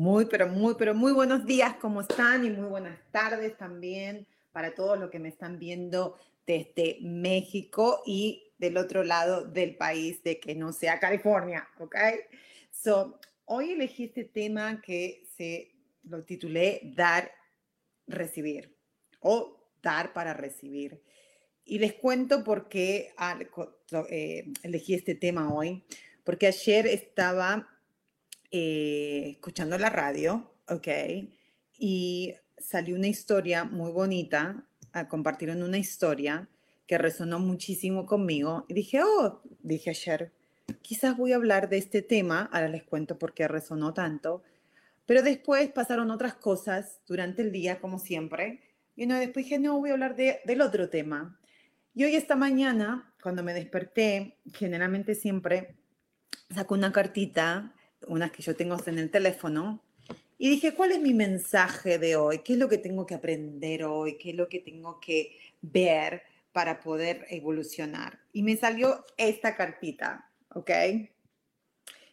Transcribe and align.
Muy, 0.00 0.24
pero 0.24 0.48
muy, 0.48 0.76
pero 0.78 0.94
muy 0.94 1.12
buenos 1.12 1.44
días, 1.44 1.74
¿cómo 1.78 2.00
están? 2.00 2.46
Y 2.46 2.48
muy 2.48 2.70
buenas 2.70 2.98
tardes 3.10 3.58
también 3.58 4.26
para 4.50 4.74
todos 4.74 4.98
los 4.98 5.10
que 5.10 5.18
me 5.18 5.28
están 5.28 5.58
viendo 5.58 6.16
desde 6.46 6.96
México 7.02 8.00
y 8.06 8.50
del 8.56 8.78
otro 8.78 9.04
lado 9.04 9.44
del 9.44 9.76
país, 9.76 10.22
de 10.22 10.40
que 10.40 10.54
no 10.54 10.72
sea 10.72 10.98
California, 10.98 11.68
¿ok? 11.78 11.96
So, 12.70 13.20
hoy 13.44 13.72
elegí 13.72 14.04
este 14.04 14.24
tema 14.24 14.80
que 14.80 15.22
se 15.36 15.74
lo 16.04 16.24
titulé 16.24 16.80
Dar, 16.96 17.30
Recibir 18.06 18.74
o 19.20 19.70
Dar 19.82 20.14
para 20.14 20.32
Recibir. 20.32 21.02
Y 21.62 21.78
les 21.78 21.92
cuento 21.92 22.42
por 22.42 22.70
qué 22.70 23.12
ah, 23.18 23.38
eh, 24.08 24.50
elegí 24.62 24.94
este 24.94 25.14
tema 25.14 25.52
hoy, 25.52 25.84
porque 26.24 26.46
ayer 26.46 26.86
estaba 26.86 27.68
eh, 28.50 29.30
escuchando 29.32 29.78
la 29.78 29.90
radio, 29.90 30.52
¿ok? 30.68 30.88
Y 31.78 32.34
salió 32.58 32.96
una 32.96 33.08
historia 33.08 33.64
muy 33.64 33.90
bonita, 33.92 34.64
compartieron 35.08 35.62
una 35.62 35.78
historia 35.78 36.48
que 36.86 36.98
resonó 36.98 37.38
muchísimo 37.38 38.06
conmigo 38.06 38.66
y 38.68 38.74
dije, 38.74 39.00
oh, 39.02 39.40
dije 39.62 39.90
ayer, 39.90 40.32
quizás 40.82 41.16
voy 41.16 41.32
a 41.32 41.36
hablar 41.36 41.68
de 41.68 41.78
este 41.78 42.02
tema, 42.02 42.50
ahora 42.52 42.68
les 42.68 42.82
cuento 42.82 43.18
por 43.18 43.32
qué 43.32 43.46
resonó 43.46 43.94
tanto, 43.94 44.42
pero 45.06 45.22
después 45.22 45.68
pasaron 45.70 46.10
otras 46.10 46.34
cosas 46.34 47.00
durante 47.06 47.42
el 47.42 47.52
día, 47.52 47.80
como 47.80 47.98
siempre, 47.98 48.60
y 48.96 49.06
no, 49.06 49.16
después 49.16 49.46
dije, 49.46 49.58
no, 49.58 49.78
voy 49.78 49.90
a 49.90 49.92
hablar 49.94 50.16
de, 50.16 50.40
del 50.44 50.60
otro 50.60 50.90
tema. 50.90 51.40
Y 51.94 52.04
hoy 52.04 52.16
esta 52.16 52.36
mañana, 52.36 53.12
cuando 53.22 53.42
me 53.42 53.54
desperté, 53.54 54.38
generalmente 54.52 55.14
siempre 55.14 55.76
saco 56.54 56.74
una 56.74 56.92
cartita 56.92 57.74
unas 58.06 58.30
que 58.32 58.42
yo 58.42 58.56
tengo 58.56 58.76
en 58.86 58.98
el 58.98 59.10
teléfono, 59.10 59.82
y 60.42 60.48
dije, 60.48 60.74
¿cuál 60.74 60.92
es 60.92 61.00
mi 61.00 61.12
mensaje 61.12 61.98
de 61.98 62.16
hoy? 62.16 62.38
¿Qué 62.38 62.54
es 62.54 62.58
lo 62.58 62.66
que 62.66 62.78
tengo 62.78 63.04
que 63.04 63.14
aprender 63.14 63.84
hoy? 63.84 64.16
¿Qué 64.16 64.30
es 64.30 64.36
lo 64.36 64.48
que 64.48 64.60
tengo 64.60 64.98
que 64.98 65.36
ver 65.60 66.22
para 66.52 66.80
poder 66.80 67.26
evolucionar? 67.28 68.18
Y 68.32 68.42
me 68.42 68.56
salió 68.56 69.04
esta 69.18 69.54
cartita, 69.54 70.30
¿ok? 70.54 70.70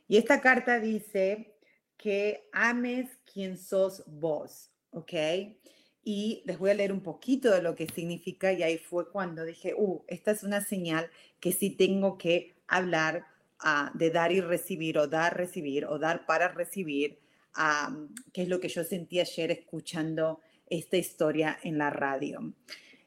Y 0.09 0.17
esta 0.17 0.41
carta 0.41 0.81
dice 0.81 1.55
que 1.95 2.49
ames 2.51 3.09
quien 3.31 3.57
sos 3.57 4.03
vos, 4.07 4.71
¿ok? 4.91 5.13
Y 6.03 6.43
les 6.45 6.59
voy 6.59 6.71
a 6.71 6.73
leer 6.73 6.91
un 6.91 7.03
poquito 7.03 7.51
de 7.51 7.61
lo 7.61 7.75
que 7.75 7.87
significa 7.87 8.51
y 8.51 8.61
ahí 8.61 8.77
fue 8.77 9.09
cuando 9.09 9.45
dije, 9.45 9.73
uh, 9.73 10.03
esta 10.07 10.31
es 10.31 10.43
una 10.43 10.59
señal 10.59 11.09
que 11.39 11.53
sí 11.53 11.69
tengo 11.69 12.17
que 12.17 12.55
hablar 12.67 13.25
de 13.93 14.11
dar 14.11 14.31
y 14.31 14.41
recibir 14.41 14.97
o 14.97 15.07
dar, 15.07 15.35
recibir 15.35 15.85
o 15.85 15.97
dar 15.99 16.25
para 16.25 16.47
recibir, 16.49 17.19
que 18.33 18.43
es 18.43 18.49
lo 18.49 18.59
que 18.59 18.69
yo 18.69 18.83
sentí 18.83 19.19
ayer 19.19 19.51
escuchando 19.51 20.41
esta 20.69 20.97
historia 20.97 21.57
en 21.63 21.77
la 21.77 21.89
radio. 21.89 22.53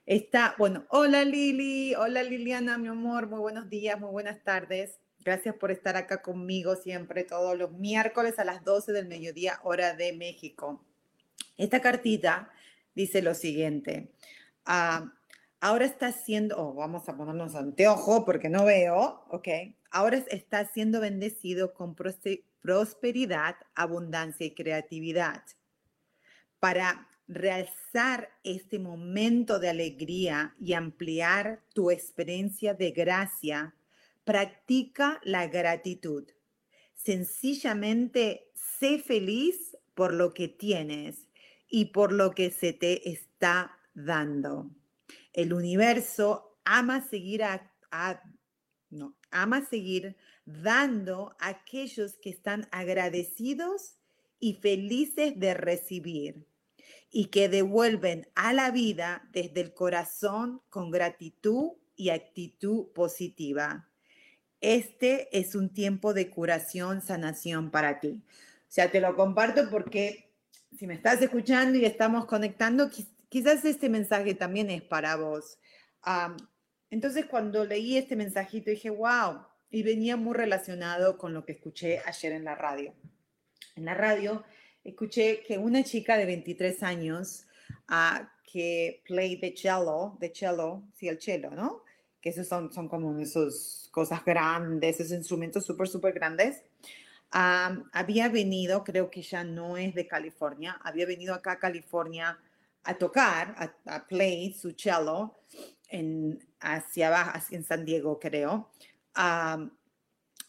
Está, 0.06 0.54
bueno, 0.58 0.86
hola 0.88 1.24
Lili, 1.24 1.94
hola 1.94 2.22
Liliana, 2.22 2.78
mi 2.78 2.88
amor, 2.88 3.28
muy 3.28 3.38
buenos 3.38 3.70
días, 3.70 4.00
muy 4.00 4.10
buenas 4.10 4.42
tardes. 4.42 4.98
Gracias 5.22 5.54
por 5.54 5.70
estar 5.70 5.96
acá 5.96 6.22
conmigo 6.22 6.74
siempre 6.76 7.24
todos 7.24 7.56
los 7.56 7.72
miércoles 7.72 8.38
a 8.38 8.44
las 8.44 8.64
12 8.64 8.92
del 8.92 9.06
mediodía, 9.06 9.60
hora 9.62 9.94
de 9.94 10.12
México. 10.14 10.84
Esta 11.56 11.80
cartita 11.80 12.50
dice 12.94 13.22
lo 13.22 13.34
siguiente. 13.34 14.10
Ah, 14.64 15.12
ahora 15.60 15.84
está 15.84 16.12
siendo, 16.12 16.56
oh, 16.58 16.74
vamos 16.74 17.08
a 17.08 17.16
ponernos 17.16 17.54
anteojo 17.54 18.24
porque 18.24 18.48
no 18.48 18.64
veo, 18.64 19.24
ok 19.30 19.48
ahora 19.90 20.18
está 20.28 20.66
siendo 20.66 21.00
bendecido 21.00 21.74
con 21.74 21.94
prosperidad, 21.94 23.56
abundancia 23.74 24.46
y 24.46 24.54
creatividad. 24.54 25.42
Para 26.58 27.08
realzar 27.26 28.30
este 28.42 28.78
momento 28.78 29.58
de 29.58 29.68
alegría 29.68 30.54
y 30.60 30.72
ampliar 30.74 31.62
tu 31.74 31.90
experiencia 31.90 32.74
de 32.74 32.90
gracia, 32.90 33.74
practica 34.24 35.20
la 35.24 35.46
gratitud. 35.46 36.28
Sencillamente 36.94 38.50
sé 38.54 38.98
feliz 38.98 39.76
por 39.94 40.12
lo 40.12 40.34
que 40.34 40.48
tienes 40.48 41.28
y 41.68 41.86
por 41.86 42.12
lo 42.12 42.32
que 42.32 42.50
se 42.50 42.72
te 42.72 43.10
está 43.10 43.78
dando. 43.94 44.70
El 45.32 45.52
universo 45.52 46.58
ama 46.64 47.06
seguir 47.08 47.42
a, 47.44 47.72
no, 48.90 49.16
ama 49.30 49.64
seguir 49.64 50.16
dando 50.44 51.36
a 51.38 51.48
aquellos 51.48 52.16
que 52.18 52.30
están 52.30 52.68
agradecidos 52.72 53.96
y 54.38 54.54
felices 54.54 55.38
de 55.38 55.54
recibir 55.54 56.46
y 57.10 57.26
que 57.26 57.48
devuelven 57.48 58.28
a 58.34 58.52
la 58.52 58.70
vida 58.70 59.28
desde 59.32 59.60
el 59.60 59.74
corazón 59.74 60.62
con 60.70 60.90
gratitud 60.90 61.72
y 61.96 62.10
actitud 62.10 62.88
positiva. 62.92 63.88
Este 64.60 65.28
es 65.36 65.54
un 65.54 65.72
tiempo 65.72 66.14
de 66.14 66.30
curación, 66.30 67.02
sanación 67.02 67.70
para 67.70 68.00
ti. 68.00 68.22
O 68.28 68.72
sea, 68.72 68.90
te 68.90 69.00
lo 69.00 69.16
comparto 69.16 69.68
porque 69.70 70.30
si 70.78 70.86
me 70.86 70.94
estás 70.94 71.20
escuchando 71.20 71.78
y 71.78 71.84
estamos 71.84 72.26
conectando, 72.26 72.90
quizás 73.30 73.64
este 73.64 73.88
mensaje 73.88 74.34
también 74.34 74.68
es 74.68 74.82
para 74.82 75.16
vos. 75.16 75.58
entonces, 76.90 77.24
cuando 77.24 77.64
leí 77.64 77.96
este 77.96 78.16
mensajito, 78.16 78.70
dije, 78.70 78.90
wow, 78.90 79.46
y 79.70 79.82
venía 79.82 80.16
muy 80.16 80.34
relacionado 80.34 81.16
con 81.16 81.32
lo 81.32 81.46
que 81.46 81.52
escuché 81.52 82.00
ayer 82.04 82.32
en 82.32 82.44
la 82.44 82.54
radio. 82.54 82.92
En 83.76 83.86
la 83.86 83.94
radio 83.94 84.44
escuché 84.84 85.42
que 85.46 85.56
una 85.56 85.84
chica 85.84 86.16
de 86.16 86.26
23 86.26 86.82
años 86.82 87.46
uh, 87.88 88.24
que 88.52 89.02
play 89.06 89.38
the 89.38 89.54
cello, 89.56 90.16
de 90.18 90.32
cello, 90.34 90.82
sí, 90.96 91.08
el 91.08 91.20
cello, 91.20 91.50
¿no? 91.50 91.84
Que 92.20 92.30
esos 92.30 92.48
son, 92.48 92.72
son 92.72 92.88
como 92.88 93.16
esas 93.20 93.88
cosas 93.92 94.24
grandes, 94.24 94.98
esos 94.98 95.16
instrumentos 95.16 95.64
súper, 95.64 95.86
súper 95.86 96.12
grandes. 96.12 96.64
había 97.30 98.28
venido, 98.28 98.82
creo 98.82 99.08
que 99.08 99.22
ya 99.22 99.44
no 99.44 99.76
es 99.76 99.94
de 99.94 100.08
California, 100.08 100.80
había 100.82 101.06
venido 101.06 101.32
acá 101.32 101.52
a 101.52 101.58
California 101.60 102.38
a 102.84 102.94
tocar, 102.98 103.72
a, 103.84 104.06
play 104.06 104.52
su 104.54 104.72
cello 104.72 105.36
en, 105.88 106.38
hacia 106.60 107.08
abajo, 107.08 107.38
en 107.50 107.64
San 107.64 107.84
Diego, 107.84 108.18
creo 108.18 108.70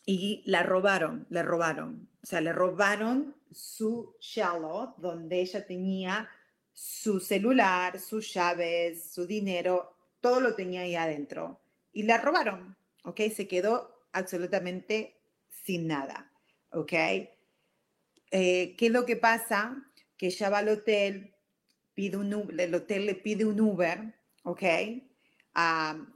y 0.06 0.44
la 0.46 0.64
robaron, 0.64 1.28
le 1.30 1.44
robaron. 1.44 2.10
O 2.24 2.26
sea, 2.26 2.42
le 2.42 2.54
robaron 2.54 3.36
su 3.52 4.16
cello 4.20 4.94
donde 4.98 5.42
ella 5.42 5.66
tenía 5.66 6.30
su 6.74 7.20
celular, 7.20 8.00
sus 8.00 8.34
llaves, 8.34 9.12
su 9.12 9.26
dinero, 9.26 9.96
todo 10.20 10.40
lo 10.40 10.56
tenía 10.56 10.82
ahí 10.82 10.96
adentro. 10.96 11.62
Y 11.92 12.04
la 12.04 12.18
robaron, 12.18 12.78
¿ok? 13.04 13.22
Se 13.36 13.48
quedó 13.48 14.06
absolutamente 14.14 15.18
sin 15.50 15.88
nada, 15.88 16.32
¿ok? 16.72 16.94
Eh, 16.94 18.76
¿Qué 18.78 18.86
es 18.86 18.92
lo 18.92 19.06
que 19.06 19.18
pasa? 19.18 19.76
Que 20.18 20.28
ella 20.28 20.50
va 20.50 20.60
al 20.60 20.70
hotel, 20.70 21.34
pide 21.94 22.18
un 22.18 22.34
Uber, 22.34 22.60
el 22.60 22.74
hotel 22.74 23.06
le 23.06 23.16
pide 23.16 23.46
un 23.46 23.60
Uber, 23.60 24.14
¿ok? 24.44 24.64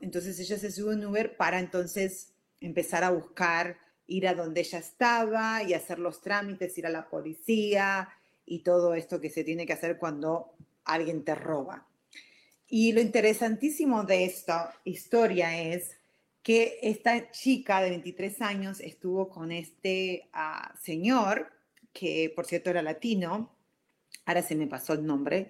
entonces 0.01 0.39
ella 0.39 0.57
se 0.57 0.71
sube 0.71 0.95
un 0.95 1.05
Uber 1.05 1.35
para 1.35 1.59
entonces 1.59 2.31
empezar 2.61 3.03
a 3.03 3.09
buscar, 3.09 3.77
ir 4.07 4.27
a 4.29 4.33
donde 4.33 4.61
ella 4.61 4.79
estaba 4.79 5.61
y 5.63 5.73
hacer 5.73 5.99
los 5.99 6.21
trámites, 6.21 6.77
ir 6.77 6.87
a 6.87 6.89
la 6.89 7.09
policía 7.09 8.09
y 8.45 8.59
todo 8.59 8.95
esto 8.95 9.19
que 9.19 9.29
se 9.29 9.43
tiene 9.43 9.65
que 9.65 9.73
hacer 9.73 9.97
cuando 9.97 10.53
alguien 10.85 11.23
te 11.25 11.35
roba. 11.35 11.87
y 12.67 12.93
lo 12.93 13.01
interesantísimo 13.01 14.03
de 14.03 14.25
esta 14.25 14.73
historia 14.85 15.61
es 15.61 15.97
que 16.45 16.77
esta 16.83 17.31
chica 17.31 17.81
de 17.81 17.89
23 17.89 18.41
años 18.43 18.79
estuvo 18.79 19.29
con 19.29 19.51
este 19.51 20.29
ah, 20.31 20.75
señor, 20.79 21.51
que 21.91 22.31
por 22.35 22.45
cierto 22.45 22.69
era 22.69 22.83
latino, 22.83 23.54
ahora 24.25 24.41
se 24.41 24.55
me 24.55 24.67
pasó 24.67 24.93
el 24.93 25.05
nombre, 25.05 25.49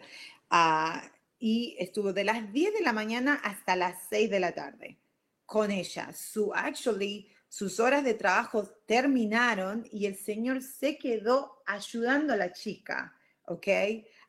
ah, 0.49 1.01
y 1.39 1.75
estuvo 1.79 2.13
de 2.13 2.23
las 2.23 2.51
10 2.51 2.73
de 2.73 2.81
la 2.81 2.93
mañana 2.93 3.39
hasta 3.43 3.75
las 3.75 4.07
6 4.09 4.29
de 4.29 4.39
la 4.39 4.53
tarde 4.53 4.97
con 5.45 5.71
ella. 5.71 6.11
Su, 6.13 6.53
actually, 6.53 7.29
sus 7.47 7.79
horas 7.79 8.03
de 8.03 8.13
trabajo 8.13 8.67
terminaron 8.85 9.87
y 9.91 10.05
el 10.05 10.15
señor 10.15 10.61
se 10.61 10.97
quedó 10.97 11.61
ayudando 11.65 12.33
a 12.33 12.37
la 12.37 12.51
chica, 12.51 13.13
¿ok? 13.45 13.67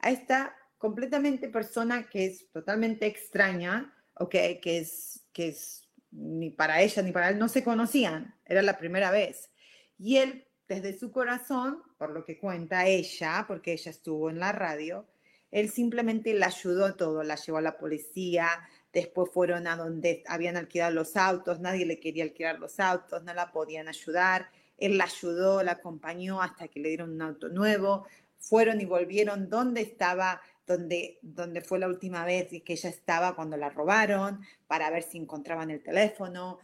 A 0.00 0.10
esta 0.10 0.54
completamente 0.78 1.48
persona 1.48 2.08
que 2.08 2.26
es 2.26 2.50
totalmente 2.50 3.06
extraña, 3.06 3.94
¿ok? 4.14 4.30
Que 4.62 4.78
es, 4.78 5.26
que 5.32 5.48
es 5.48 5.88
ni 6.10 6.50
para 6.50 6.80
ella 6.82 7.02
ni 7.02 7.12
para 7.12 7.30
él, 7.30 7.38
no 7.38 7.48
se 7.48 7.64
conocían, 7.64 8.34
era 8.44 8.62
la 8.62 8.78
primera 8.78 9.10
vez. 9.10 9.50
Y 9.98 10.18
él, 10.18 10.45
desde 10.68 10.98
su 10.98 11.12
corazón, 11.12 11.82
por 11.98 12.10
lo 12.10 12.24
que 12.24 12.38
cuenta 12.38 12.86
ella, 12.86 13.44
porque 13.46 13.72
ella 13.72 13.90
estuvo 13.90 14.30
en 14.30 14.38
la 14.40 14.52
radio, 14.52 15.06
él 15.50 15.70
simplemente 15.70 16.34
la 16.34 16.46
ayudó 16.46 16.94
todo, 16.96 17.22
la 17.22 17.36
llevó 17.36 17.58
a 17.58 17.62
la 17.62 17.78
policía, 17.78 18.48
después 18.92 19.30
fueron 19.32 19.66
a 19.66 19.76
donde 19.76 20.24
habían 20.26 20.56
alquilado 20.56 20.92
los 20.92 21.16
autos, 21.16 21.60
nadie 21.60 21.86
le 21.86 22.00
quería 22.00 22.24
alquilar 22.24 22.58
los 22.58 22.80
autos, 22.80 23.22
no 23.22 23.32
la 23.32 23.52
podían 23.52 23.88
ayudar, 23.88 24.50
él 24.76 24.98
la 24.98 25.04
ayudó, 25.04 25.62
la 25.62 25.72
acompañó 25.72 26.42
hasta 26.42 26.68
que 26.68 26.80
le 26.80 26.88
dieron 26.88 27.12
un 27.12 27.22
auto 27.22 27.48
nuevo, 27.48 28.06
fueron 28.38 28.80
y 28.80 28.84
volvieron 28.84 29.48
donde 29.48 29.82
estaba, 29.82 30.40
donde, 30.66 31.18
donde 31.22 31.60
fue 31.60 31.78
la 31.78 31.88
última 31.88 32.24
vez 32.24 32.48
que 32.64 32.72
ella 32.72 32.90
estaba 32.90 33.34
cuando 33.34 33.56
la 33.56 33.70
robaron, 33.70 34.40
para 34.66 34.90
ver 34.90 35.02
si 35.02 35.18
encontraban 35.18 35.70
el 35.70 35.82
teléfono, 35.82 36.58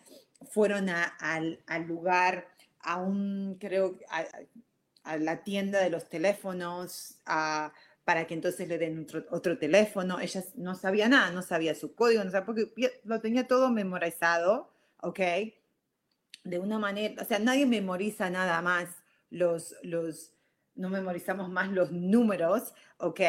fueron 0.51 0.89
al, 0.89 1.59
lugar, 1.87 2.49
a 2.82 2.99
un, 2.99 3.56
creo, 3.61 3.99
a, 4.08 4.25
a 5.05 5.17
la 5.17 5.43
tienda 5.43 5.81
de 5.81 5.90
los 5.90 6.08
teléfonos, 6.08 7.20
a 7.26 7.73
para 8.05 8.26
que 8.26 8.34
entonces 8.34 8.69
le 8.69 8.79
den 8.79 9.06
otro, 9.31 9.58
teléfono. 9.58 10.20
Ella 10.20 10.43
no 10.56 10.75
sabía 10.75 11.08
nada, 11.08 11.31
no 11.31 11.43
sabía 11.43 11.75
su 11.75 11.94
código, 11.94 12.25
no 12.25 12.31
sabía, 12.31 12.46
porque 12.46 12.73
lo 13.05 13.20
tenía 13.20 13.46
todo 13.46 13.70
memorizado, 13.70 14.73
¿ok? 15.00 15.20
De 16.44 16.58
una 16.58 16.79
manera, 16.79 17.23
o 17.23 17.25
sea, 17.25 17.38
nadie 17.38 17.67
memoriza 17.67 18.29
nada 18.29 18.61
más 18.62 18.88
los, 19.31 19.76
los, 19.82 20.32
no 20.75 20.88
memorizamos 20.88 21.49
más 21.49 21.70
los 21.70 21.93
números, 21.93 22.75
¿ok? 22.99 23.20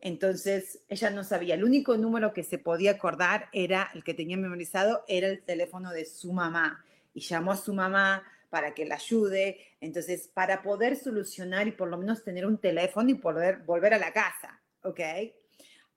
Entonces 0.00 0.80
ella 0.88 1.10
no 1.10 1.24
sabía, 1.24 1.54
el 1.54 1.64
único 1.64 1.96
número 1.96 2.32
que 2.32 2.44
se 2.44 2.58
podía 2.58 2.92
acordar 2.92 3.48
era 3.52 3.90
el 3.94 4.04
que 4.04 4.14
tenía 4.14 4.36
memorizado, 4.36 5.04
era 5.08 5.26
el 5.26 5.42
teléfono 5.42 5.90
de 5.90 6.04
su 6.04 6.32
mamá. 6.32 6.84
Y 7.14 7.20
llamó 7.20 7.52
a 7.52 7.56
su 7.56 7.72
mamá, 7.72 8.22
para 8.54 8.72
que 8.72 8.84
la 8.84 8.94
ayude. 8.94 9.58
Entonces, 9.80 10.28
para 10.28 10.62
poder 10.62 10.94
solucionar 10.94 11.66
y 11.66 11.72
por 11.72 11.88
lo 11.88 11.98
menos 11.98 12.22
tener 12.22 12.46
un 12.46 12.58
teléfono 12.58 13.10
y 13.10 13.14
poder 13.14 13.64
volver 13.64 13.94
a 13.94 13.98
la 13.98 14.12
casa, 14.12 14.62
¿ok? 14.84 15.00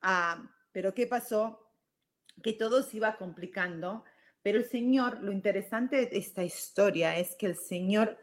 Ah, 0.02 0.42
pero 0.72 0.92
¿qué 0.92 1.06
pasó? 1.06 1.70
Que 2.42 2.52
todo 2.52 2.82
se 2.82 2.96
iba 2.96 3.16
complicando, 3.16 4.02
pero 4.42 4.58
el 4.58 4.64
Señor, 4.64 5.22
lo 5.22 5.30
interesante 5.30 6.06
de 6.06 6.18
esta 6.18 6.42
historia 6.42 7.16
es 7.16 7.36
que 7.36 7.46
el 7.46 7.56
Señor, 7.56 8.18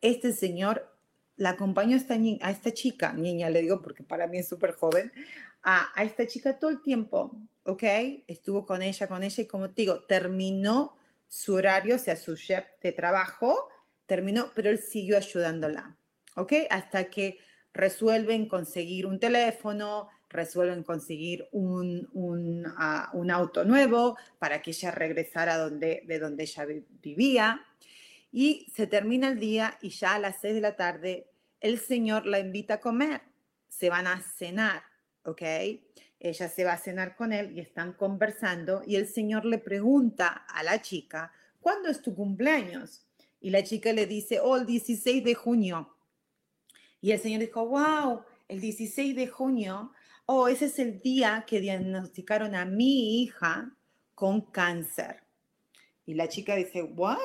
este 0.00 0.32
Señor, 0.32 0.88
la 1.34 1.50
acompañó 1.50 1.94
a 1.94 1.98
esta, 1.98 2.14
a 2.14 2.50
esta 2.52 2.72
chica, 2.72 3.12
niña 3.12 3.50
le 3.50 3.62
digo 3.62 3.82
porque 3.82 4.04
para 4.04 4.28
mí 4.28 4.38
es 4.38 4.48
súper 4.48 4.74
joven, 4.74 5.10
a, 5.64 5.88
a 5.96 6.04
esta 6.04 6.28
chica 6.28 6.60
todo 6.60 6.70
el 6.70 6.80
tiempo, 6.80 7.36
¿ok? 7.64 7.82
Estuvo 8.28 8.64
con 8.64 8.82
ella, 8.82 9.08
con 9.08 9.24
ella 9.24 9.42
y 9.42 9.48
como 9.48 9.68
te 9.70 9.82
digo, 9.82 10.04
terminó 10.04 10.96
su 11.26 11.54
horario, 11.54 11.94
o 11.96 11.98
sea, 11.98 12.16
su 12.16 12.36
chef 12.36 12.64
de 12.82 12.92
trabajo, 12.92 13.68
terminó, 14.10 14.50
pero 14.56 14.70
él 14.70 14.80
siguió 14.80 15.16
ayudándola, 15.16 15.96
¿ok? 16.34 16.52
Hasta 16.68 17.04
que 17.04 17.38
resuelven 17.72 18.48
conseguir 18.48 19.06
un 19.06 19.20
teléfono, 19.20 20.08
resuelven 20.28 20.82
conseguir 20.82 21.46
un, 21.52 22.08
un, 22.12 22.66
ah, 22.76 23.12
auto 23.32 23.64
nuevo 23.64 24.16
para 24.40 24.62
que 24.62 24.72
ella 24.72 24.90
regresara 24.90 25.58
donde, 25.58 26.02
de 26.08 26.18
donde 26.18 26.42
ella 26.42 26.66
vivía. 27.00 27.64
Y 28.32 28.66
se 28.74 28.88
termina 28.88 29.28
el 29.28 29.38
día 29.38 29.78
y 29.80 29.90
ya 29.90 30.16
a 30.16 30.18
las 30.18 30.40
seis 30.40 30.54
de 30.54 30.60
la 30.60 30.74
tarde 30.74 31.28
el 31.60 31.78
señor 31.78 32.26
la 32.26 32.40
invita 32.40 32.74
a 32.74 32.80
comer. 32.80 33.20
Se 33.68 33.90
van 33.90 34.08
a 34.08 34.20
cenar, 34.20 34.82
¿ok? 35.22 35.42
Ella 36.18 36.48
se 36.48 36.64
va 36.64 36.72
a 36.72 36.78
cenar 36.78 37.14
con 37.14 37.32
él 37.32 37.56
y 37.56 37.60
están 37.60 37.92
conversando 37.92 38.82
y 38.84 38.96
el 38.96 39.06
señor 39.06 39.44
le 39.44 39.58
pregunta 39.58 40.44
a 40.48 40.64
la 40.64 40.82
chica, 40.82 41.30
¿cuándo 41.60 41.88
es 41.88 42.02
tu 42.02 42.12
cumpleaños? 42.12 43.06
Y 43.40 43.50
la 43.50 43.62
chica 43.62 43.92
le 43.92 44.06
dice, 44.06 44.40
oh, 44.40 44.56
el 44.56 44.66
16 44.66 45.24
de 45.24 45.34
junio. 45.34 45.94
Y 47.00 47.12
el 47.12 47.20
señor 47.20 47.40
dijo, 47.40 47.66
wow, 47.66 48.22
el 48.48 48.60
16 48.60 49.16
de 49.16 49.26
junio, 49.26 49.92
oh, 50.26 50.48
ese 50.48 50.66
es 50.66 50.78
el 50.78 51.00
día 51.00 51.44
que 51.46 51.60
diagnosticaron 51.60 52.54
a 52.54 52.64
mi 52.64 53.22
hija 53.22 53.74
con 54.14 54.42
cáncer. 54.42 55.22
Y 56.04 56.14
la 56.14 56.28
chica 56.28 56.56
dice, 56.56 56.82
what? 56.82 57.18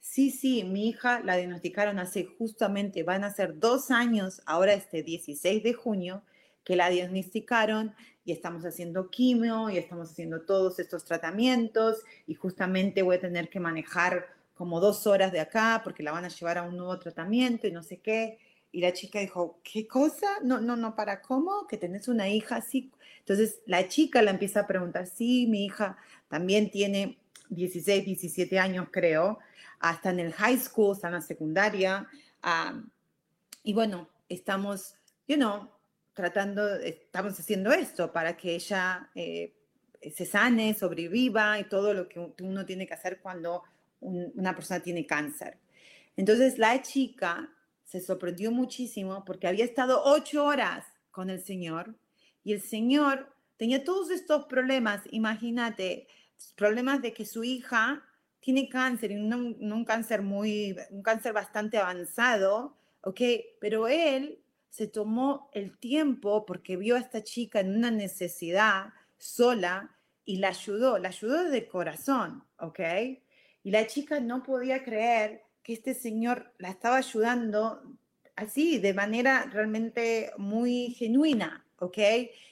Sí, 0.00 0.30
sí, 0.30 0.62
mi 0.64 0.88
hija 0.88 1.20
la 1.20 1.36
diagnosticaron 1.36 1.98
hace 1.98 2.24
justamente, 2.24 3.02
van 3.02 3.24
a 3.24 3.32
ser 3.32 3.58
dos 3.58 3.90
años, 3.90 4.40
ahora 4.46 4.72
este 4.72 5.02
16 5.02 5.62
de 5.62 5.74
junio, 5.74 6.22
que 6.64 6.76
la 6.76 6.88
diagnosticaron 6.88 7.94
y 8.24 8.32
estamos 8.32 8.64
haciendo 8.64 9.10
quimio 9.10 9.70
y 9.70 9.78
estamos 9.78 10.10
haciendo 10.10 10.42
todos 10.42 10.78
estos 10.78 11.04
tratamientos 11.04 12.04
y 12.26 12.34
justamente 12.34 13.02
voy 13.02 13.16
a 13.16 13.20
tener 13.20 13.48
que 13.48 13.58
manejar 13.58 14.37
como 14.58 14.80
dos 14.80 15.06
horas 15.06 15.30
de 15.30 15.38
acá 15.38 15.80
porque 15.84 16.02
la 16.02 16.10
van 16.10 16.24
a 16.24 16.28
llevar 16.28 16.58
a 16.58 16.64
un 16.64 16.76
nuevo 16.76 16.98
tratamiento 16.98 17.68
y 17.68 17.70
no 17.70 17.84
sé 17.84 18.00
qué. 18.00 18.40
Y 18.72 18.80
la 18.80 18.92
chica 18.92 19.20
dijo, 19.20 19.60
¿qué 19.62 19.86
cosa? 19.86 20.26
No, 20.42 20.60
no, 20.60 20.74
no, 20.74 20.96
¿para 20.96 21.22
cómo? 21.22 21.68
Que 21.68 21.76
tenés 21.76 22.08
una 22.08 22.28
hija 22.28 22.56
así. 22.56 22.90
Entonces 23.20 23.60
la 23.66 23.88
chica 23.88 24.20
la 24.20 24.32
empieza 24.32 24.60
a 24.60 24.66
preguntar, 24.66 25.06
sí, 25.06 25.46
mi 25.46 25.64
hija 25.64 25.96
también 26.28 26.72
tiene 26.72 27.18
16, 27.50 28.04
17 28.04 28.58
años, 28.58 28.88
creo, 28.90 29.38
hasta 29.78 30.10
en 30.10 30.18
el 30.18 30.32
high 30.32 30.58
school, 30.58 30.96
está 30.96 31.06
en 31.06 31.14
la 31.14 31.20
secundaria. 31.22 32.08
y 33.62 33.72
bueno, 33.72 34.08
estamos, 34.28 34.96
you 35.28 35.36
know, 35.36 35.70
tratando, 36.14 36.74
estamos 36.80 37.38
haciendo 37.38 37.70
esto 37.70 38.12
para 38.12 38.36
que 38.36 38.56
ella 38.56 39.08
eh, 39.14 39.54
se 40.12 40.26
sane, 40.26 40.74
sobreviva 40.74 41.60
y 41.60 41.64
todo 41.64 41.94
lo 41.94 42.08
que 42.08 42.18
uno 42.42 42.66
tiene 42.66 42.88
que 42.88 42.94
hacer 42.94 43.20
cuando 43.20 43.62
una 44.00 44.54
persona 44.54 44.80
tiene 44.80 45.06
cáncer. 45.06 45.58
Entonces 46.16 46.58
la 46.58 46.80
chica 46.82 47.50
se 47.84 48.00
sorprendió 48.00 48.52
muchísimo 48.52 49.24
porque 49.24 49.46
había 49.46 49.64
estado 49.64 50.02
ocho 50.04 50.44
horas 50.44 50.84
con 51.10 51.30
el 51.30 51.40
Señor 51.40 51.94
y 52.44 52.52
el 52.52 52.60
Señor 52.60 53.32
tenía 53.56 53.82
todos 53.84 54.10
estos 54.10 54.44
problemas, 54.46 55.02
imagínate, 55.10 56.06
problemas 56.54 57.02
de 57.02 57.12
que 57.12 57.24
su 57.24 57.44
hija 57.44 58.04
tiene 58.40 58.68
cáncer 58.68 59.10
y 59.10 59.16
un, 59.16 59.84
cáncer 59.84 60.22
muy, 60.22 60.76
un 60.90 61.02
cáncer 61.02 61.32
bastante 61.32 61.78
avanzado, 61.78 62.76
¿ok? 63.02 63.20
Pero 63.60 63.88
él 63.88 64.38
se 64.70 64.86
tomó 64.86 65.50
el 65.52 65.76
tiempo 65.78 66.46
porque 66.46 66.76
vio 66.76 66.96
a 66.96 67.00
esta 67.00 67.24
chica 67.24 67.60
en 67.60 67.76
una 67.76 67.90
necesidad 67.90 68.92
sola 69.18 69.94
y 70.24 70.36
la 70.36 70.48
ayudó, 70.48 70.98
la 70.98 71.08
ayudó 71.08 71.44
de 71.44 71.66
corazón, 71.66 72.44
¿ok? 72.58 72.80
Y 73.62 73.70
la 73.70 73.86
chica 73.86 74.20
no 74.20 74.42
podía 74.42 74.82
creer 74.82 75.42
que 75.62 75.72
este 75.72 75.94
señor 75.94 76.52
la 76.58 76.70
estaba 76.70 76.96
ayudando 76.96 77.82
así, 78.36 78.78
de 78.78 78.94
manera 78.94 79.48
realmente 79.52 80.30
muy 80.38 80.94
genuina, 80.98 81.66
¿ok? 81.78 81.98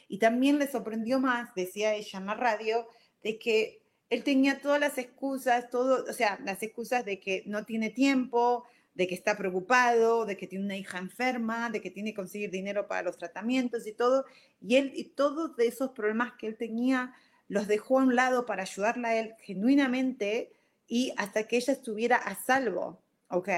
Y 0.09 0.19
también 0.19 0.59
le 0.59 0.67
sorprendió 0.67 1.21
más, 1.21 1.55
decía 1.55 1.95
ella 1.95 2.19
en 2.19 2.27
la 2.27 2.35
radio, 2.35 2.89
de 3.23 3.39
que 3.39 3.83
él 4.11 4.23
tenía 4.23 4.61
todas 4.61 4.81
las 4.81 4.99
excusas, 4.99 5.71
todo, 5.71 6.05
o 6.09 6.13
sea, 6.13 6.39
las 6.45 6.63
excusas 6.63 7.05
de 7.05 7.19
que 7.19 7.43
no 7.47 7.65
tiene 7.65 7.91
tiempo, 7.91 8.65
de 8.95 9.07
que 9.07 9.15
está 9.15 9.37
preocupado, 9.37 10.25
de 10.25 10.37
que 10.37 10.47
tiene 10.47 10.65
una 10.65 10.77
hija 10.77 10.99
enferma, 10.99 11.71
de 11.71 11.81
que 11.81 11.91
tiene 11.91 12.11
que 12.11 12.17
conseguir 12.17 12.51
dinero 12.51 12.87
para 12.89 13.03
los 13.03 13.19
tratamientos 13.19 13.87
y 13.87 13.93
todo. 13.93 14.25
Y 14.61 14.77
él, 14.77 14.93
y 14.95 15.05
todos 15.05 15.57
de 15.57 15.67
esos 15.67 15.91
problemas 15.91 16.33
que 16.39 16.47
él 16.47 16.57
tenía, 16.57 17.15
los 17.49 17.69
dejó 17.69 18.01
a 18.01 18.05
un 18.05 18.17
lado 18.17 18.47
para 18.47 18.63
ayudarla 18.63 19.09
a 19.09 19.17
él 19.17 19.35
genuinamente 19.41 20.53
y 20.89 21.13
hasta 21.17 21.45
que 21.45 21.57
ella 21.57 21.73
estuviera 21.73 22.17
a 22.17 22.35
salvo, 22.37 23.01
¿ok? 23.29 23.49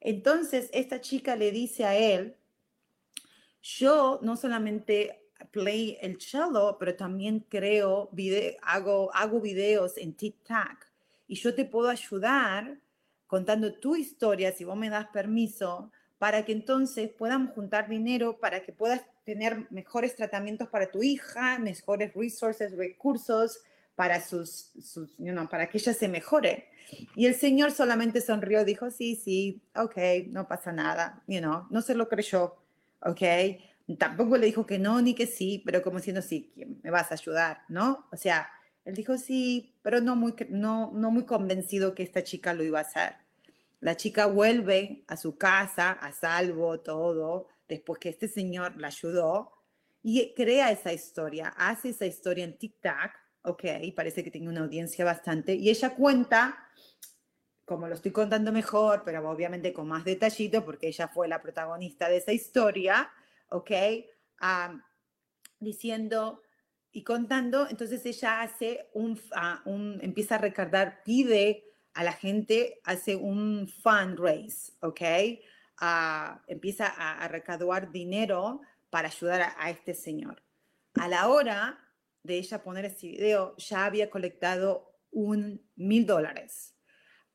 Entonces 0.00 0.70
esta 0.72 1.00
chica 1.00 1.36
le 1.36 1.50
dice 1.50 1.84
a 1.84 1.96
él, 1.96 2.36
yo 3.62 4.18
no 4.22 4.36
solamente 4.36 5.20
play 5.50 5.98
el 6.00 6.20
cello, 6.20 6.76
pero 6.78 6.94
también 6.96 7.44
creo, 7.48 8.08
video, 8.12 8.56
hago, 8.62 9.14
hago 9.14 9.40
videos 9.40 9.96
en 9.96 10.14
TikTok 10.14 10.86
y 11.26 11.36
yo 11.36 11.54
te 11.54 11.64
puedo 11.64 11.88
ayudar 11.88 12.78
contando 13.26 13.74
tu 13.74 13.94
historia, 13.94 14.52
si 14.52 14.64
vos 14.64 14.76
me 14.76 14.90
das 14.90 15.06
permiso, 15.08 15.90
para 16.18 16.44
que 16.44 16.52
entonces 16.52 17.10
podamos 17.10 17.54
juntar 17.54 17.88
dinero, 17.88 18.38
para 18.38 18.62
que 18.62 18.72
puedas 18.72 19.02
tener 19.24 19.70
mejores 19.70 20.16
tratamientos 20.16 20.68
para 20.68 20.90
tu 20.90 21.02
hija, 21.02 21.58
mejores 21.58 22.12
resources, 22.14 22.76
recursos 22.76 23.62
para, 24.00 24.22
sus, 24.22 24.70
sus 24.82 25.10
para 25.50 25.68
que 25.68 25.76
ella 25.76 25.92
se 25.92 26.08
mejore. 26.08 26.70
Y 27.14 27.26
el 27.26 27.34
Señor 27.34 27.70
solamente 27.70 28.22
sonrió, 28.22 28.64
dijo, 28.64 28.90
sí, 28.90 29.14
sí, 29.14 29.60
ok, 29.76 29.94
no 30.28 30.48
pasa 30.48 30.72
nada, 30.72 31.22
you 31.26 31.38
know, 31.38 31.66
no 31.68 31.82
se 31.82 31.94
lo 31.94 32.08
creyó, 32.08 32.56
ok. 33.02 33.20
Tampoco 33.98 34.38
le 34.38 34.46
dijo 34.46 34.64
que 34.64 34.78
no 34.78 35.02
ni 35.02 35.14
que 35.14 35.26
sí, 35.26 35.62
pero 35.66 35.82
como 35.82 35.98
diciendo, 35.98 36.22
sí, 36.22 36.50
me 36.82 36.90
vas 36.90 37.10
a 37.10 37.14
ayudar, 37.14 37.58
¿no? 37.68 38.06
O 38.10 38.16
sea, 38.16 38.48
él 38.86 38.94
dijo 38.94 39.18
sí, 39.18 39.74
pero 39.82 40.00
no 40.00 40.16
muy, 40.16 40.34
no, 40.48 40.92
no 40.94 41.10
muy 41.10 41.26
convencido 41.26 41.94
que 41.94 42.02
esta 42.02 42.24
chica 42.24 42.54
lo 42.54 42.62
iba 42.62 42.78
a 42.78 42.82
hacer. 42.88 43.16
La 43.80 43.98
chica 43.98 44.24
vuelve 44.24 45.04
a 45.08 45.18
su 45.18 45.36
casa, 45.36 45.90
a 45.92 46.10
salvo, 46.12 46.80
todo, 46.80 47.48
después 47.68 47.98
que 47.98 48.08
este 48.08 48.28
señor 48.28 48.80
la 48.80 48.86
ayudó 48.86 49.52
y 50.02 50.32
crea 50.32 50.70
esa 50.70 50.90
historia, 50.90 51.52
hace 51.58 51.90
esa 51.90 52.06
historia 52.06 52.44
en 52.44 52.56
TikTok, 52.56 53.19
ok, 53.42 53.64
parece 53.94 54.22
que 54.22 54.30
tiene 54.30 54.48
una 54.48 54.60
audiencia 54.60 55.04
bastante, 55.04 55.54
y 55.54 55.70
ella 55.70 55.94
cuenta, 55.94 56.68
como 57.64 57.88
lo 57.88 57.94
estoy 57.94 58.10
contando 58.10 58.52
mejor, 58.52 59.02
pero 59.04 59.28
obviamente 59.28 59.72
con 59.72 59.88
más 59.88 60.04
detallito, 60.04 60.64
porque 60.64 60.88
ella 60.88 61.08
fue 61.08 61.28
la 61.28 61.40
protagonista 61.40 62.08
de 62.08 62.18
esa 62.18 62.32
historia, 62.32 63.10
ok, 63.48 63.70
diciendo 65.58 66.42
y 66.92 67.04
contando, 67.04 67.68
entonces 67.68 68.04
ella 68.04 68.42
hace 68.42 68.88
ah, 69.32 69.62
un, 69.64 70.00
empieza 70.02 70.34
a 70.36 70.38
recargar, 70.38 71.02
pide 71.04 71.64
a 71.94 72.04
la 72.04 72.12
gente, 72.12 72.80
hace 72.84 73.16
un 73.16 73.68
fundraise, 73.82 74.72
¿ok? 74.80 75.00
Uh, 75.80 76.38
empieza 76.46 76.86
a, 76.86 77.26
recaudar 77.28 77.90
dinero 77.90 78.60
para 78.90 79.08
ayudar 79.08 79.54
a, 79.56 79.70
este 79.70 79.94
señor. 79.94 80.42
A 80.94 81.08
la 81.08 81.28
hora 81.28 81.78
de 82.22 82.38
ella 82.38 82.62
poner 82.62 82.84
ese 82.84 83.08
video, 83.08 83.56
ya 83.56 83.86
había 83.86 84.10
colectado 84.10 84.92
un 85.10 85.62
mil 85.76 86.06
dólares. 86.06 86.74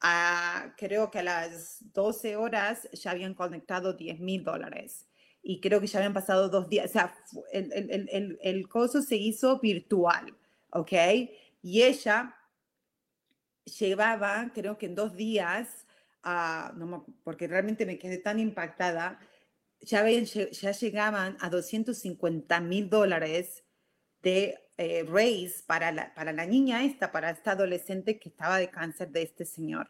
Uh, 0.03 0.71
creo 0.77 1.09
que 1.09 1.19
a 1.19 1.23
las 1.23 1.77
12 1.93 2.35
horas 2.35 2.87
ya 2.93 3.11
habían 3.11 3.33
conectado 3.33 3.93
10 3.93 4.19
mil 4.19 4.43
dólares 4.43 5.07
y 5.41 5.61
creo 5.61 5.79
que 5.79 5.87
ya 5.87 5.99
habían 5.99 6.13
pasado 6.13 6.49
dos 6.49 6.69
días, 6.69 6.89
o 6.89 6.93
sea, 6.93 7.15
el, 7.51 7.71
el, 7.71 8.09
el, 8.11 8.39
el 8.41 8.67
coso 8.67 9.03
se 9.03 9.15
hizo 9.15 9.59
virtual, 9.59 10.35
¿ok? 10.71 10.91
Y 11.61 11.83
ella 11.83 12.35
llevaba, 13.79 14.51
creo 14.53 14.77
que 14.77 14.87
en 14.87 14.95
dos 14.95 15.15
días, 15.15 15.85
no, 16.23 17.05
porque 17.23 17.47
realmente 17.47 17.85
me 17.85 17.99
quedé 17.99 18.17
tan 18.17 18.39
impactada, 18.39 19.19
ya, 19.81 20.03
ya 20.09 20.71
llegaban 20.71 21.37
a 21.39 21.49
250 21.49 22.59
mil 22.61 22.89
dólares 22.89 23.63
de 24.23 24.64
eh, 24.77 25.05
para 25.65 25.91
la, 25.91 26.13
para 26.13 26.33
la 26.33 26.45
niña 26.45 26.83
esta, 26.83 27.11
para 27.11 27.29
esta 27.29 27.51
adolescente 27.51 28.19
que 28.19 28.29
estaba 28.29 28.57
de 28.57 28.69
cáncer 28.69 29.09
de 29.09 29.23
este 29.23 29.45
señor. 29.45 29.89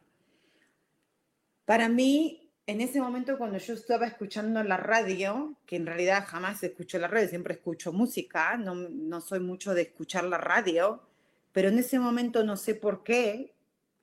Para 1.66 1.90
mí, 1.90 2.52
en 2.68 2.82
ese 2.82 3.00
momento 3.00 3.38
cuando 3.38 3.58
yo 3.58 3.74
estaba 3.74 4.06
escuchando 4.06 4.64
la 4.64 4.78
radio, 4.78 5.56
que 5.66 5.76
en 5.76 5.86
realidad 5.86 6.26
jamás 6.28 6.64
escucho 6.64 7.00
la 7.00 7.08
radio, 7.08 7.28
siempre 7.28 7.56
escucho 7.56 7.92
música, 7.94 8.58
no, 8.58 8.76
no 8.76 9.22
soy 9.22 9.40
mucho 9.40 9.74
de 9.74 9.84
escuchar 9.84 10.24
la 10.26 10.38
radio, 10.38 11.02
pero 11.52 11.70
en 11.70 11.80
ese 11.80 12.00
momento 12.00 12.44
no 12.44 12.58
sé 12.58 12.76
por 12.76 13.04
qué 13.04 13.56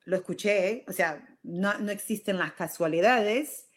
lo 0.05 0.17
escuché, 0.17 0.83
o 0.87 0.91
sea, 0.91 1.37
no, 1.43 1.77
no 1.79 1.91
existen 1.91 2.37
las 2.37 2.53
casualidades, 2.53 3.67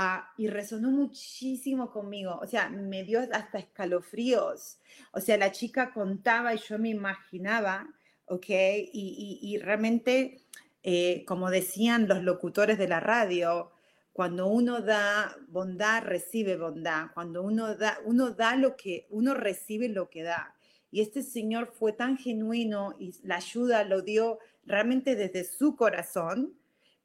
ah, 0.00 0.32
y 0.36 0.46
resonó 0.48 0.90
muchísimo 0.90 1.90
conmigo, 1.90 2.38
o 2.40 2.46
sea, 2.46 2.68
me 2.68 3.02
dio 3.04 3.20
hasta 3.32 3.58
escalofríos, 3.58 4.78
o 5.12 5.20
sea, 5.20 5.36
la 5.36 5.50
chica 5.50 5.92
contaba 5.92 6.54
y 6.54 6.58
yo 6.58 6.78
me 6.78 6.90
imaginaba, 6.90 7.88
¿ok? 8.26 8.46
Y, 8.48 9.40
y, 9.42 9.58
realmente, 9.58 10.42
eh, 10.82 11.24
como 11.26 11.50
decían 11.50 12.06
los 12.06 12.22
locutores 12.22 12.78
de 12.78 12.88
la 12.88 13.00
radio, 13.00 13.72
cuando 14.18 14.48
uno 14.48 14.80
da 14.80 15.36
bondad, 15.46 16.02
recibe 16.02 16.56
bondad. 16.56 17.06
Cuando 17.14 17.40
uno 17.40 17.76
da, 17.76 18.00
uno 18.04 18.30
da 18.30 18.56
lo 18.56 18.76
que, 18.76 19.06
uno 19.10 19.32
recibe 19.32 19.88
lo 19.88 20.10
que 20.10 20.24
da. 20.24 20.56
Y 20.90 21.02
este 21.02 21.22
Señor 21.22 21.72
fue 21.72 21.92
tan 21.92 22.16
genuino 22.16 22.96
y 22.98 23.14
la 23.22 23.36
ayuda 23.36 23.84
lo 23.84 24.02
dio 24.02 24.40
realmente 24.64 25.14
desde 25.14 25.44
su 25.44 25.76
corazón, 25.76 26.58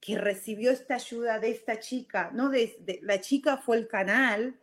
que 0.03 0.17
recibió 0.17 0.69
esta 0.71 0.95
ayuda 0.95 1.39
de 1.39 1.49
esta 1.49 1.79
chica, 1.79 2.29
¿no? 2.33 2.51
La 3.03 3.21
chica 3.21 3.55
fue 3.55 3.77
el 3.77 3.87
canal 3.87 4.59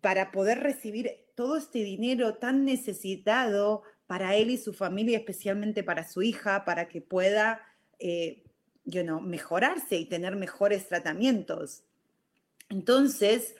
para 0.00 0.30
poder 0.30 0.60
recibir 0.60 1.10
todo 1.34 1.58
este 1.58 1.80
dinero 1.80 2.36
tan 2.36 2.64
necesitado 2.64 3.82
para 4.06 4.34
él 4.34 4.50
y 4.50 4.56
su 4.56 4.72
familia, 4.72 5.18
especialmente 5.18 5.84
para 5.84 6.08
su 6.08 6.22
hija, 6.22 6.64
para 6.64 6.88
que 6.88 7.02
pueda 7.02 7.60
eh, 7.98 8.44
mejorarse 9.20 9.96
y 9.96 10.06
tener 10.06 10.36
mejores 10.36 10.88
tratamientos. 10.88 11.82
Entonces, 12.70 13.54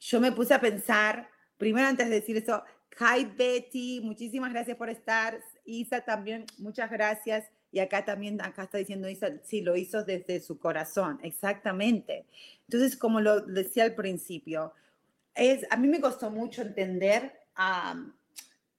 yo 0.00 0.18
me 0.18 0.32
puse 0.32 0.54
a 0.54 0.60
pensar, 0.60 1.28
primero 1.56 1.86
antes 1.86 2.08
de 2.08 2.16
decir 2.16 2.36
eso, 2.36 2.64
hi 2.98 3.26
Betty, 3.26 4.00
muchísimas 4.02 4.52
gracias 4.52 4.76
por 4.76 4.90
estar. 4.90 5.38
Isa 5.64 6.00
también, 6.00 6.46
muchas 6.58 6.90
gracias. 6.90 7.48
Y 7.70 7.80
acá 7.80 8.04
también, 8.04 8.40
acá 8.40 8.64
está 8.64 8.78
diciendo 8.78 9.08
Isa, 9.08 9.32
sí, 9.44 9.60
lo 9.60 9.76
hizo 9.76 10.04
desde 10.04 10.40
su 10.40 10.58
corazón, 10.58 11.18
exactamente. 11.22 12.24
Entonces, 12.68 12.96
como 12.96 13.20
lo 13.20 13.40
decía 13.40 13.84
al 13.84 13.94
principio, 13.94 14.72
es, 15.34 15.66
a 15.70 15.76
mí 15.76 15.88
me 15.88 16.00
costó 16.00 16.30
mucho 16.30 16.62
entender 16.62 17.32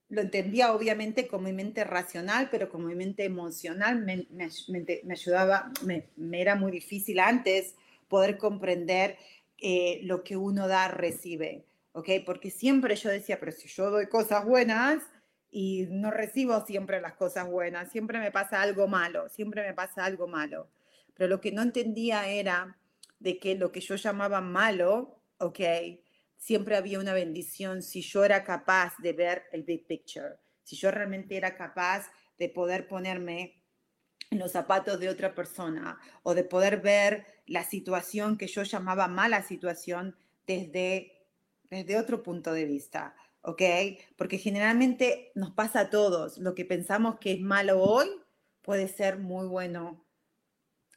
lo 0.09 0.21
entendía 0.21 0.73
obviamente 0.73 1.27
con 1.27 1.43
mi 1.43 1.53
mente 1.53 1.83
racional, 1.83 2.49
pero 2.49 2.69
con 2.69 2.85
mi 2.85 2.95
mente 2.95 3.25
emocional 3.25 4.03
me, 4.03 4.25
me, 4.31 5.13
ayudaba, 5.13 5.71
me, 5.83 6.07
era 6.41 6.55
muy 6.55 6.71
difícil 6.71 7.19
antes 7.19 7.75
poder 8.07 8.37
comprender 8.37 9.17
eh, 9.59 9.99
lo 10.03 10.23
que 10.23 10.35
uno 10.35 10.67
da, 10.67 10.87
recibe, 10.87 11.63
¿ok? 11.91 12.09
Porque 12.25 12.49
siempre 12.49 12.95
yo 12.95 13.09
decía, 13.09 13.39
pero 13.39 13.51
si 13.51 13.67
yo 13.67 13.91
doy 13.91 14.07
cosas 14.07 14.45
buenas 14.45 15.03
y 15.51 15.87
no 15.89 16.11
recibo 16.11 16.65
siempre 16.65 17.01
las 17.01 17.13
cosas 17.13 17.47
buenas, 17.47 17.91
siempre 17.91 18.19
me 18.19 18.31
pasa 18.31 18.61
algo 18.61 18.87
malo, 18.87 19.29
siempre 19.29 19.63
me 19.63 19.73
pasa 19.73 20.05
algo 20.05 20.27
malo. 20.27 20.69
Pero 21.15 21.27
lo 21.27 21.41
que 21.41 21.51
no 21.51 21.61
entendía 21.61 22.27
era 22.27 22.77
de 23.19 23.39
que 23.39 23.55
lo 23.55 23.71
que 23.71 23.81
yo 23.81 23.95
llamaba 23.95 24.41
malo, 24.41 25.21
¿ok? 25.39 25.59
siempre 26.39 26.77
había 26.77 26.99
una 26.99 27.13
bendición 27.13 27.83
si 27.83 28.01
yo 28.01 28.23
era 28.23 28.43
capaz 28.43 28.97
de 28.97 29.13
ver 29.13 29.43
el 29.51 29.63
big 29.63 29.85
picture, 29.85 30.37
si 30.63 30.75
yo 30.75 30.89
realmente 30.89 31.35
era 31.35 31.55
capaz 31.55 32.09
de 32.39 32.49
poder 32.49 32.87
ponerme 32.87 33.61
en 34.31 34.39
los 34.39 34.53
zapatos 34.53 34.99
de 34.99 35.09
otra 35.09 35.35
persona 35.35 35.99
o 36.23 36.33
de 36.33 36.45
poder 36.45 36.79
ver 36.81 37.25
la 37.45 37.63
situación 37.63 38.37
que 38.37 38.47
yo 38.47 38.63
llamaba 38.63 39.07
mala 39.07 39.43
situación 39.43 40.15
desde, 40.47 41.27
desde 41.69 41.97
otro 41.97 42.23
punto 42.23 42.53
de 42.53 42.65
vista, 42.65 43.15
¿ok? 43.41 43.61
Porque 44.17 44.37
generalmente 44.37 45.31
nos 45.35 45.51
pasa 45.51 45.81
a 45.81 45.89
todos, 45.89 46.37
lo 46.37 46.55
que 46.55 46.65
pensamos 46.65 47.19
que 47.19 47.33
es 47.33 47.41
malo 47.41 47.81
hoy 47.81 48.07
puede 48.61 48.87
ser 48.87 49.17
muy 49.19 49.47
bueno 49.47 50.05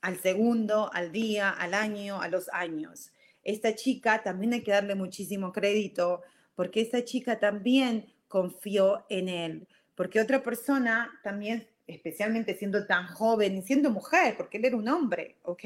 al 0.01 0.19
segundo, 0.19 0.91
al 0.93 1.13
día, 1.13 1.51
al 1.51 1.75
año, 1.75 2.21
a 2.21 2.29
los 2.29 2.49
años 2.49 3.13
esta 3.43 3.75
chica 3.75 4.23
también 4.23 4.53
hay 4.53 4.63
que 4.63 4.71
darle 4.71 4.95
muchísimo 4.95 5.53
crédito 5.53 6.23
porque 6.55 6.81
esta 6.81 7.05
chica 7.05 7.39
también 7.39 8.13
confió 8.29 9.05
en 9.09 9.29
él, 9.29 9.69
porque 9.95 10.21
otra 10.21 10.43
persona 10.43 11.11
también, 11.23 11.69
especialmente 11.87 12.57
siendo 12.57 12.87
tan 12.87 13.07
joven 13.09 13.57
y 13.57 13.63
siendo 13.63 13.91
mujer, 13.91 14.37
porque 14.37 14.59
él 14.59 14.67
era 14.67 14.77
un 14.77 14.89
hombre, 14.89 15.39
¿ok? 15.43 15.65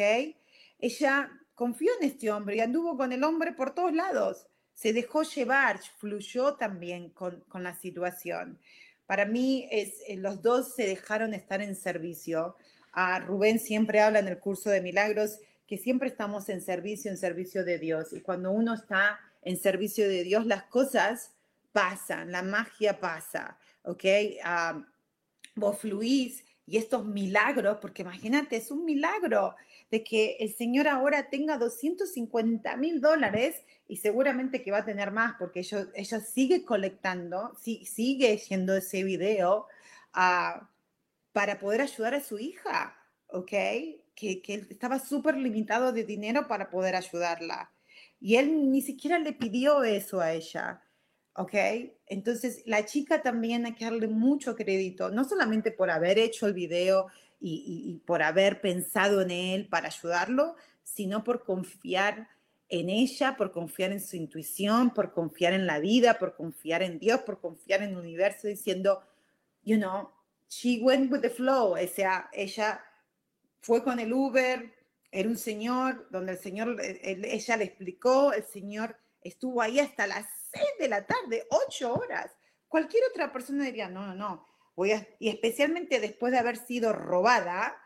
Ella 0.78 1.30
confió 1.54 1.90
en 2.00 2.08
este 2.08 2.30
hombre 2.30 2.56
y 2.56 2.60
anduvo 2.60 2.96
con 2.96 3.12
el 3.12 3.24
hombre 3.24 3.52
por 3.52 3.74
todos 3.74 3.92
lados, 3.92 4.46
se 4.76 4.92
dejó 4.92 5.22
llevar, 5.22 5.80
fluyó 5.98 6.54
también 6.54 7.08
con, 7.08 7.40
con 7.48 7.62
la 7.62 7.74
situación. 7.74 8.58
Para 9.06 9.24
mí, 9.24 9.66
es, 9.72 9.94
eh, 10.06 10.16
los 10.16 10.42
dos 10.42 10.74
se 10.74 10.86
dejaron 10.86 11.32
estar 11.32 11.62
en 11.62 11.74
servicio. 11.74 12.56
A 12.92 13.18
Rubén 13.20 13.58
siempre 13.58 14.00
habla 14.00 14.18
en 14.18 14.28
el 14.28 14.38
curso 14.38 14.68
de 14.68 14.82
milagros 14.82 15.40
que 15.66 15.78
siempre 15.78 16.08
estamos 16.08 16.50
en 16.50 16.60
servicio, 16.60 17.10
en 17.10 17.16
servicio 17.16 17.64
de 17.64 17.78
Dios. 17.78 18.12
Y 18.12 18.20
cuando 18.20 18.50
uno 18.50 18.74
está 18.74 19.18
en 19.42 19.56
servicio 19.56 20.06
de 20.08 20.22
Dios, 20.22 20.44
las 20.44 20.64
cosas 20.64 21.32
pasan, 21.72 22.30
la 22.30 22.42
magia 22.42 23.00
pasa, 23.00 23.58
¿ok? 23.82 24.04
Uh, 24.44 24.82
vos 25.54 25.78
fluís 25.78 26.44
y 26.66 26.78
estos 26.78 27.04
milagros, 27.04 27.78
porque 27.80 28.02
imagínate, 28.02 28.56
es 28.56 28.70
un 28.70 28.84
milagro 28.84 29.54
de 29.90 30.02
que 30.02 30.36
el 30.40 30.52
Señor 30.52 30.88
ahora 30.88 31.30
tenga 31.30 31.58
250 31.58 32.76
mil 32.76 33.00
dólares 33.00 33.62
y 33.86 33.98
seguramente 33.98 34.62
que 34.62 34.72
va 34.72 34.78
a 34.78 34.84
tener 34.84 35.12
más 35.12 35.34
porque 35.38 35.60
ella, 35.60 36.20
sigue 36.20 36.64
colectando, 36.64 37.54
sigue 37.56 38.34
haciendo 38.34 38.76
ese 38.76 39.04
video 39.04 39.66
uh, 40.16 40.64
para 41.32 41.58
poder 41.60 41.82
ayudar 41.82 42.14
a 42.14 42.20
su 42.20 42.38
hija, 42.38 42.96
¿ok? 43.28 43.52
que, 44.16 44.40
que 44.42 44.66
estaba 44.70 44.98
súper 44.98 45.36
limitado 45.36 45.92
de 45.92 46.02
dinero 46.02 46.48
para 46.48 46.70
poder 46.70 46.96
ayudarla. 46.96 47.70
Y 48.18 48.36
él 48.36 48.72
ni 48.72 48.80
siquiera 48.80 49.18
le 49.18 49.32
pidió 49.32 49.84
eso 49.84 50.20
a 50.20 50.32
ella. 50.32 50.82
¿Ok? 51.36 51.54
Entonces, 52.06 52.62
la 52.66 52.84
chica 52.86 53.22
también 53.22 53.66
hay 53.66 53.74
que 53.74 53.84
darle 53.84 54.08
mucho 54.08 54.56
crédito, 54.56 55.10
no 55.10 55.24
solamente 55.24 55.70
por 55.70 55.90
haber 55.90 56.18
hecho 56.18 56.46
el 56.46 56.54
video 56.54 57.06
y, 57.40 58.00
por 58.06 58.22
haber 58.22 58.60
pensado 58.60 59.20
en 59.20 59.30
él 59.30 59.68
para 59.68 59.88
ayudarlo, 59.88 60.56
sino 60.82 61.22
por 61.22 61.44
confiar 61.44 62.28
en 62.68 62.88
ella, 62.88 63.36
por 63.36 63.52
confiar 63.52 63.92
en 63.92 64.00
su 64.00 64.16
intuición, 64.16 64.90
por 64.90 65.12
confiar 65.12 65.52
en 65.52 65.66
la 65.66 65.78
vida, 65.78 66.18
por 66.18 66.34
confiar 66.34 66.82
en 66.82 66.98
Dios, 66.98 67.20
por 67.20 67.40
confiar 67.40 67.82
en 67.82 67.90
el 67.90 67.98
universo, 67.98 68.48
diciendo, 68.48 69.02
you 69.62 69.76
know, 69.76 70.10
she 70.48 70.80
went 70.82 71.12
with 71.12 71.20
the 71.20 71.30
flow, 71.30 71.74
o 71.74 71.88
sea, 71.88 72.28
ella 72.32 72.80
fue 73.60 73.84
con 73.84 74.00
el 74.00 74.12
Uber, 74.12 74.72
era 75.12 75.28
un 75.28 75.36
señor 75.36 76.08
donde 76.10 76.32
el 76.32 76.38
señor, 76.38 76.76
ella 76.80 77.56
le 77.56 77.64
explicó, 77.64 78.32
el 78.32 78.44
señor 78.44 78.96
estuvo 79.22 79.60
ahí 79.60 79.80
hasta 79.80 80.06
las 80.06 80.26
6 80.56 80.68
de 80.78 80.88
la 80.88 81.06
tarde, 81.06 81.46
8 81.50 81.94
horas. 81.94 82.32
Cualquier 82.68 83.04
otra 83.10 83.32
persona 83.32 83.64
diría, 83.64 83.88
no, 83.88 84.06
no, 84.06 84.14
no, 84.14 84.46
voy 84.74 84.92
a, 84.92 85.06
y 85.18 85.28
especialmente 85.28 86.00
después 86.00 86.32
de 86.32 86.38
haber 86.38 86.56
sido 86.56 86.92
robada, 86.92 87.76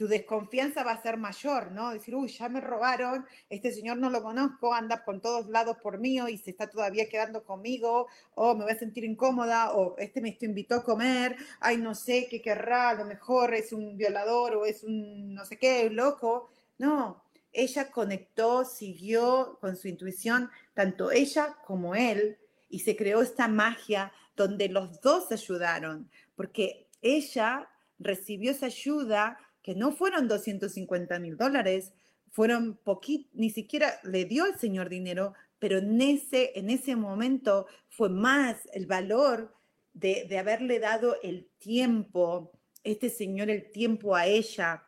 tu 0.00 0.08
desconfianza 0.08 0.82
va 0.82 0.92
a 0.92 1.02
ser 1.02 1.18
mayor, 1.18 1.72
¿no? 1.72 1.90
Decir, 1.90 2.14
uy, 2.14 2.28
ya 2.28 2.48
me 2.48 2.62
robaron, 2.62 3.26
este 3.50 3.70
señor 3.70 3.98
no 3.98 4.08
lo 4.08 4.22
conozco, 4.22 4.72
anda 4.72 5.04
por 5.04 5.20
todos 5.20 5.46
lados 5.48 5.76
por 5.82 5.98
mí 5.98 6.18
y 6.26 6.38
se 6.38 6.52
está 6.52 6.70
todavía 6.70 7.06
quedando 7.06 7.44
conmigo, 7.44 8.06
o 8.34 8.54
me 8.54 8.64
voy 8.64 8.72
a 8.72 8.78
sentir 8.78 9.04
incómoda, 9.04 9.74
o 9.74 9.98
este 9.98 10.22
me 10.22 10.38
invitó 10.40 10.76
a 10.76 10.84
comer, 10.84 11.36
ay, 11.60 11.76
no 11.76 11.94
sé 11.94 12.28
qué 12.30 12.40
querrá, 12.40 12.88
a 12.88 12.94
lo 12.94 13.04
mejor 13.04 13.52
es 13.52 13.74
un 13.74 13.98
violador 13.98 14.56
o 14.56 14.64
es 14.64 14.84
un 14.84 15.34
no 15.34 15.44
sé 15.44 15.58
qué, 15.58 15.90
loco. 15.90 16.48
No, 16.78 17.22
ella 17.52 17.90
conectó, 17.90 18.64
siguió 18.64 19.58
con 19.60 19.76
su 19.76 19.88
intuición, 19.88 20.50
tanto 20.74 21.10
ella 21.10 21.56
como 21.66 21.94
él, 21.94 22.38
y 22.68 22.80
se 22.80 22.96
creó 22.96 23.20
esta 23.20 23.48
magia 23.48 24.12
donde 24.36 24.68
los 24.68 25.00
dos 25.00 25.30
ayudaron, 25.32 26.08
porque 26.36 26.88
ella 27.02 27.68
recibió 27.98 28.52
esa 28.52 28.66
ayuda 28.66 29.38
que 29.62 29.74
no 29.74 29.92
fueron 29.92 30.28
250 30.28 31.18
mil 31.18 31.36
dólares, 31.36 31.92
fueron 32.30 32.76
poquito, 32.76 33.28
ni 33.34 33.50
siquiera 33.50 34.00
le 34.04 34.24
dio 34.24 34.44
al 34.44 34.58
Señor 34.58 34.88
dinero, 34.88 35.34
pero 35.58 35.78
en 35.78 36.00
ese, 36.00 36.52
en 36.54 36.70
ese 36.70 36.96
momento 36.96 37.66
fue 37.88 38.08
más 38.08 38.56
el 38.72 38.86
valor 38.86 39.54
de, 39.92 40.26
de 40.28 40.38
haberle 40.38 40.78
dado 40.78 41.16
el 41.22 41.48
tiempo, 41.58 42.52
este 42.84 43.10
Señor 43.10 43.50
el 43.50 43.70
tiempo 43.70 44.14
a 44.14 44.26
ella, 44.26 44.84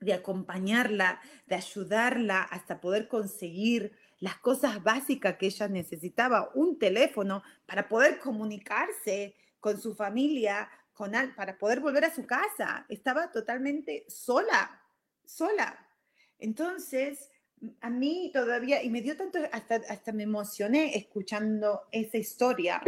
de 0.00 0.14
acompañarla, 0.14 1.20
de 1.46 1.54
ayudarla 1.54 2.42
hasta 2.42 2.80
poder 2.80 3.08
conseguir 3.08 3.92
las 4.18 4.36
cosas 4.38 4.82
básicas 4.82 5.36
que 5.36 5.46
ella 5.46 5.68
necesitaba, 5.68 6.50
un 6.54 6.78
teléfono 6.78 7.42
para 7.66 7.88
poder 7.88 8.18
comunicarse 8.18 9.34
con 9.60 9.80
su 9.80 9.94
familia, 9.94 10.68
para 11.36 11.56
poder 11.56 11.80
volver 11.80 12.04
a 12.04 12.14
su 12.14 12.26
casa. 12.26 12.84
Estaba 12.88 13.30
totalmente 13.32 14.04
sola, 14.08 14.82
sola. 15.24 15.86
Entonces, 16.38 17.30
a 17.80 17.90
mí 17.90 18.30
todavía, 18.32 18.82
y 18.82 18.90
me 18.90 19.00
dio 19.00 19.16
tanto, 19.16 19.38
hasta, 19.52 19.76
hasta 19.88 20.12
me 20.12 20.24
emocioné 20.24 20.96
escuchando 20.96 21.82
esa 21.90 22.18
historia, 22.18 22.82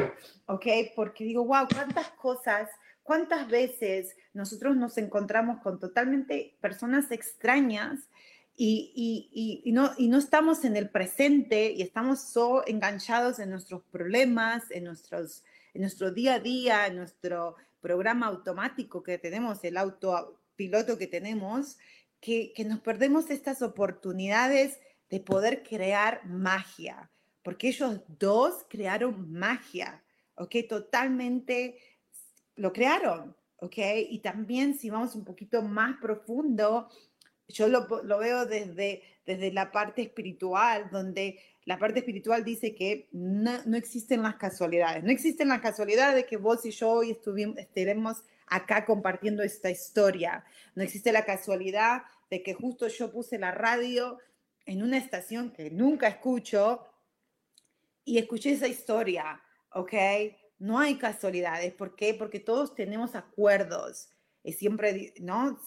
¿ok? 0.47 0.66
Porque 0.95 1.25
digo, 1.25 1.45
wow, 1.45 1.66
cuántas 1.73 2.11
cosas, 2.11 2.69
cuántas 3.12 3.47
veces 3.47 4.16
nosotros 4.33 4.75
nos 4.75 4.97
encontramos 4.97 5.61
con 5.61 5.78
totalmente 5.78 6.57
personas 6.62 7.11
extrañas 7.11 8.09
y, 8.57 8.90
y, 9.35 9.61
y, 9.69 9.73
no, 9.73 9.90
y 9.99 10.09
no 10.09 10.16
estamos 10.16 10.64
en 10.64 10.76
el 10.76 10.88
presente 10.88 11.73
y 11.73 11.83
estamos 11.83 12.23
so 12.23 12.66
enganchados 12.66 13.38
en 13.38 13.50
nuestros 13.50 13.83
problemas, 13.83 14.62
en, 14.71 14.85
nuestros, 14.85 15.45
en 15.75 15.83
nuestro 15.83 16.11
día 16.11 16.37
a 16.37 16.40
día, 16.40 16.87
en 16.87 16.97
nuestro 16.97 17.57
programa 17.83 18.28
automático 18.28 19.02
que 19.02 19.19
tenemos, 19.19 19.62
el 19.62 19.76
autopiloto 19.76 20.97
que 20.97 21.06
tenemos, 21.06 21.76
que, 22.19 22.54
que 22.54 22.65
nos 22.65 22.80
perdemos 22.80 23.28
estas 23.28 23.60
oportunidades 23.60 24.80
de 25.10 25.21
poder 25.21 25.63
crear 25.63 26.25
magia, 26.25 27.10
porque 27.43 27.69
ellos 27.69 28.00
dos 28.08 28.65
crearon 28.71 29.30
magia, 29.30 30.02
¿ok? 30.37 30.56
Totalmente 30.67 31.76
lo 32.63 32.73
crearon, 32.73 33.35
¿ok? 33.57 33.77
Y 34.09 34.21
también 34.21 34.79
si 34.79 34.89
vamos 34.89 35.17
un 35.17 35.25
poquito 35.25 35.63
más 35.63 35.97
profundo, 36.01 36.89
yo 37.49 37.67
lo, 37.67 37.89
lo, 38.05 38.19
veo 38.19 38.47
desde, 38.47 39.03
desde 39.27 39.51
la 39.51 39.73
parte 39.73 40.03
espiritual, 40.03 40.89
donde 40.93 41.41
la 41.65 41.77
parte 41.77 41.99
espiritual 41.99 42.45
dice 42.45 42.73
que 42.73 43.09
no, 43.11 43.51
no, 43.67 43.77
existen 43.77 44.23
las 44.23 44.37
casualidades. 44.37 45.03
No 45.03 45.11
existen 45.11 45.49
las 45.49 45.61
casualidades 45.61 46.15
de 46.15 46.25
que 46.25 46.37
vos 46.37 46.65
y 46.65 46.71
yo 46.71 46.89
hoy 46.89 47.19
estaremos 47.57 48.23
acá 48.47 48.85
compartiendo 48.85 49.43
esta 49.43 49.69
historia. 49.69 50.45
No 50.77 50.85
existe 50.85 51.11
la 51.11 51.25
casualidad 51.25 52.03
de 52.31 52.45
que 52.45 52.55
justo 52.55 52.87
yo 52.87 53.11
puse 53.11 53.41
la 53.41 53.51
radio 53.51 54.19
en 54.67 54.85
una 54.85 54.99
estación 54.99 55.51
que 55.51 55.69
nunca 55.73 56.07
escucho 56.07 56.87
y 58.05 58.19
escuché 58.19 58.53
esa 58.53 58.69
historia, 58.69 59.43
¿ok? 59.73 59.95
No 60.63 60.79
hay 60.79 60.97
casualidades. 60.97 61.73
¿Por 61.73 61.97
qué? 61.97 62.15
Porque 62.15 62.39
todos 62.39 62.77
tenemos 62.77 63.17
acuerdos. 63.17 64.11
Y 64.45 64.53
siempre, 64.53 65.13
¿no? 65.19 65.59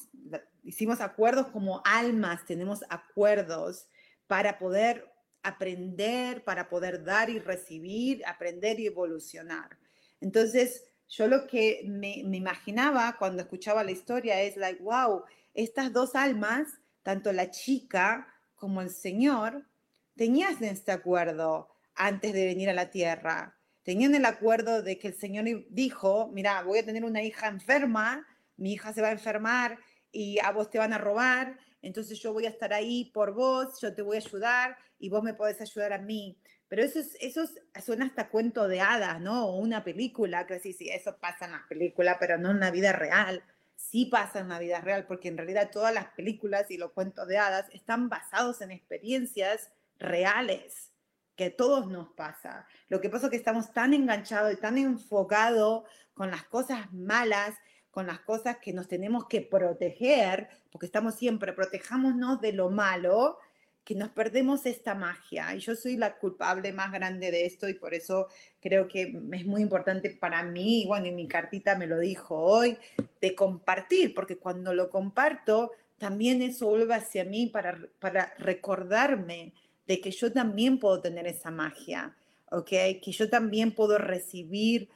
hicimos 0.63 1.01
acuerdos 1.01 1.47
como 1.47 1.81
almas, 1.83 2.45
tenemos 2.45 2.85
acuerdos 2.89 3.89
para 4.25 4.57
poder 4.57 5.11
aprender, 5.43 6.45
para 6.45 6.69
poder 6.69 7.03
dar 7.03 7.29
y 7.29 7.39
recibir, 7.39 8.25
aprender 8.25 8.79
y 8.79 8.87
evolucionar. 8.87 9.77
Entonces, 10.21 10.85
yo 11.09 11.27
lo 11.27 11.45
que 11.45 11.81
me, 11.85 12.19
imaginaba 12.19 13.17
cuando 13.19 13.41
escuchaba 13.41 13.83
la 13.83 13.91
historia 13.91 14.41
es, 14.43 14.55
like, 14.55 14.81
wow, 14.81 15.25
estas 15.53 15.91
dos 15.91 16.15
almas, 16.15 16.69
tanto 17.03 17.33
la 17.33 17.51
chica 17.51 18.33
como 18.55 18.81
el 18.81 18.91
Señor, 18.91 19.67
tenían 20.15 20.55
este 20.63 20.93
acuerdo 20.93 21.67
antes 21.95 22.31
de 22.31 22.45
venir 22.45 22.69
a 22.69 22.73
la 22.73 22.89
tierra. 22.91 23.57
Tenían 23.85 24.15
el 24.15 24.25
acuerdo 24.25 24.81
de 24.81 24.97
que 24.97 25.09
el 25.09 25.13
Señor 25.13 25.45
dijo, 25.69 26.31
mira, 26.33 26.63
voy 26.63 26.79
a 26.79 26.85
tener 26.85 27.05
una 27.05 27.21
hija 27.21 27.47
enferma, 27.47 28.25
mi 28.57 28.73
hija 28.73 28.91
se 28.91 29.01
va 29.01 29.09
a 29.09 29.11
enfermar 29.11 29.77
y 30.11 30.39
a 30.39 30.51
vos 30.51 30.71
te 30.71 30.79
van 30.79 30.91
a 30.91 30.97
robar, 30.97 31.59
entonces 31.83 32.19
yo 32.19 32.33
voy 32.33 32.47
a 32.47 32.49
estar 32.49 32.73
ahí 32.73 33.11
por 33.13 33.35
vos, 33.35 33.79
yo 33.79 33.93
te 33.93 34.01
voy 34.01 34.17
a 34.17 34.21
ayudar 34.21 34.75
y 34.97 35.09
vos 35.09 35.21
me 35.21 35.35
podés 35.35 35.61
ayudar 35.61 35.93
a 35.93 35.99
mí. 35.99 36.35
Pero 36.67 36.81
eso, 36.81 36.97
es, 36.97 37.15
eso 37.21 37.47
suena 37.85 38.05
hasta 38.05 38.29
cuento 38.29 38.67
de 38.67 38.81
hadas, 38.81 39.21
¿no? 39.21 39.49
O 39.49 39.57
una 39.57 39.83
película, 39.83 40.47
que 40.47 40.57
sí, 40.57 40.73
sí, 40.73 40.89
eso 40.89 41.19
pasa 41.19 41.45
en 41.45 41.51
las 41.51 41.67
películas, 41.67 42.17
pero 42.19 42.39
no 42.39 42.49
en 42.49 42.61
la 42.61 42.71
vida 42.71 42.91
real. 42.91 43.43
Sí 43.75 44.07
pasa 44.07 44.39
en 44.39 44.49
la 44.49 44.57
vida 44.57 44.81
real, 44.81 45.05
porque 45.05 45.27
en 45.27 45.37
realidad 45.37 45.69
todas 45.71 45.93
las 45.93 46.07
películas 46.13 46.71
y 46.71 46.77
los 46.77 46.91
cuentos 46.91 47.27
de 47.27 47.37
hadas 47.37 47.67
están 47.71 48.09
basados 48.09 48.61
en 48.61 48.71
experiencias 48.71 49.69
reales 49.99 50.94
que 51.35 51.45
a 51.45 51.55
todos 51.55 51.87
nos 51.87 52.09
pasa. 52.09 52.67
Lo 52.89 53.01
que 53.01 53.09
pasa 53.09 53.27
es 53.27 53.31
que 53.31 53.37
estamos 53.37 53.73
tan 53.73 53.93
enganchados 53.93 54.53
y 54.53 54.57
tan 54.57 54.77
enfocados 54.77 55.83
con 56.13 56.31
las 56.31 56.43
cosas 56.45 56.91
malas 56.93 57.55
con 57.95 58.07
las 58.07 58.19
cosas 58.19 58.57
que 58.57 58.73
nos 58.73 58.89
tenemos 58.89 59.25
que 59.29 59.39
proteger, 59.39 60.49
porque 60.69 60.85
estamos 60.85 61.15
siempre, 61.15 61.53
protejámonos 61.53 62.41
de 62.41 62.51
lo 62.51 62.69
malo, 62.69 63.39
que 63.85 63.95
nos 63.95 64.09
perdemos 64.09 64.65
esta 64.65 64.95
magia. 64.95 65.55
Y 65.55 65.59
yo 65.59 65.77
soy 65.77 65.95
la 65.95 66.17
culpable 66.17 66.73
más 66.73 66.91
grande 66.91 67.31
de 67.31 67.45
esto 67.45 67.69
y 67.69 67.73
por 67.73 67.93
eso 67.93 68.27
creo 68.59 68.89
que 68.89 69.17
es 69.31 69.45
muy 69.45 69.61
importante 69.61 70.09
para 70.09 70.43
mí, 70.43 70.83
bueno, 70.85 71.05
y 71.07 71.13
mi 71.13 71.25
cartita 71.25 71.77
me 71.77 71.87
lo 71.87 71.97
dijo 71.97 72.35
hoy, 72.37 72.77
de 73.21 73.33
compartir, 73.33 74.13
porque 74.13 74.39
cuando 74.39 74.73
lo 74.73 74.89
comparto, 74.89 75.71
también 75.97 76.41
eso 76.41 76.67
vuelve 76.67 76.95
hacia 76.95 77.23
mí 77.23 77.47
para, 77.47 77.79
para 77.99 78.33
recordarme 78.39 79.53
de 79.87 80.01
que 80.01 80.11
yo 80.11 80.31
también 80.31 80.79
puedo 80.79 81.01
tener 81.01 81.27
esa 81.27 81.51
magia, 81.51 82.15
¿ok? 82.51 82.67
Que 82.67 83.11
yo 83.11 83.29
también 83.29 83.73
puedo 83.73 83.97
recibir 83.97 84.89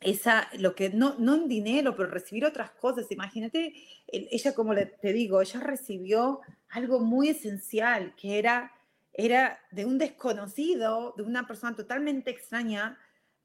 esa, 0.00 0.48
lo 0.58 0.74
que 0.74 0.90
no, 0.90 1.16
no 1.18 1.34
en 1.34 1.48
dinero, 1.48 1.96
pero 1.96 2.08
recibir 2.08 2.44
otras 2.44 2.70
cosas. 2.70 3.10
Imagínate, 3.10 3.74
ella, 4.06 4.54
como 4.54 4.74
te 4.74 5.12
digo, 5.12 5.40
ella 5.40 5.60
recibió 5.60 6.40
algo 6.70 7.00
muy 7.00 7.30
esencial, 7.30 8.14
que 8.16 8.38
era, 8.38 8.72
era 9.12 9.58
de 9.70 9.84
un 9.84 9.98
desconocido, 9.98 11.14
de 11.16 11.24
una 11.24 11.46
persona 11.46 11.74
totalmente 11.74 12.30
extraña, 12.30 12.98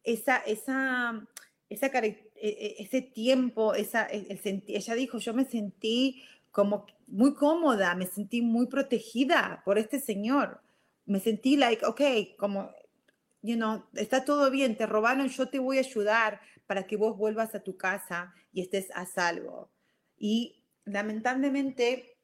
esa, 0.03 0.37
esa, 0.37 1.25
esa, 1.69 1.87
e, 1.87 2.29
e, 2.35 2.75
ese 2.79 3.01
tiempo, 3.01 3.73
esa, 3.73 4.05
el, 4.05 4.63
ella 4.67 4.95
dijo, 4.95 5.17
yo 5.17 5.33
me 5.33 5.45
sentí 5.45 6.23
como 6.53 6.85
muy 7.07 7.33
cómoda, 7.33 7.93
me 7.95 8.05
sentí 8.05 8.41
muy 8.41 8.67
protegida 8.67 9.61
por 9.65 9.77
este 9.77 9.99
señor. 9.99 10.61
Me 11.05 11.19
sentí 11.19 11.57
like, 11.57 11.85
ok, 11.85 12.01
como 12.37 12.69
you 13.43 13.57
know, 13.57 13.83
está 13.93 14.23
todo 14.23 14.49
bien, 14.49 14.77
te 14.77 14.85
robaron, 14.85 15.27
yo 15.27 15.49
te 15.49 15.59
voy 15.59 15.77
a 15.77 15.81
ayudar 15.81 16.39
para 16.65 16.87
que 16.87 16.95
vos 16.95 17.17
vuelvas 17.17 17.53
a 17.53 17.59
tu 17.59 17.75
casa 17.75 18.33
y 18.53 18.61
estés 18.61 18.89
a 18.95 19.05
salvo. 19.05 19.69
Y 20.17 20.63
lamentablemente, 20.85 22.17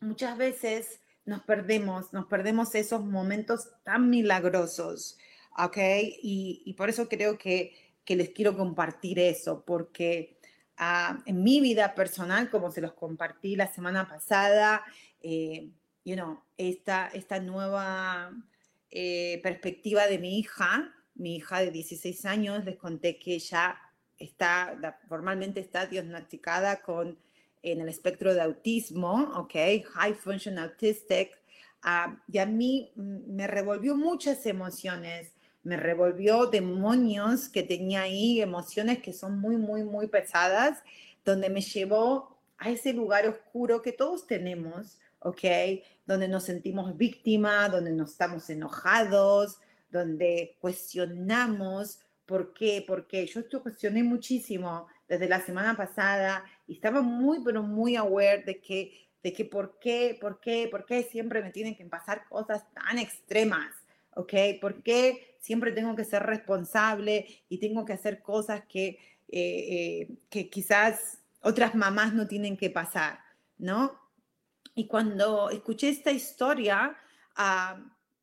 muchas 0.00 0.38
veces 0.38 1.00
nos 1.24 1.42
perdemos, 1.42 2.12
nos 2.12 2.26
perdemos 2.26 2.74
esos 2.74 3.04
momentos 3.04 3.70
tan 3.84 4.08
milagrosos, 4.08 5.18
¿ok? 5.58 5.78
Y, 6.22 6.62
y 6.64 6.74
por 6.74 6.88
eso 6.88 7.08
creo 7.08 7.38
que, 7.38 7.74
que, 8.04 8.16
les 8.16 8.30
quiero 8.30 8.56
compartir 8.56 9.18
eso, 9.18 9.64
porque 9.64 10.38
en 11.26 11.42
mi 11.42 11.60
vida 11.60 11.94
personal, 11.94 12.50
como 12.50 12.70
se 12.70 12.80
los 12.80 12.92
compartí 12.92 13.56
la 13.56 13.72
semana 13.72 14.08
pasada, 14.08 14.82
eh, 15.20 15.70
you 16.04 16.14
know, 16.14 16.40
esta, 16.56 17.08
esta 17.08 17.38
nueva 17.40 18.32
eh, 18.90 19.40
perspectiva 19.42 20.06
de 20.06 20.18
mi 20.18 20.38
hija, 20.38 20.92
mi 21.14 21.36
hija 21.36 21.60
de 21.60 21.70
16 21.70 22.24
años, 22.24 22.64
les 22.64 22.76
conté 22.76 23.18
que 23.18 23.34
ella 23.34 23.78
está, 24.18 24.98
formalmente 25.08 25.60
está 25.60 25.86
diagnosticada 25.86 26.82
con, 26.82 27.18
en 27.62 27.80
el 27.80 27.88
espectro 27.88 28.34
de 28.34 28.42
autismo, 28.42 29.32
¿ok? 29.36 29.54
High 29.94 30.14
Function 30.14 30.58
Autistic. 30.58 31.30
Uh, 31.84 32.16
y 32.28 32.38
a 32.38 32.46
mí 32.46 32.92
me 32.94 33.46
revolvió 33.46 33.96
muchas 33.96 34.46
emociones, 34.46 35.31
me 35.62 35.76
revolvió 35.76 36.46
demonios 36.46 37.48
que 37.48 37.62
tenía 37.62 38.02
ahí, 38.02 38.40
emociones 38.40 38.98
que 38.98 39.12
son 39.12 39.38
muy, 39.40 39.56
muy, 39.56 39.84
muy 39.84 40.08
pesadas, 40.08 40.82
donde 41.24 41.50
me 41.50 41.60
llevó 41.60 42.36
a 42.58 42.70
ese 42.70 42.92
lugar 42.92 43.26
oscuro 43.28 43.82
que 43.82 43.92
todos 43.92 44.26
tenemos, 44.26 44.98
¿ok? 45.20 45.40
Donde 46.06 46.28
nos 46.28 46.44
sentimos 46.44 46.96
víctimas, 46.96 47.70
donde 47.70 47.92
nos 47.92 48.12
estamos 48.12 48.48
enojados, 48.50 49.58
donde 49.90 50.56
cuestionamos 50.60 52.00
por 52.26 52.52
qué, 52.54 52.84
por 52.86 53.06
qué. 53.06 53.26
Yo 53.26 53.40
esto 53.40 53.62
cuestioné 53.62 54.02
muchísimo 54.02 54.86
desde 55.08 55.28
la 55.28 55.40
semana 55.40 55.76
pasada 55.76 56.44
y 56.66 56.74
estaba 56.74 57.02
muy, 57.02 57.40
pero 57.44 57.62
muy 57.62 57.96
aware 57.96 58.42
de 58.44 58.60
que, 58.60 59.08
de 59.22 59.32
que 59.32 59.44
por 59.44 59.78
qué, 59.78 60.16
por 60.20 60.40
qué, 60.40 60.68
por 60.70 60.86
qué 60.86 61.02
siempre 61.04 61.42
me 61.42 61.50
tienen 61.50 61.76
que 61.76 61.84
pasar 61.84 62.28
cosas 62.28 62.64
tan 62.72 62.98
extremas, 62.98 63.74
¿ok? 64.14 64.32
¿Por 64.60 64.82
qué 64.82 65.31
siempre 65.42 65.72
tengo 65.72 65.94
que 65.94 66.04
ser 66.04 66.22
responsable 66.22 67.26
y 67.50 67.58
tengo 67.58 67.84
que 67.84 67.92
hacer 67.92 68.22
cosas 68.22 68.62
que, 68.66 68.98
eh, 69.28 70.08
eh, 70.08 70.08
que 70.30 70.48
quizás 70.48 71.18
otras 71.42 71.74
mamás 71.74 72.14
no 72.14 72.26
tienen 72.26 72.56
que 72.56 72.70
pasar, 72.70 73.18
¿no? 73.58 74.00
Y 74.74 74.86
cuando 74.86 75.50
escuché 75.50 75.90
esta 75.90 76.12
historia, 76.12 76.96
uh, 77.36 77.78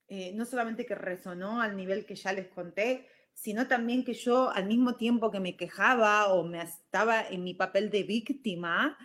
eh, 0.08 0.32
no 0.34 0.46
solamente 0.46 0.86
que 0.86 0.96
resonó 0.96 1.62
al 1.62 1.76
nivel 1.76 2.06
que 2.06 2.16
ya 2.16 2.34
les 2.34 2.48
conté, 2.48 3.08
sino 3.34 3.68
también 3.68 4.04
que 4.04 4.14
yo 4.14 4.50
al 4.50 4.66
mismo 4.66 4.96
tiempo 4.96 5.30
que 5.30 5.40
me 5.40 5.56
quejaba 5.56 6.34
o 6.34 6.44
me 6.44 6.62
estaba 6.62 7.22
en 7.22 7.44
mi 7.44 7.54
papel 7.54 7.90
de 7.90 8.04
víctima, 8.04 8.98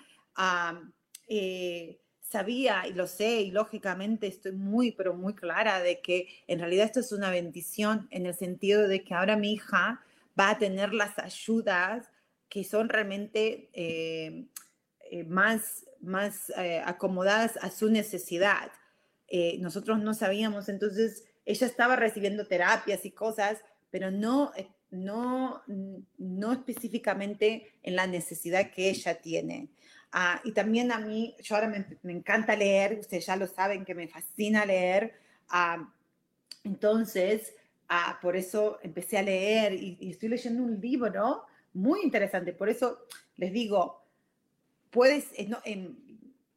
eh, 1.29 2.01
sabía 2.35 2.83
y 2.89 2.93
lo 2.93 3.07
sé 3.07 3.43
y 3.43 3.53
lógicamente 3.53 4.27
estoy 4.27 4.53
muy, 4.53 4.91
pero 4.91 5.15
muy 5.15 5.35
clara 5.35 5.81
de 5.81 6.01
que 6.01 6.27
en 6.49 6.59
realidad 6.59 6.87
esto 6.87 6.99
es 6.99 7.13
una 7.13 7.31
bendición 7.31 8.09
en 8.11 8.27
el 8.27 8.35
sentido 8.35 8.89
de 8.89 9.05
que 9.05 9.15
ahora 9.15 9.37
mi 9.37 9.53
hija 9.53 10.01
va 10.39 10.51
a 10.51 10.59
tener 10.59 10.93
las 10.93 11.17
ayudas 11.21 12.11
que 12.49 12.65
son 12.65 12.89
realmente 12.89 13.71
eh, 13.73 14.47
eh, 15.13 15.23
más, 15.23 15.87
más 16.01 16.51
eh, 16.57 16.83
acomodadas 16.85 17.57
a 17.63 17.71
su 17.71 17.89
necesidad. 17.89 18.73
Eh, 19.29 19.59
nosotros 19.61 20.01
no 20.01 20.13
sabíamos, 20.13 20.69
entonces 20.69 21.25
ella 21.45 21.69
estaba 21.69 21.95
recibiendo 21.95 22.49
terapias 22.49 23.05
y 23.05 23.13
cosas, 23.13 23.59
pero 23.93 24.11
no, 24.11 24.51
no, 24.91 25.63
no 26.19 26.53
específicamente 26.53 27.75
en 27.85 27.95
la 27.95 28.09
necesidad 28.09 28.73
que 28.73 28.91
ella 28.91 29.21
tiene. 29.21 29.69
Ah, 30.17 30.41
y 30.45 30.53
también 30.53 30.93
a 30.93 31.01
mí, 31.01 31.35
yo 31.43 31.57
ahora 31.57 31.67
me, 31.67 31.85
me, 32.05 32.13
encanta 32.13 32.55
leer, 32.55 33.01
ustedes 33.01 33.27
ya 33.27 33.35
lo 33.35 33.49
saben 33.49 33.85
que 33.85 33.97
me 33.97 34.07
fascina 34.07 34.65
leer. 34.65 35.13
Entonces, 36.63 37.53
ah, 37.89 38.21
por 38.23 38.37
eso 38.37 38.79
empecé 38.85 39.19
a 39.19 39.23
leer 39.23 39.73
y, 39.73 39.99
y, 39.99 40.13
estoy 40.13 40.29
leyendo 40.29 40.63
un 40.63 40.81
libro 40.81 41.45
muy 41.73 42.03
interesante. 42.03 42.53
Por 42.53 42.69
eso 42.69 43.09
les 43.35 43.53
digo, 43.53 44.07
puedes, 44.91 45.27
no, 45.49 45.59
en 45.65 45.99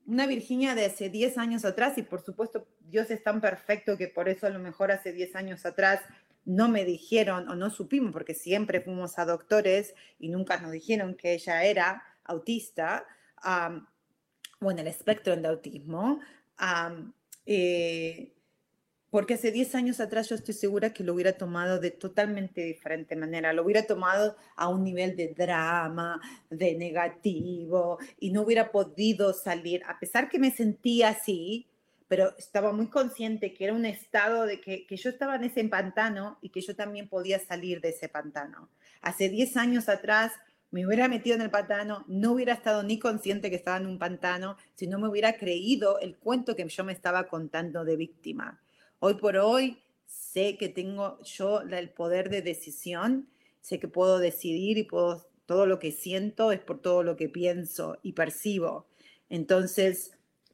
una 0.05 0.27
Virginia 0.27 0.75
de 0.75 0.85
hace 0.85 1.09
10 1.09 1.39
años 1.39 1.65
atrás, 1.65 1.97
y 1.97 2.03
por 2.03 2.21
supuesto 2.21 2.67
Dios 2.81 3.09
es 3.09 3.23
tan 3.23 3.41
perfecto 3.41 3.97
que 3.97 4.07
por 4.07 4.29
eso 4.29 4.45
a 4.45 4.51
lo 4.51 4.59
mejor 4.59 4.91
hace 4.91 5.13
10 5.13 5.35
años 5.35 5.65
atrás 5.65 6.01
no 6.45 6.69
me 6.69 6.85
dijeron 6.85 7.49
o 7.49 7.55
no 7.55 7.71
supimos, 7.71 8.13
porque 8.13 8.35
siempre 8.35 8.81
fuimos 8.81 9.17
a 9.17 9.25
doctores 9.25 9.95
y 10.19 10.29
nunca 10.29 10.59
nos 10.59 10.71
dijeron 10.71 11.15
que 11.15 11.33
ella 11.33 11.63
era 11.63 12.03
autista 12.23 13.03
um, 13.45 14.69
el 14.69 14.87
espectro 14.87 15.35
de 15.35 15.47
autismo. 15.47 16.19
Eh, 17.45 18.33
porque 19.09 19.35
hace 19.35 19.51
10 19.51 19.75
años 19.75 19.99
atrás 19.99 20.29
yo 20.29 20.35
estoy 20.35 20.53
segura 20.53 20.93
que 20.93 21.03
lo 21.03 21.13
hubiera 21.13 21.33
tomado 21.33 21.79
de 21.79 21.91
totalmente 21.91 22.61
diferente 22.61 23.15
manera, 23.15 23.53
lo 23.53 23.63
hubiera 23.63 23.87
tomado 23.87 24.35
a 24.55 24.67
un 24.67 24.83
nivel 24.83 25.15
de 25.15 25.29
drama, 25.29 26.19
de 26.49 26.75
negativo, 26.75 27.99
y 28.19 28.31
no 28.31 28.41
hubiera 28.41 28.71
podido 28.71 29.33
salir, 29.33 29.81
a 29.87 29.97
pesar 29.97 30.27
que 30.29 30.39
me 30.39 30.51
sentía 30.51 31.09
así, 31.09 31.67
pero 32.09 32.37
estaba 32.37 32.73
muy 32.73 32.87
consciente 32.87 33.53
que 33.53 33.65
era 33.65 33.73
un 33.73 33.85
estado 33.85 34.45
de 34.45 34.59
que, 34.59 34.85
que 34.85 34.97
yo 34.97 35.09
estaba 35.09 35.35
en 35.35 35.45
ese 35.45 35.63
pantano 35.65 36.37
y 36.41 36.49
que 36.49 36.61
yo 36.61 36.75
también 36.75 37.07
podía 37.07 37.39
salir 37.39 37.81
de 37.81 37.89
ese 37.89 38.09
pantano. 38.09 38.69
Hace 39.01 39.29
10 39.29 39.57
años 39.57 39.89
atrás 39.89 40.33
me 40.71 40.85
hubiera 40.85 41.07
metido 41.07 41.35
en 41.35 41.41
el 41.41 41.49
pantano, 41.49 42.03
no 42.07 42.33
hubiera 42.33 42.53
estado 42.53 42.83
ni 42.83 42.99
consciente 42.99 43.49
que 43.49 43.55
estaba 43.55 43.77
en 43.77 43.87
un 43.87 43.99
pantano, 43.99 44.57
si 44.75 44.87
no 44.87 44.99
me 44.99 45.07
hubiera 45.07 45.37
creído 45.37 45.99
el 45.99 46.17
cuento 46.17 46.55
que 46.55 46.67
yo 46.67 46.83
me 46.83 46.93
estaba 46.93 47.27
contando 47.27 47.85
de 47.85 47.95
víctima. 47.95 48.61
Hoy 48.99 49.15
por 49.15 49.37
hoy 49.37 49.81
sé 50.05 50.57
que 50.57 50.69
tengo 50.69 51.21
yo 51.23 51.61
el 51.61 51.89
poder 51.89 52.29
de 52.29 52.41
decisión, 52.41 53.29
sé 53.61 53.79
que 53.79 53.87
puedo 53.87 54.19
decidir 54.19 54.77
y 54.77 54.83
puedo, 54.83 55.27
todo 55.45 55.65
lo 55.65 55.79
que 55.79 55.91
siento 55.91 56.51
es 56.51 56.59
por 56.59 56.81
todo 56.81 57.03
lo 57.03 57.15
que 57.15 57.29
pienso 57.29 57.97
y 58.03 58.11
percibo. 58.11 58.87
Entonces 59.29 60.11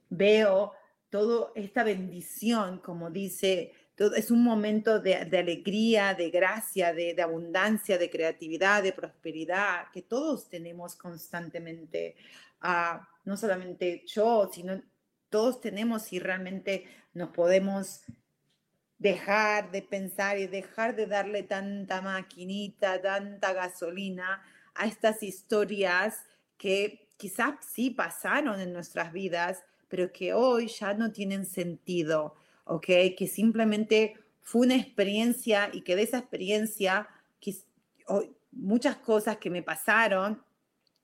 veo 0.10 0.73
toda 1.10 1.52
esta 1.56 1.84
bendición, 1.84 2.80
como 2.80 3.10
dice, 3.10 3.73
es 3.98 4.32
un 4.32 4.44
momento 4.44 5.00
de, 5.00 5.16
alegría, 5.16 6.16
de 6.16 6.30
gracia, 6.30 6.94
de, 6.94 7.22
abundancia, 7.22 7.98
de 7.98 8.10
creatividad, 8.10 8.82
de 8.82 8.92
prosperidad, 8.92 9.92
que 9.92 10.02
todos 10.02 10.50
tenemos 10.50 10.96
constantemente. 10.96 12.16
Uh, 12.64 13.00
no 13.26 13.38
solamente 13.38 14.04
yo, 14.08 14.50
sino 14.52 14.82
todos 15.30 15.62
tenemos 15.62 16.12
y 16.14 16.20
realmente 16.20 16.86
nos 17.14 17.30
podemos 17.30 18.02
dejar 18.98 19.72
de 19.72 19.82
pensar 19.82 20.38
y 20.40 20.48
dejar 20.48 20.96
de 20.96 21.08
darle 21.08 21.44
tanta 21.44 22.02
maquinita, 22.02 23.02
tanta 23.02 23.54
gasolina 23.54 24.42
a 24.76 24.86
estas 24.86 25.22
historias 25.22 26.24
que 26.58 27.10
quizás 27.18 27.56
sí 27.62 27.90
pasaron 27.90 28.60
en 28.60 28.74
nuestras 28.74 29.12
vidas, 29.12 29.64
pero 29.88 30.12
que 30.12 30.34
hoy 30.34 30.68
ya 30.68 30.94
no 30.94 31.12
tienen 31.12 31.46
sentido, 31.46 32.36
¿ok? 32.65 32.86
Que 33.17 33.28
simplemente 33.28 34.15
fue 34.41 34.65
una 34.65 34.76
experiencia 34.76 35.69
y 35.71 35.82
que 35.82 35.95
de 35.95 36.04
esa 36.04 36.19
experiencia 36.19 37.08
muchas 38.52 38.97
cosas 38.97 39.38
que 39.38 39.49
me 39.49 39.63
pasaron 39.63 40.41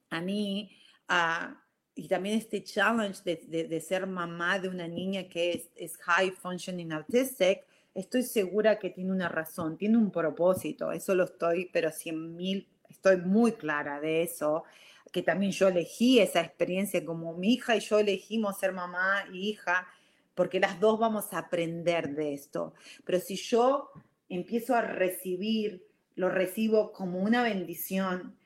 a 0.10 0.22
mí 0.22 0.70
uh, 1.10 1.54
y 1.96 2.08
también 2.08 2.38
este 2.38 2.64
challenge 2.64 3.22
de, 3.24 3.42
de, 3.48 3.64
de, 3.68 3.82
ser 3.82 4.08
mamá 4.08 4.60
de 4.60 4.70
una 4.70 4.88
niña 4.88 5.28
que 5.28 5.52
es, 5.52 5.70
es 5.76 5.98
high 5.98 6.32
functioning 6.32 6.94
autistic, 6.94 7.66
estoy 7.94 8.24
segura 8.24 8.80
que 8.80 8.90
tiene 8.90 9.12
una 9.12 9.28
razón, 9.28 9.78
tiene 9.78 9.98
un 9.98 10.12
propósito, 10.12 10.92
eso 10.92 11.14
lo 11.16 11.26
estoy, 11.26 11.70
pero 11.74 11.92
cien 11.92 12.36
mil, 12.36 12.68
estoy 12.90 13.18
muy 13.18 13.54
clara 13.54 14.00
de 14.00 14.24
eso, 14.24 14.64
que 15.12 15.24
también 15.24 15.52
yo 15.52 15.68
elegí 15.68 16.20
esa 16.20 16.40
experiencia 16.42 17.04
como 17.04 17.34
mi 17.34 17.56
hija 17.56 17.76
y 17.76 17.82
yo 17.82 18.00
elegimos 18.00 18.60
ser 18.60 18.72
mamá 18.72 19.26
y 19.34 19.50
hija, 19.50 19.88
porque 20.40 20.62
las 20.62 20.80
dos 20.80 20.98
vamos 20.98 21.34
a 21.34 21.40
aprender 21.40 22.16
de 22.16 22.34
esto. 22.34 22.74
Pero 23.04 23.20
si 23.20 23.36
yo 23.36 23.92
empiezo 24.30 24.74
a 24.74 24.80
recibir, 24.80 25.86
lo 26.16 26.30
recibo 26.30 26.94
como 26.94 27.20
una 27.20 27.44
bendición, 27.44 28.38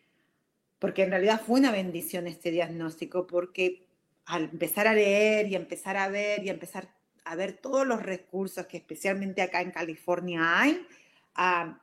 porque 0.79 1.03
en 1.03 1.11
realidad 1.11 1.39
fue 1.45 1.59
una 1.59 1.71
bendición 1.71 2.25
este 2.25 2.49
diagnóstico, 2.49 3.27
porque 3.27 3.85
al 4.25 4.45
empezar 4.45 4.87
a 4.87 4.95
leer 4.95 5.49
y 5.49 5.55
empezar 5.55 5.95
a 5.95 6.09
ver 6.09 6.43
y 6.43 6.49
empezar 6.49 6.89
a 7.25 7.35
ver 7.35 7.57
todos 7.57 7.85
los 7.85 8.01
recursos 8.01 8.65
que 8.65 8.77
especialmente 8.77 9.43
acá 9.43 9.61
en 9.61 9.69
California 9.69 10.59
hay, 10.59 10.87
uh, 11.37 11.75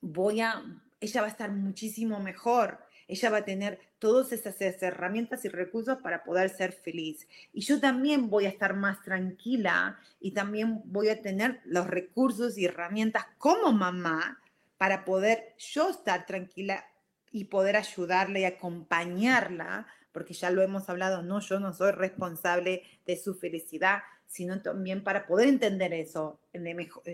voy 0.00 0.40
a, 0.40 0.64
ella 1.02 1.20
va 1.20 1.26
a 1.26 1.30
estar 1.30 1.52
muchísimo 1.52 2.18
mejor. 2.18 2.78
Ella 3.06 3.28
va 3.28 3.36
a 3.36 3.44
tener 3.44 3.78
todas 3.98 4.32
esas, 4.32 4.60
herramientas 4.60 5.44
y 5.44 5.48
recursos 5.48 5.98
para 5.98 6.24
poder 6.24 6.50
ser 6.50 6.72
feliz. 6.72 7.26
Y 7.52 7.62
yo 7.62 7.80
también 7.80 8.30
voy 8.30 8.46
a 8.46 8.50
estar 8.50 8.74
más 8.74 9.02
tranquila 9.02 9.98
y 10.20 10.32
también 10.32 10.82
voy 10.84 11.08
a 11.08 11.20
tener 11.20 11.60
los 11.64 11.86
recursos 11.86 12.56
y 12.58 12.66
herramientas 12.66 13.26
como 13.38 13.72
mamá 13.72 14.40
para 14.76 15.04
poder 15.04 15.54
yo 15.58 15.90
estar 15.90 16.26
tranquila 16.26 16.84
y 17.32 17.44
poder 17.44 17.76
ayudarle 17.76 18.40
y 18.40 18.44
acompañarla 18.44 19.86
porque 20.18 20.34
ya 20.34 20.50
lo 20.50 20.62
hemos 20.62 20.88
hablado, 20.88 21.22
no, 21.22 21.38
yo 21.38 21.60
no 21.60 21.72
soy 21.72 21.92
responsable 21.92 22.82
de 23.06 23.16
su 23.16 23.36
felicidad, 23.36 24.00
sino 24.26 24.60
también 24.60 25.04
para 25.04 25.28
poder 25.28 25.46
entender 25.46 25.94
eso 25.94 26.40
en, 26.52 26.66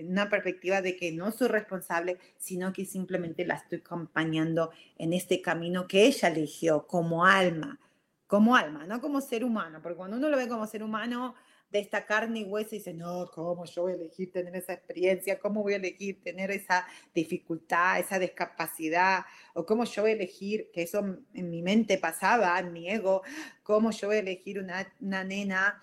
una 0.08 0.30
perspectiva 0.30 0.80
de 0.80 0.96
que 0.96 1.12
no 1.12 1.30
soy 1.30 1.48
responsable, 1.48 2.18
sino 2.38 2.72
que 2.72 2.86
simplemente 2.86 3.44
la 3.44 3.56
estoy 3.56 3.80
acompañando 3.80 4.70
en 4.96 5.12
este 5.12 5.42
camino 5.42 5.86
que 5.86 6.06
ella 6.06 6.28
eligió 6.28 6.86
como 6.86 7.26
alma, 7.26 7.78
como 8.26 8.56
alma, 8.56 8.86
no 8.86 9.02
como 9.02 9.20
ser 9.20 9.44
humano, 9.44 9.80
porque 9.82 9.98
cuando 9.98 10.16
uno 10.16 10.30
lo 10.30 10.38
ve 10.38 10.48
como 10.48 10.66
ser 10.66 10.82
humano, 10.82 11.34
de 11.74 11.80
esta 11.80 12.06
carne 12.06 12.38
y 12.38 12.44
hueso 12.44 12.76
y 12.76 12.78
dice, 12.78 12.94
no, 12.94 13.28
¿cómo 13.34 13.64
yo 13.64 13.82
voy 13.82 13.92
a 13.92 13.96
elegir 13.96 14.30
tener 14.30 14.54
esa 14.54 14.74
experiencia? 14.74 15.40
¿Cómo 15.40 15.60
voy 15.60 15.72
a 15.72 15.76
elegir 15.76 16.22
tener 16.22 16.52
esa 16.52 16.86
dificultad, 17.12 17.98
esa 17.98 18.20
discapacidad? 18.20 19.24
¿O 19.54 19.66
cómo 19.66 19.82
yo 19.82 20.02
voy 20.02 20.12
a 20.12 20.14
elegir, 20.14 20.70
que 20.72 20.82
eso 20.82 21.00
en 21.34 21.50
mi 21.50 21.62
mente 21.62 21.98
pasaba, 21.98 22.56
en 22.60 22.72
mi 22.72 22.88
ego, 22.88 23.22
cómo 23.64 23.90
yo 23.90 24.06
voy 24.06 24.18
a 24.18 24.20
elegir 24.20 24.60
una, 24.60 24.86
una 25.00 25.24
nena 25.24 25.82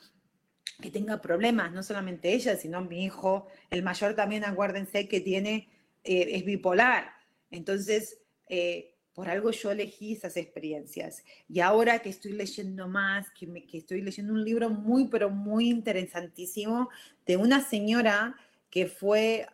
que 0.82 0.92
tenga 0.92 1.20
problemas, 1.20 1.74
no 1.74 1.84
solamente 1.84 2.32
ella, 2.32 2.56
sino 2.56 2.80
mi 2.80 3.04
hijo, 3.04 3.48
el 3.70 3.84
mayor 3.84 4.16
también, 4.16 4.46
acuérdense 4.46 5.10
que 5.10 5.20
tiene, 5.20 5.68
eh, 6.06 6.26
es 6.36 6.46
bipolar. 6.46 7.12
Entonces, 7.50 8.22
eh, 8.48 8.91
por 9.14 9.30
algo 9.30 9.52
yo 9.52 9.72
elegí 9.72 10.14
esas 10.14 10.38
experiencias. 10.38 11.24
Y 11.50 11.60
ahora 11.60 12.00
que 12.00 12.10
estoy 12.10 12.32
leyendo 12.34 12.88
más, 12.88 13.30
que, 13.32 13.48
estoy 13.74 14.02
leyendo 14.02 14.34
un 14.34 14.44
libro 14.44 14.70
muy, 14.70 15.08
pero 15.08 15.30
muy 15.30 15.70
interesantísimo 15.70 16.90
de 17.26 17.38
una 17.38 17.62
señora 17.62 18.36
que 18.70 18.88
fue, 18.88 19.48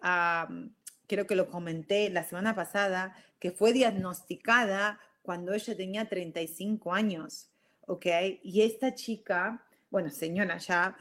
creo 1.08 1.26
que 1.26 1.36
lo 1.36 1.50
comenté 1.50 2.10
la 2.10 2.24
semana 2.24 2.56
pasada, 2.56 3.16
que 3.40 3.52
fue 3.52 3.74
diagnosticada 3.74 5.00
cuando 5.24 5.54
ella 5.54 5.76
tenía 5.76 6.08
35 6.08 6.94
años, 6.94 7.50
¿ok? 7.82 8.06
Y 8.44 8.62
esta 8.62 8.94
chica, 8.94 9.66
bueno, 9.90 10.12
señora 10.12 10.58
ya, 10.60 10.96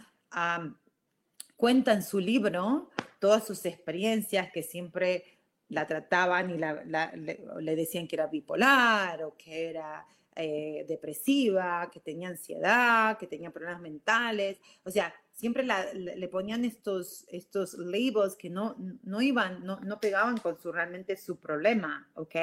cuenta 1.56 1.92
en 1.92 2.02
su 2.02 2.20
libro 2.20 2.90
todas 3.18 3.46
sus 3.46 3.64
experiencias 3.66 4.50
que 4.52 4.62
siempre 4.62 5.35
la 5.68 5.86
trataban 5.86 6.50
y 6.50 6.58
le, 6.58 7.76
decían 7.76 8.06
que 8.06 8.16
era 8.16 8.26
bipolar 8.26 9.22
o 9.24 9.36
que 9.36 9.70
era 9.70 10.06
eh, 10.34 10.84
depresiva, 10.88 11.90
que 11.92 12.00
tenía 12.00 12.28
ansiedad, 12.28 13.18
que 13.18 13.26
tenía 13.26 13.50
problemas 13.50 13.80
mentales. 13.80 14.58
O 14.84 14.90
sea, 14.90 15.12
siempre 15.32 15.64
le 15.94 16.28
ponían 16.28 16.64
estos, 16.64 17.26
estos 17.28 17.74
labels 17.74 18.36
que 18.36 18.48
no, 18.48 18.76
no 19.02 19.20
iban, 19.20 19.64
no, 19.64 19.80
no 19.80 20.00
pegaban 20.00 20.38
con 20.38 20.58
su, 20.58 20.72
realmente 20.72 21.16
su 21.16 21.38
problema, 21.38 22.08
¿ok? 22.14 22.36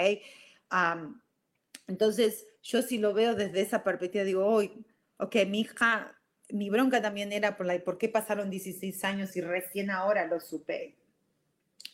entonces, 1.88 2.48
yo 2.64 2.82
si 2.82 2.98
lo 2.98 3.14
veo 3.14 3.36
desde 3.36 3.62
esa 3.62 3.84
perspectiva, 3.84 4.24
digo, 4.24 4.44
hoy, 4.46 4.86
ok, 5.18 5.36
mi 5.48 5.62
hija, 5.62 6.20
mi 6.50 6.72
bronca 6.72 7.00
también 7.00 7.32
era 7.32 7.56
por 7.56 7.68
la, 7.68 7.78
¿por 7.84 8.00
qué 8.00 8.10
pasaron 8.10 8.50
16 8.50 9.04
años 9.04 9.36
y 9.36 9.42
recién 9.42 9.92
ahora 9.92 10.26
lo 10.26 10.40
supe? 10.40 10.98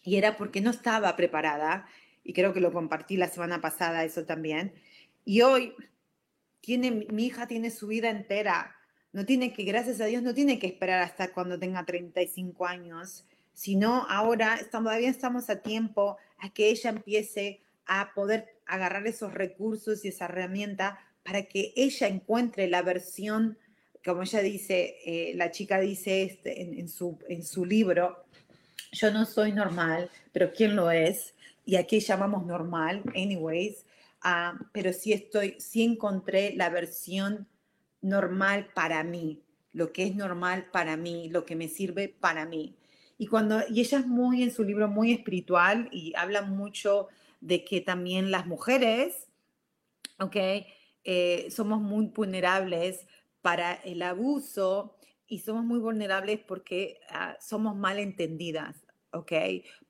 Y 0.03 0.17
era 0.17 0.37
porque 0.37 0.61
no 0.61 0.71
estaba 0.71 1.15
preparada, 1.15 1.87
y 2.23 2.33
creo 2.33 2.53
que 2.53 2.59
lo 2.59 2.71
compartí 2.71 3.17
la 3.17 3.27
semana 3.27 3.61
pasada 3.61 4.03
eso 4.03 4.25
también, 4.25 4.73
y 5.25 5.41
hoy 5.41 5.73
tiene, 6.61 6.91
mi 7.11 7.25
hija 7.25 7.47
tiene 7.47 7.71
su 7.71 7.87
vida 7.87 8.09
entera, 8.09 8.75
no 9.11 9.25
tiene 9.25 9.53
que, 9.53 9.63
gracias 9.63 10.01
a 10.01 10.05
Dios, 10.05 10.21
no 10.21 10.33
tiene 10.33 10.59
que 10.59 10.67
esperar 10.67 11.01
hasta 11.01 11.33
cuando 11.33 11.57
tenga 11.57 11.85
35 11.85 12.65
años, 12.65 13.25
sino 13.53 14.05
ahora 14.09 14.55
estamos, 14.55 14.89
todavía 14.89 15.09
estamos 15.09 15.49
a 15.49 15.61
tiempo 15.61 16.17
a 16.37 16.49
que 16.53 16.69
ella 16.69 16.91
empiece 16.91 17.61
a 17.85 18.13
poder 18.13 18.59
agarrar 18.65 19.07
esos 19.07 19.33
recursos 19.33 20.05
y 20.05 20.09
esa 20.09 20.25
herramienta 20.25 20.99
para 21.23 21.43
que 21.43 21.73
ella 21.75 22.07
encuentre 22.07 22.67
la 22.67 22.81
versión, 22.81 23.57
como 24.05 24.21
ella 24.21 24.41
dice, 24.41 24.97
eh, 25.05 25.33
la 25.35 25.51
chica 25.51 25.79
dice 25.79 26.23
este, 26.23 26.61
en, 26.61 26.87
su, 26.87 27.19
en 27.27 27.43
su 27.43 27.65
libro, 27.65 28.25
yo 28.91 29.11
no 29.11 29.25
soy 29.25 29.51
normal, 29.51 30.09
pero 30.31 30.51
¿quién 30.53 30.75
lo 30.75 30.91
es? 30.91 31.33
Y 31.65 31.75
aquí 31.75 31.99
llamamos 31.99 32.45
normal, 32.45 33.03
anyways, 33.15 33.85
uh, 34.23 34.57
pero 34.71 34.93
sí 34.93 35.13
estoy, 35.13 35.55
sí 35.59 35.83
encontré 35.83 36.53
la 36.55 36.69
versión 36.69 37.47
normal 38.01 38.69
para 38.73 39.03
mí, 39.03 39.41
lo 39.73 39.91
que 39.91 40.03
es 40.03 40.15
normal 40.15 40.67
para 40.71 40.97
mí, 40.97 41.29
lo 41.29 41.45
que 41.45 41.55
me 41.55 41.67
sirve 41.67 42.09
para 42.09 42.45
mí. 42.45 42.75
Y 43.17 43.27
cuando, 43.27 43.61
y 43.69 43.81
ella 43.81 43.99
es 43.99 44.07
muy 44.07 44.43
en 44.43 44.51
su 44.51 44.63
libro 44.63 44.87
muy 44.87 45.11
espiritual 45.11 45.89
y 45.91 46.13
habla 46.15 46.41
mucho 46.41 47.07
de 47.41 47.63
que 47.65 47.81
también 47.81 48.31
las 48.31 48.47
mujeres, 48.47 49.27
¿ok? 50.19 50.35
Eh, 51.03 51.47
somos 51.51 51.81
muy 51.81 52.07
vulnerables 52.07 53.05
para 53.41 53.73
el 53.73 54.01
abuso 54.01 54.95
y 55.29 55.39
somos 55.39 55.63
muy 55.63 55.79
vulnerables 55.79 56.39
porque 56.39 56.99
ah, 57.09 57.37
somos 57.39 57.75
mal 57.75 57.99
entendidas, 57.99 58.83
¿ok? 59.13 59.31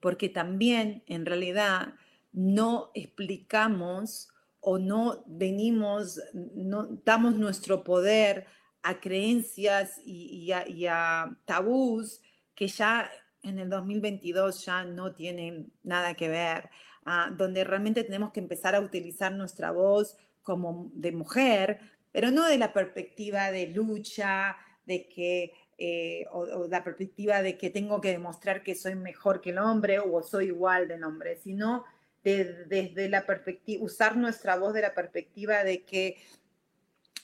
Porque 0.01 0.29
también 0.29 1.03
en 1.07 1.25
realidad 1.25 1.93
no 2.33 2.91
explicamos 2.93 4.29
o 4.59 4.77
no 4.77 5.23
venimos, 5.25 6.19
no 6.33 6.87
damos 7.05 7.35
nuestro 7.35 7.83
poder 7.83 8.45
a 8.83 8.99
creencias 8.99 9.99
y, 10.05 10.51
a, 10.51 11.37
tabús 11.45 12.21
que 12.53 12.67
ya 12.67 13.09
en 13.41 13.59
el 13.59 13.69
2022 13.69 14.65
ya 14.65 14.83
no 14.83 15.13
tienen 15.13 15.71
nada 15.83 16.13
que 16.15 16.27
ver, 16.27 16.69
ah, 17.05 17.31
donde 17.35 17.63
realmente 17.63 18.03
tenemos 18.03 18.31
que 18.33 18.41
empezar 18.41 18.75
a 18.75 18.81
utilizar 18.81 19.31
nuestra 19.31 19.71
voz 19.71 20.17
como 20.43 20.91
de 20.93 21.13
mujer, 21.13 21.79
pero 22.11 22.29
no 22.31 22.45
de 22.45 22.57
la 22.57 22.73
perspectiva 22.73 23.51
de 23.51 23.67
lucha, 23.67 24.57
de 24.89 25.07
que, 25.07 25.53
eh, 25.77 26.25
o, 26.31 26.67
la 26.67 26.83
perspectiva 26.83 27.41
de 27.43 27.57
que 27.57 27.69
tengo 27.69 28.01
que 28.01 28.11
demostrar 28.11 28.63
que 28.63 28.73
soy 28.73 28.95
mejor 28.95 29.39
que 29.39 29.51
el 29.51 29.59
hombre 29.59 29.99
o 29.99 30.21
soy 30.23 30.47
igual 30.47 30.87
del 30.87 31.03
hombre, 31.03 31.37
sino 31.37 31.85
desde 32.23 33.07
la 33.07 33.25
perspectiva, 33.25 33.83
usar 33.83 34.17
nuestra 34.17 34.57
voz 34.57 34.73
de 34.73 34.81
la 34.81 34.93
perspectiva 34.93 35.63
de 35.63 35.83
que, 35.83 36.17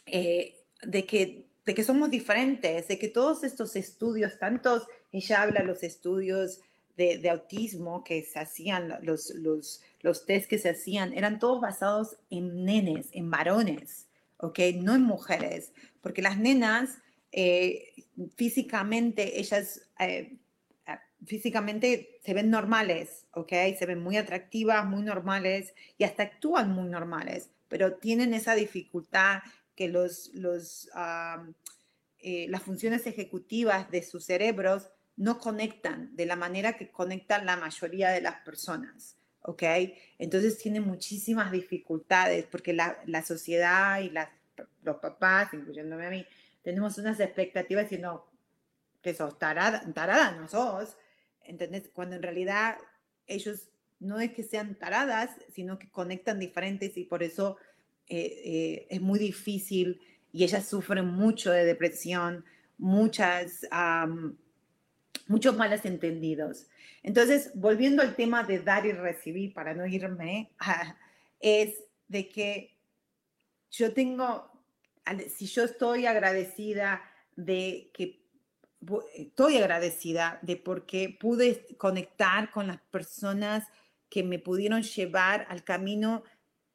eh, 0.05 0.55
de 0.83 1.05
que, 1.05 1.47
de 1.65 1.73
que 1.73 1.83
somos 1.83 2.09
diferentes, 2.09 2.87
de 2.87 2.97
que 2.97 3.09
todos 3.09 3.43
estos 3.43 3.75
estudios, 3.75 4.39
tantos, 4.39 4.87
ella 5.11 5.41
habla 5.41 5.63
los 5.63 5.83
estudios 5.83 6.61
de, 6.95 7.17
de, 7.17 7.29
autismo 7.29 8.03
que 8.03 8.23
se 8.23 8.39
hacían, 8.39 8.99
los, 9.01 9.31
los, 9.31 9.81
los 10.01 10.25
test 10.25 10.47
que 10.47 10.59
se 10.59 10.69
hacían, 10.69 11.13
eran 11.13 11.39
todos 11.39 11.59
basados 11.59 12.15
en 12.29 12.63
nenes, 12.63 13.09
en 13.11 13.29
varones, 13.29 14.07
¿ok? 14.37 14.59
No 14.77 14.95
en 14.95 15.01
mujeres, 15.01 15.73
porque 16.01 16.21
las 16.21 16.37
nenas 16.37 16.99
eh, 17.37 17.93
físicamente 18.37 19.41
ellas 19.41 19.81
eh, 19.99 20.37
físicamente 21.25 22.21
se 22.23 22.33
ven 22.33 22.49
normales, 22.49 23.25
¿ok? 23.31 23.51
Se 23.77 23.85
ven 23.85 24.01
muy 24.01 24.15
atractivas, 24.15 24.85
muy 24.85 25.03
normales 25.03 25.73
y 25.97 26.05
hasta 26.05 26.23
actúan 26.23 26.71
muy 26.71 26.87
normales, 26.87 27.49
pero 27.67 27.95
tienen 27.95 28.33
esa 28.33 28.55
dificultad 28.55 29.39
que 29.75 29.89
los, 29.89 30.31
los, 30.33 30.89
eh, 32.19 32.47
las 32.47 32.61
funciones 32.61 33.05
ejecutivas 33.05 33.91
de 33.91 34.01
sus 34.01 34.23
cerebros 34.23 34.89
no 35.17 35.37
conectan 35.37 36.15
de 36.15 36.27
la 36.27 36.37
manera 36.37 36.77
que 36.77 36.89
conectan 36.89 37.45
la 37.45 37.57
mayoría 37.57 38.11
de 38.11 38.21
las 38.21 38.35
personas. 38.45 39.17
¿ok? 39.41 39.63
Entonces 40.19 40.57
tienen 40.57 40.87
muchísimas 40.87 41.51
dificultades 41.51 42.45
porque 42.45 42.71
la, 42.71 42.97
la 43.07 43.23
sociedad 43.23 43.99
y 43.99 44.09
los 44.83 44.97
papás, 44.97 45.53
incluyéndome 45.53 46.05
a 46.05 46.09
mí, 46.09 46.25
tenemos 46.65 46.97
unas 46.97 47.19
expectativas 47.19 47.83
diciendo 47.83 48.27
que 49.03 49.13
sos 49.13 49.37
tarada, 49.37 49.85
tarada 49.93 50.31
no 50.31 50.47
sos, 50.47 50.97
¿entendés? 51.43 51.91
Cuando 51.93 52.15
en 52.15 52.23
realidad 52.23 52.77
ellos 53.27 53.69
no 53.99 54.19
es 54.19 54.31
que 54.31 54.41
sean 54.41 54.73
taradas, 54.73 55.29
sino 55.53 55.77
que 55.77 55.91
conectan 55.91 56.39
diferentes 56.39 56.97
y 56.97 57.03
por 57.03 57.21
eso 57.21 57.57
eh, 58.07 58.41
eh, 58.43 58.87
es 58.89 58.99
muy 58.99 59.19
difícil 59.19 60.01
y 60.33 60.43
ellas 60.43 60.67
sufren 60.67 61.05
mucho 61.05 61.51
de 61.51 61.65
depresión, 61.65 62.43
muchas, 62.79 63.61
muchos 65.27 65.55
malos 65.55 65.85
entendidos. 65.85 66.67
Entonces, 67.03 67.51
volviendo 67.53 68.01
al 68.01 68.15
tema 68.15 68.43
de 68.43 68.59
dar 68.59 68.87
y 68.87 68.91
recibir, 68.91 69.53
para 69.53 69.75
no 69.75 69.85
irme, 69.85 70.51
es 71.39 71.75
de 72.07 72.27
que 72.27 72.75
yo 73.69 73.93
tengo 73.93 74.54
si 75.29 75.45
yo 75.47 75.63
estoy 75.63 76.05
agradecida 76.05 77.01
de 77.35 77.91
que 77.93 78.25
estoy 79.15 79.57
agradecida 79.57 80.39
de 80.41 80.57
porque 80.57 81.15
pude 81.19 81.65
conectar 81.77 82.51
con 82.51 82.67
las 82.67 82.81
personas 82.91 83.67
que 84.09 84.23
me 84.23 84.39
pudieron 84.39 84.83
llevar 84.83 85.45
al 85.49 85.63
camino 85.63 86.23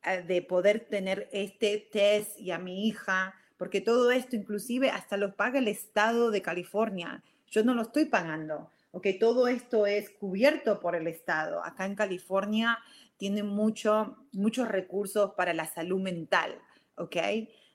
eh, 0.04 0.22
de 0.22 0.42
poder 0.42 0.80
tener 0.80 1.28
este 1.32 1.88
test 1.92 2.38
y 2.38 2.50
a 2.50 2.58
mi 2.58 2.88
hija, 2.88 3.34
porque 3.56 3.80
todo 3.80 4.10
esto 4.10 4.36
inclusive 4.36 4.90
hasta 4.90 5.16
lo 5.16 5.36
paga 5.36 5.58
el 5.58 5.68
estado 5.68 6.30
de 6.30 6.42
California. 6.42 7.22
Yo 7.48 7.64
no 7.64 7.74
lo 7.74 7.82
estoy 7.82 8.06
pagando, 8.06 8.70
¿ok? 8.92 9.06
Todo 9.18 9.48
esto 9.48 9.86
es 9.86 10.10
cubierto 10.10 10.80
por 10.80 10.96
el 10.96 11.06
estado. 11.06 11.64
Acá 11.64 11.84
en 11.84 11.94
California 11.94 12.78
tienen 13.16 13.46
mucho, 13.46 14.16
muchos 14.32 14.68
recursos 14.68 15.32
para 15.34 15.52
la 15.52 15.66
salud 15.66 16.00
mental, 16.00 16.58
¿ok? 16.96 17.16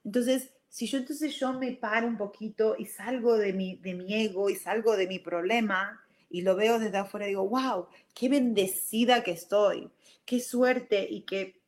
Entonces, 0.05 0.51
si 0.69 0.87
yo 0.87 0.99
entonces 0.99 1.37
yo 1.37 1.53
me 1.53 1.71
paro 1.71 2.07
un 2.07 2.17
poquito 2.17 2.75
y 2.77 2.85
salgo 2.85 3.37
de 3.37 3.53
mi, 3.53 3.77
de 3.77 3.95
mi 3.95 4.13
ego 4.13 4.49
y 4.49 4.55
salgo 4.55 4.95
de 4.95 5.07
mi 5.07 5.19
problema 5.19 6.01
y 6.29 6.41
lo 6.41 6.55
veo 6.55 6.79
desde 6.79 6.97
afuera, 6.97 7.25
digo, 7.25 7.47
wow, 7.47 7.87
qué 8.13 8.29
bendecida 8.29 9.23
que 9.23 9.31
estoy, 9.31 9.89
qué 10.25 10.39
suerte 10.39 11.07
y 11.09 11.21
que 11.21 11.59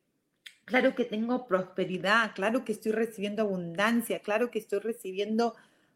claro 0.65 0.93
que 0.93 1.05
tengo 1.05 1.47
prosperidad, 1.47 2.33
claro 2.35 2.63
que 2.63 2.73
estoy 2.73 2.91
recibiendo 2.91 3.43
abundancia, 3.43 4.19
claro 4.19 4.51
que 4.51 4.59
estoy 4.59 4.79
recibiendo 4.79 5.55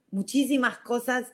muchísimas 0.09 0.79
cosas 0.79 1.31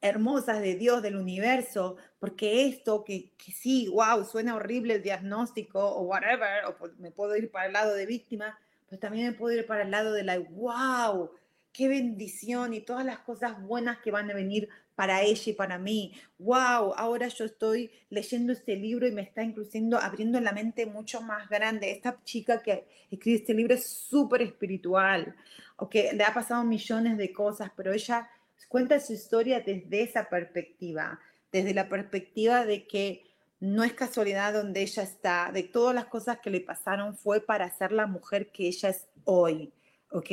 hermosas 0.00 0.60
de 0.60 0.76
Dios, 0.76 1.02
del 1.02 1.16
universo, 1.16 1.96
porque 2.18 2.66
esto 2.66 3.02
que, 3.02 3.32
que 3.36 3.50
sí, 3.52 3.88
wow, 3.88 4.24
suena 4.24 4.54
horrible 4.54 4.94
el 4.94 5.02
diagnóstico 5.02 5.80
o 5.80 6.02
whatever, 6.02 6.64
o 6.66 6.76
me 6.98 7.10
puedo 7.10 7.36
ir 7.36 7.50
para 7.50 7.66
el 7.66 7.72
lado 7.72 7.94
de 7.94 8.06
víctima, 8.06 8.58
pues 8.88 9.00
también 9.00 9.26
me 9.26 9.32
puedo 9.32 9.56
ir 9.56 9.66
para 9.66 9.82
el 9.82 9.90
lado 9.90 10.12
de 10.12 10.22
la, 10.22 10.38
wow, 10.38 11.30
qué 11.72 11.88
bendición 11.88 12.72
y 12.72 12.80
todas 12.80 13.04
las 13.04 13.18
cosas 13.18 13.60
buenas 13.62 13.98
que 13.98 14.10
van 14.10 14.30
a 14.30 14.34
venir 14.34 14.68
para 14.94 15.22
ella 15.22 15.42
y 15.52 15.52
para 15.52 15.78
mí. 15.78 16.14
Wow, 16.38 16.94
ahora 16.96 17.28
yo 17.28 17.44
estoy 17.44 17.90
leyendo 18.08 18.52
este 18.52 18.76
libro 18.76 19.06
y 19.06 19.12
me 19.12 19.22
está 19.22 19.42
incluyendo, 19.42 19.98
abriendo 19.98 20.40
la 20.40 20.52
mente 20.52 20.86
mucho 20.86 21.20
más 21.20 21.48
grande. 21.50 21.90
Esta 21.90 22.18
chica 22.24 22.62
que 22.62 22.86
escribe 23.10 23.36
este 23.36 23.54
libro 23.54 23.74
es 23.74 23.86
súper 23.86 24.40
espiritual, 24.42 25.36
o 25.76 25.88
que 25.88 26.12
le 26.14 26.24
ha 26.24 26.32
pasado 26.32 26.64
millones 26.64 27.18
de 27.18 27.32
cosas, 27.32 27.70
pero 27.76 27.92
ella 27.92 28.28
cuenta 28.68 28.98
su 28.98 29.12
historia 29.12 29.60
desde 29.60 30.02
esa 30.02 30.28
perspectiva, 30.28 31.20
desde 31.52 31.74
la 31.74 31.88
perspectiva 31.88 32.64
de 32.64 32.86
que 32.86 33.25
no 33.60 33.84
es 33.84 33.94
casualidad 33.94 34.52
donde 34.52 34.82
ella 34.82 35.02
está, 35.02 35.50
de 35.52 35.62
todas 35.62 35.94
las 35.94 36.06
cosas 36.06 36.38
que 36.40 36.50
le 36.50 36.60
pasaron 36.60 37.16
fue 37.16 37.40
para 37.40 37.70
ser 37.70 37.92
la 37.92 38.06
mujer 38.06 38.50
que 38.52 38.68
ella 38.68 38.90
es 38.90 39.06
hoy, 39.24 39.72
¿ok? 40.10 40.30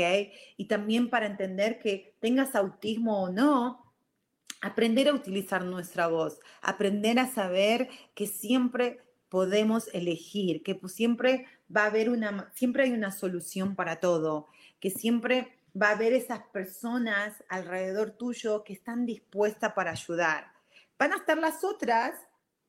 Y 0.57 0.65
también 0.65 1.09
para 1.09 1.25
entender 1.25 1.79
que 1.79 2.15
tengas 2.19 2.55
autismo 2.55 3.23
o 3.23 3.29
no, 3.29 3.93
aprender 4.61 5.09
a 5.09 5.13
utilizar 5.13 5.63
nuestra 5.63 6.07
voz, 6.07 6.39
aprender 6.61 7.19
a 7.19 7.27
saber 7.27 7.89
que 8.13 8.27
siempre 8.27 9.01
podemos 9.29 9.89
elegir, 9.93 10.61
que 10.61 10.79
siempre 10.87 11.47
va 11.75 11.83
a 11.83 11.87
haber 11.87 12.09
una, 12.09 12.51
siempre 12.53 12.83
hay 12.83 12.91
una 12.91 13.11
solución 13.11 13.75
para 13.75 13.99
todo, 13.99 14.47
que 14.79 14.89
siempre 14.89 15.57
va 15.79 15.89
a 15.89 15.93
haber 15.93 16.13
esas 16.13 16.43
personas 16.51 17.43
alrededor 17.49 18.11
tuyo 18.11 18.63
que 18.63 18.73
están 18.73 19.05
dispuestas 19.05 19.73
para 19.73 19.91
ayudar. 19.91 20.51
Van 20.99 21.13
a 21.13 21.17
estar 21.17 21.37
las 21.37 21.63
otras 21.63 22.13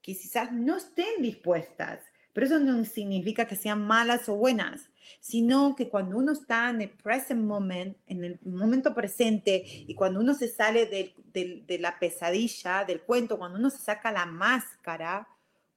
que 0.05 0.15
quizás 0.15 0.53
no 0.53 0.77
estén 0.77 1.23
dispuestas, 1.23 1.99
pero 2.35 2.45
eso 2.45 2.61
no 2.61 2.85
significa 2.85 3.47
que 3.47 3.57
sean 3.57 3.87
malas 3.87 4.29
o 4.29 4.37
buenas, 4.37 4.91
sino 5.19 5.75
que 5.75 5.89
cuando 5.89 6.19
uno 6.19 6.33
está 6.33 6.69
en 6.69 6.83
el 6.83 6.91
present 6.91 7.41
moment, 7.41 7.97
en 8.07 8.23
el 8.23 8.39
momento 8.45 8.93
presente, 8.95 9.63
y 9.65 9.95
cuando 9.95 10.21
uno 10.21 10.35
se 10.35 10.49
sale 10.49 10.85
de, 10.85 11.79
la 11.79 11.99
pesadilla, 11.99 12.85
del 12.85 13.01
cuento, 13.01 13.39
cuando 13.39 13.59
uno 13.59 13.71
se 13.71 13.79
saca 13.79 14.13
la 14.13 14.27
máscara, 14.27 15.27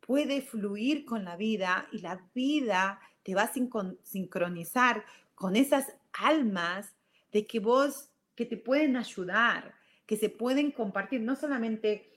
puede 0.01 0.41
fluir 0.41 1.05
con 1.05 1.23
la 1.23 1.37
vida 1.37 1.87
y 1.93 1.99
la 1.99 2.19
vida 2.35 2.99
te 3.23 3.33
va 3.33 3.43
a 3.43 3.53
sincronizar 4.03 5.05
con 5.35 5.55
esas 5.55 5.93
almas 6.11 6.91
de 7.31 7.47
que 7.47 7.61
vos, 7.61 8.09
que 8.35 8.45
te 8.45 8.57
pueden 8.57 8.97
ayudar, 8.97 9.73
que 10.05 10.17
se 10.17 10.29
pueden 10.29 10.71
compartir, 10.71 11.21
no 11.21 11.37
solamente 11.37 12.16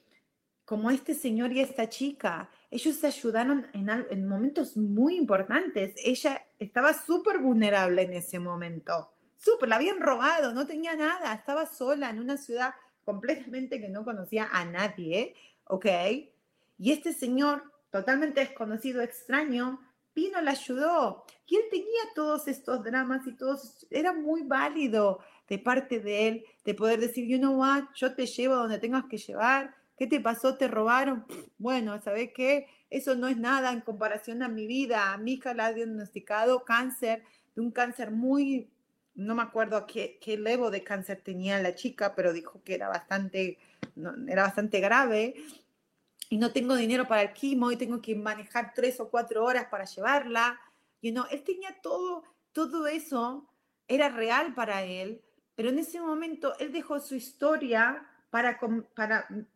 como 0.70 0.92
este 0.92 1.14
señor 1.14 1.50
y 1.50 1.59
esta 1.59 1.88
chica. 1.88 2.48
Ellos 2.70 2.94
se 2.94 3.09
ayudaron 3.09 3.66
en, 3.72 4.28
momentos 4.28 4.76
muy 4.76 5.16
importantes. 5.16 5.94
Ella 5.96 6.46
estaba 6.61 6.92
súper 6.94 7.40
vulnerable 7.40 8.02
en 8.02 8.12
ese 8.12 8.38
momento. 8.38 9.11
Súper, 9.37 9.68
la 9.68 9.74
habían 9.74 9.98
robado, 9.98 10.54
no 10.54 10.68
tenía 10.68 10.94
nada, 10.94 11.35
estaba 11.35 11.66
sola 11.66 12.09
en 12.09 12.20
una 12.20 12.37
ciudad 12.37 12.72
completamente 13.04 13.80
que 13.80 13.88
no 13.88 14.04
conocía 14.04 14.48
a 14.52 14.64
nadie, 14.64 15.35
¿ok? 15.64 15.87
Y 16.78 16.92
este 16.92 17.14
señor, 17.14 17.64
totalmente 17.90 18.38
desconocido, 18.38 19.02
extraño, 19.02 19.80
vino, 20.14 20.40
la 20.40 20.52
ayudó. 20.52 21.24
Y 21.48 21.59
tenía 21.68 22.02
todos 22.14 22.46
estos 22.46 22.85
dramas 22.85 23.26
y 23.26 23.33
todos, 23.33 23.88
era 23.90 24.12
muy 24.12 24.42
válido 24.42 25.18
de 25.48 25.59
parte 25.59 25.98
de 25.98 26.28
él 26.28 26.44
de 26.64 26.74
poder 26.74 27.00
decir, 27.00 27.26
you 27.26 27.38
know 27.38 27.59
what, 27.59 27.87
yo 27.96 28.14
te 28.14 28.26
llevo 28.26 28.54
donde 28.54 28.78
tengas 28.78 29.06
que 29.06 29.18
llevar, 29.18 29.80
¿Qué 30.00 30.06
te 30.06 30.18
pasó? 30.18 30.56
¿Te 30.56 30.66
robaron? 30.66 31.26
Bueno, 31.58 32.00
¿sabes 32.00 32.30
qué? 32.34 32.68
Eso 32.88 33.16
no 33.16 33.28
es 33.28 33.36
nada 33.36 33.70
en 33.70 33.82
comparación 33.82 34.42
a 34.42 34.48
mi 34.48 34.66
vida. 34.66 35.12
A 35.12 35.18
mi 35.18 35.34
hija 35.34 35.52
la 35.52 35.66
ha 35.66 35.72
diagnosticado 35.74 36.64
cáncer, 36.64 37.22
de 37.54 37.60
un 37.60 37.70
cáncer 37.70 38.10
muy, 38.10 38.70
no 39.14 39.34
me 39.34 39.42
acuerdo 39.42 39.86
qué, 39.86 40.18
qué 40.18 40.38
levo 40.38 40.70
de 40.70 40.82
cáncer 40.82 41.20
tenía 41.22 41.60
la 41.60 41.74
chica, 41.74 42.14
pero 42.14 42.32
dijo 42.32 42.62
que 42.64 42.76
era 42.76 42.88
bastante, 42.88 43.58
era 44.26 44.44
bastante 44.44 44.80
grave. 44.80 45.34
Y 46.30 46.38
no 46.38 46.50
tengo 46.50 46.76
dinero 46.76 47.06
para 47.06 47.20
el 47.20 47.34
quimo 47.34 47.70
y 47.70 47.76
tengo 47.76 48.00
que 48.00 48.14
manejar 48.14 48.72
tres 48.74 49.00
o 49.00 49.10
cuatro 49.10 49.44
horas 49.44 49.66
para 49.70 49.84
llevarla. 49.84 50.58
You 51.02 51.12
know, 51.12 51.26
él 51.30 51.44
tenía 51.44 51.78
todo, 51.82 52.24
todo 52.52 52.86
eso, 52.86 53.50
era 53.86 54.08
real 54.08 54.54
para 54.54 54.82
él, 54.82 55.20
pero 55.54 55.68
en 55.68 55.78
ese 55.78 56.00
momento 56.00 56.54
él 56.58 56.72
dejó 56.72 57.00
su 57.00 57.16
historia 57.16 58.06
para, 58.31 58.59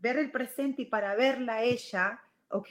ver 0.01 0.19
el 0.19 0.31
presente 0.31 0.83
y 0.83 0.87
para 0.87 1.15
verla 1.15 1.55
a 1.55 1.63
ella, 1.63 2.21
¿ok? 2.49 2.71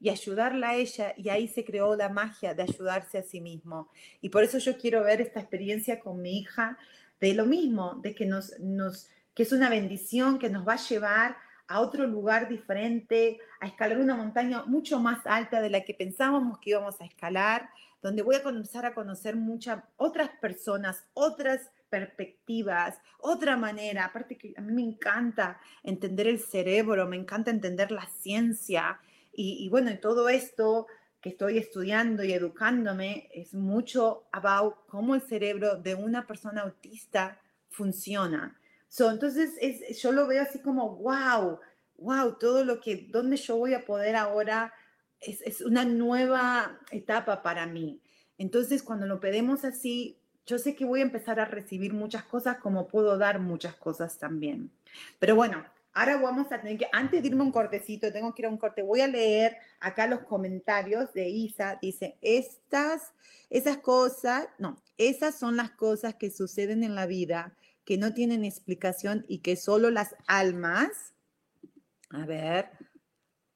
Y 0.00 0.08
ayudarla 0.08 0.70
a 0.70 0.74
ella, 0.76 1.14
y 1.16 1.28
ahí 1.28 1.48
se 1.48 1.64
creó 1.64 1.96
la 1.96 2.08
magia 2.08 2.54
de 2.54 2.62
ayudarse 2.62 3.18
a 3.18 3.22
sí 3.22 3.40
mismo. 3.40 3.90
Y 4.20 4.28
por 4.28 4.44
eso 4.44 4.58
yo 4.58 4.78
quiero 4.78 5.02
ver 5.02 5.20
esta 5.20 5.40
experiencia 5.40 6.00
con 6.00 6.22
mi 6.22 6.38
hija 6.38 6.78
de 7.20 7.34
lo 7.34 7.46
mismo, 7.46 7.96
de 8.02 8.14
que, 8.14 8.26
nos, 8.26 8.58
nos, 8.60 9.10
que 9.34 9.42
es 9.42 9.52
una 9.52 9.68
bendición 9.68 10.38
que 10.38 10.48
nos 10.48 10.66
va 10.66 10.74
a 10.74 10.88
llevar 10.88 11.36
a 11.66 11.80
otro 11.80 12.06
lugar 12.06 12.48
diferente, 12.48 13.38
a 13.60 13.66
escalar 13.66 13.98
una 13.98 14.16
montaña 14.16 14.64
mucho 14.64 14.98
más 14.98 15.24
alta 15.24 15.60
de 15.60 15.70
la 15.70 15.82
que 15.82 15.94
pensábamos 15.94 16.58
que 16.58 16.70
íbamos 16.70 17.00
a 17.00 17.04
escalar, 17.04 17.70
donde 18.02 18.22
voy 18.22 18.36
a 18.36 18.42
comenzar 18.42 18.86
a 18.86 18.94
conocer 18.94 19.36
muchas 19.36 19.82
otras 19.96 20.30
personas, 20.40 21.04
otras 21.14 21.70
perspectivas, 21.90 22.98
otra 23.18 23.56
manera. 23.56 24.06
Aparte 24.06 24.38
que 24.38 24.54
a 24.56 24.60
mí 24.60 24.72
me 24.72 24.82
encanta 24.82 25.60
entender 25.82 26.28
el 26.28 26.38
cerebro, 26.38 27.06
me 27.06 27.16
encanta 27.16 27.50
entender 27.50 27.90
la 27.90 28.06
ciencia 28.06 29.00
y, 29.32 29.68
bueno, 29.68 29.90
y 29.90 29.98
todo 29.98 30.28
esto 30.28 30.86
que 31.20 31.30
estoy 31.30 31.58
estudiando 31.58 32.24
y 32.24 32.32
educándome 32.32 33.28
es 33.34 33.54
mucho 33.54 34.24
about 34.32 34.74
cómo 34.86 35.14
el 35.14 35.22
cerebro 35.22 35.76
de 35.76 35.94
una 35.94 36.26
persona 36.26 36.62
autista 36.62 37.38
funciona. 37.68 38.58
So, 38.88 39.10
entonces 39.10 39.52
es, 39.60 40.00
yo 40.00 40.12
lo 40.12 40.26
veo 40.26 40.42
así 40.42 40.60
como, 40.60 40.96
wow, 40.96 41.60
wow, 41.98 42.38
todo 42.38 42.64
lo 42.64 42.80
que, 42.80 43.06
donde 43.10 43.36
yo 43.36 43.56
voy 43.56 43.74
a 43.74 43.84
poder 43.84 44.16
ahora 44.16 44.72
es, 45.20 45.42
es 45.42 45.60
una 45.60 45.84
nueva 45.84 46.80
etapa 46.90 47.42
para 47.42 47.66
mí. 47.66 48.00
Entonces, 48.38 48.82
cuando 48.82 49.06
lo 49.06 49.20
pedimos 49.20 49.64
así, 49.64 50.19
yo 50.50 50.58
sé 50.58 50.74
que 50.74 50.84
voy 50.84 50.98
a 50.98 51.04
empezar 51.04 51.38
a 51.38 51.44
recibir 51.44 51.92
muchas 51.94 52.24
cosas 52.24 52.58
como 52.58 52.88
puedo 52.88 53.16
dar 53.16 53.38
muchas 53.38 53.76
cosas 53.76 54.18
también. 54.18 54.68
Pero 55.20 55.36
bueno, 55.36 55.64
ahora 55.92 56.16
vamos 56.16 56.50
a 56.50 56.60
tener 56.60 56.76
que, 56.76 56.88
antes 56.92 57.22
de 57.22 57.28
irme 57.28 57.42
un 57.42 57.52
cortecito, 57.52 58.12
tengo 58.12 58.34
que 58.34 58.42
ir 58.42 58.46
a 58.46 58.50
un 58.50 58.58
corte, 58.58 58.82
voy 58.82 59.00
a 59.00 59.06
leer 59.06 59.56
acá 59.78 60.08
los 60.08 60.20
comentarios 60.20 61.12
de 61.14 61.28
Isa. 61.28 61.78
Dice, 61.80 62.18
estas, 62.20 63.12
esas 63.48 63.78
cosas, 63.78 64.48
no, 64.58 64.82
esas 64.98 65.38
son 65.38 65.56
las 65.56 65.70
cosas 65.70 66.16
que 66.16 66.30
suceden 66.30 66.82
en 66.82 66.96
la 66.96 67.06
vida 67.06 67.54
que 67.84 67.96
no 67.96 68.12
tienen 68.12 68.44
explicación 68.44 69.24
y 69.28 69.38
que 69.38 69.54
solo 69.54 69.90
las 69.90 70.16
almas, 70.26 71.14
a 72.10 72.26
ver, 72.26 72.70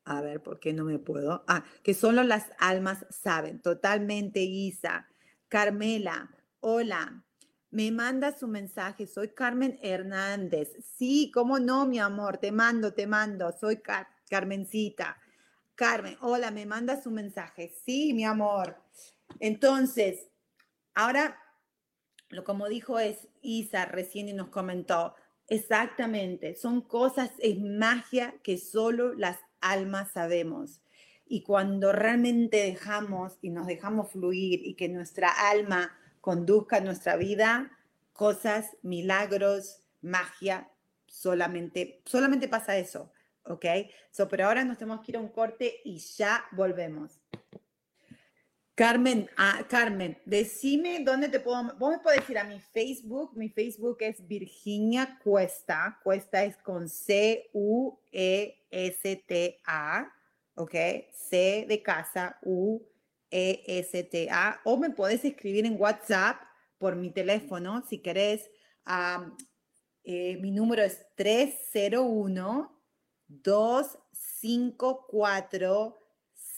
a 0.05 0.21
ver, 0.21 0.43
¿por 0.43 0.61
qué 0.61 0.73
no 0.73 0.85
me 0.85 1.01
puedo? 1.01 1.45
Ah, 1.49 1.65
que 1.83 1.93
solo 1.93 2.23
las 2.23 2.47
almas 2.59 3.05
saben. 3.11 3.61
Totalmente, 3.61 4.41
Isa. 4.41 5.09
Carmela, 5.49 6.31
Hola, 6.66 7.22
me 7.72 7.92
manda 7.92 8.35
su 8.35 8.48
mensaje. 8.48 9.07
Soy 9.07 9.35
Carmen 9.35 9.79
Hernández. 9.83 10.70
Sí, 10.96 11.31
cómo 11.31 11.59
no, 11.59 11.85
mi 11.85 11.98
amor. 11.98 12.38
Te 12.38 12.53
mando, 12.53 12.94
te 12.94 13.07
mando. 13.07 13.53
Soy 13.53 13.83
Carmencita. 14.31 15.19
Carmen, 15.75 16.17
hola, 16.23 16.50
me 16.50 16.65
manda 16.65 17.02
su 17.02 17.10
mensaje. 17.10 17.71
Sí, 17.85 18.15
mi 18.15 18.25
amor. 18.25 18.81
Entonces, 19.40 20.31
ahora, 20.94 21.38
lo 22.31 22.44
como 22.44 22.67
dijo 22.71 22.98
es 22.98 23.29
Isa 23.42 23.85
recién 23.85 24.31
y 24.31 24.33
nos 24.33 24.48
comentó, 24.48 25.15
exactamente, 25.48 26.54
son 26.54 26.81
cosas, 26.81 27.31
es 27.40 27.60
magia 27.60 28.37
que 28.42 28.56
solo 28.56 29.12
las 29.12 29.38
almas 29.60 30.12
sabemos. 30.12 30.81
Y 31.27 31.42
cuando 31.42 31.92
realmente 31.92 32.56
dejamos 32.56 33.37
y 33.42 33.50
nos 33.50 33.67
dejamos 33.67 34.12
fluir 34.12 34.67
y 34.67 34.77
que 34.77 34.88
nuestra 34.88 35.29
alma 35.50 35.92
conduzca 36.25 36.81
nuestra 36.81 37.16
vida 37.16 37.70
cosas, 38.14 38.79
milagros, 38.81 39.83
magia, 40.00 40.70
solamente, 41.06 42.00
solamente 42.06 42.48
pasa 42.48 42.79
eso, 42.79 43.12
¿ok? 43.42 43.66
So, 44.10 44.27
pero 44.27 44.46
ahora 44.46 44.64
nos 44.64 44.79
tenemos 44.79 45.04
que 45.04 45.12
ir 45.12 45.18
a 45.18 45.20
un 45.20 45.29
corte 45.29 45.83
y 45.85 45.98
ya 45.98 46.42
volvemos. 46.52 47.20
Carmen, 48.75 49.29
ah, 49.37 49.66
Carmen, 49.68 50.16
decime 50.25 51.04
dónde 51.04 51.29
te 51.29 51.40
puedo, 51.40 51.77
vos 51.77 51.90
me 51.90 51.98
podés 51.98 52.31
ir 52.31 52.38
a 52.38 52.44
mi 52.44 52.58
Facebook, 52.58 53.37
mi 53.37 53.50
Facebook 53.50 53.98
es 54.00 54.27
Virginia 54.27 55.18
Cuesta, 55.22 56.00
Cuesta 56.02 56.42
es 56.42 56.56
con 56.56 56.88
C-U-E-S-T-A, 56.88 57.52
¿ok? 60.54 60.75
C 61.12 61.66
de 61.68 61.83
casa, 61.83 62.38
U-E-S-T-A, 63.35 64.61
o 64.63 64.77
me 64.77 64.91
podés 64.91 65.25
escribir 65.25 65.67
en 65.67 65.81
WhatsApp 65.81 66.41
por 66.79 66.95
mi 66.95 67.11
teléfono, 67.11 67.85
si 67.89 67.99
querés, 67.99 68.49
eh, 70.05 70.37
mi 70.37 70.53
número 70.53 70.83
es 70.83 71.05
301 71.17 72.81
254 73.27 75.99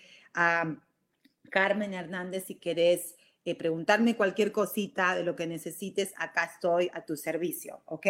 Carmen 1.49 1.95
Hernández, 1.95 2.47
si 2.47 2.57
querés 2.57 3.15
eh, 3.45 3.55
preguntarme 3.55 4.17
cualquier 4.17 4.51
cosita 4.51 5.15
de 5.15 5.23
lo 5.23 5.37
que 5.37 5.47
necesites, 5.47 6.13
acá 6.17 6.51
estoy 6.53 6.91
a 6.93 7.05
tu 7.05 7.17
servicio, 7.17 7.83
¿ok? 7.85 8.07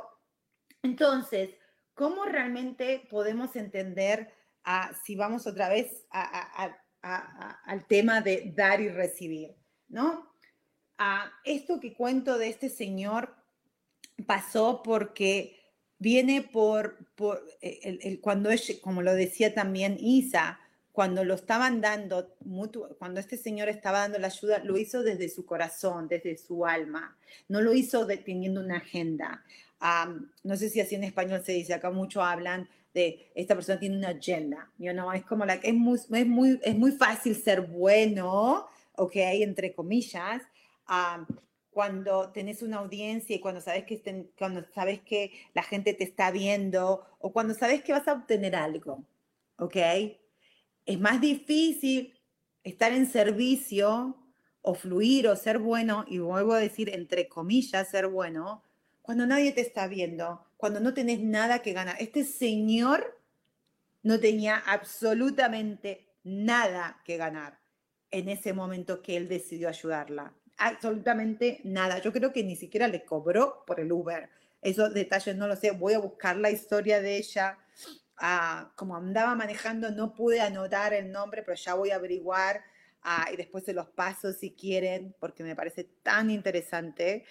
entonces, 0.83 1.49
¿cómo 1.93 2.25
realmente 2.25 3.07
podemos 3.09 3.55
entender 3.55 4.33
ah, 4.63 4.91
si 5.03 5.15
vamos 5.15 5.47
otra 5.47 5.69
vez 5.69 6.05
al 6.11 7.87
tema 7.87 8.21
de 8.21 8.53
dar 8.55 8.81
y 8.81 8.89
recibir, 8.89 9.55
¿no? 9.87 10.29
esto 11.43 11.79
que 11.79 11.93
cuento 11.95 12.37
de 12.37 12.49
este 12.49 12.69
señor 12.69 13.35
pasó 14.27 14.83
porque 14.83 15.59
viene 15.97 16.41
por, 16.41 16.97
por 17.15 17.43
eh, 17.61 17.99
el, 18.03 18.21
cuando 18.21 18.49
como 18.81 19.01
lo 19.01 19.13
decía 19.13 19.53
también 19.53 19.97
Isa, 19.99 20.59
cuando 20.91 21.23
lo 21.23 21.35
estaban 21.35 21.79
dando, 21.79 22.35
cuando 22.97 23.19
este 23.19 23.37
señor 23.37 23.69
estaba 23.69 23.99
dando 23.99 24.19
la 24.19 24.27
ayuda, 24.27 24.59
lo 24.63 24.77
hizo 24.77 25.03
desde 25.03 25.29
su 25.29 25.45
corazón, 25.45 26.07
desde 26.07 26.37
su 26.37 26.65
alma, 26.65 27.17
no 27.47 27.61
lo 27.61 27.73
hizo 27.73 28.05
teniendo 28.07 28.59
una 28.59 28.77
agenda. 28.77 29.43
No 30.43 30.55
sé 30.55 30.69
si 30.69 30.79
así 30.79 30.95
en 30.95 31.03
español 31.03 31.41
se 31.43 31.53
dice, 31.53 31.73
acá 31.73 31.89
mucho 31.89 32.21
hablan 32.21 32.69
de 32.93 33.31
esta 33.35 33.55
persona 33.55 33.79
tiene 33.79 33.97
una 33.97 34.09
agenda, 34.09 34.69
you 34.77 34.91
know, 34.91 35.11
es 35.11 35.23
como 35.23 35.45
la 35.45 35.55
es 35.55 35.73
muy, 35.73 35.97
es 35.97 36.27
muy, 36.27 36.59
es 36.61 36.75
muy 36.75 36.91
fácil 36.91 37.35
ser 37.35 37.61
bueno, 37.61 38.67
ok, 38.95 39.15
entre 39.15 39.73
comillas, 39.73 40.41
cuando 41.69 42.31
tenés 42.31 42.61
una 42.61 42.77
audiencia 42.77 43.35
y 43.35 43.39
cuando 43.39 43.61
sabes, 43.61 43.85
que 43.85 44.29
cuando 44.37 44.65
sabes 44.73 44.99
que 45.01 45.31
la 45.53 45.63
gente 45.63 45.93
te 45.93 46.03
está 46.03 46.29
viendo 46.31 47.05
o 47.19 47.31
cuando 47.31 47.53
sabes 47.53 47.81
que 47.81 47.93
vas 47.93 48.07
a 48.07 48.13
obtener 48.13 48.55
algo, 48.55 49.05
¿ok? 49.57 49.77
Es 50.85 50.99
más 50.99 51.21
difícil 51.21 52.13
estar 52.63 52.91
en 52.91 53.05
servicio 53.05 54.17
o 54.61 54.75
fluir 54.75 55.27
o 55.27 55.35
ser 55.35 55.59
bueno, 55.59 56.05
y 56.07 56.19
vuelvo 56.19 56.53
a 56.53 56.59
decir 56.59 56.93
entre 56.93 57.27
comillas, 57.29 57.89
ser 57.89 58.07
bueno, 58.07 58.63
cuando 59.11 59.25
nadie 59.27 59.51
te 59.51 59.59
está 59.59 59.87
viendo, 59.87 60.47
cuando 60.55 60.79
no 60.79 60.93
tenés 60.93 61.19
nada 61.19 61.61
que 61.61 61.73
ganar. 61.73 61.97
Este 61.99 62.23
señor 62.23 63.19
no 64.03 64.21
tenía 64.21 64.55
absolutamente 64.55 66.07
nada 66.23 67.01
que 67.03 67.17
ganar 67.17 67.59
en 68.09 68.29
ese 68.29 68.53
momento 68.53 69.01
que 69.01 69.17
él 69.17 69.27
decidió 69.27 69.67
ayudarla 69.67 70.33
absolutamente 70.61 71.59
nada. 71.65 71.99
Yo 71.99 72.13
creo 72.13 72.31
que 72.31 72.43
ni 72.43 72.55
siquiera 72.55 72.87
le 72.87 73.03
cobró 73.03 73.65
por 73.65 73.81
el 73.81 73.91
Uber. 73.91 74.29
Esos 74.61 74.93
detalles 74.93 75.35
no 75.35 75.47
lo 75.47 75.57
sé. 75.57 75.71
Voy 75.71 75.93
a 75.93 75.99
buscar 75.99 76.37
la 76.37 76.51
historia 76.51 77.01
de 77.01 77.17
ella. 77.17 77.57
Ah, 78.15 78.71
como 78.75 78.95
andaba 78.95 79.35
manejando, 79.35 79.91
no 79.91 80.13
pude 80.13 80.39
anotar 80.39 80.93
el 80.93 81.11
nombre, 81.11 81.41
pero 81.41 81.57
ya 81.57 81.73
voy 81.73 81.91
a 81.91 81.95
averiguar 81.95 82.63
ah, 83.01 83.27
y 83.33 83.35
después 83.35 83.65
se 83.65 83.73
los 83.73 83.89
paso 83.89 84.31
si 84.31 84.51
quieren, 84.51 85.15
porque 85.19 85.43
me 85.43 85.55
parece 85.55 85.83
tan 86.01 86.29
interesante. 86.29 87.25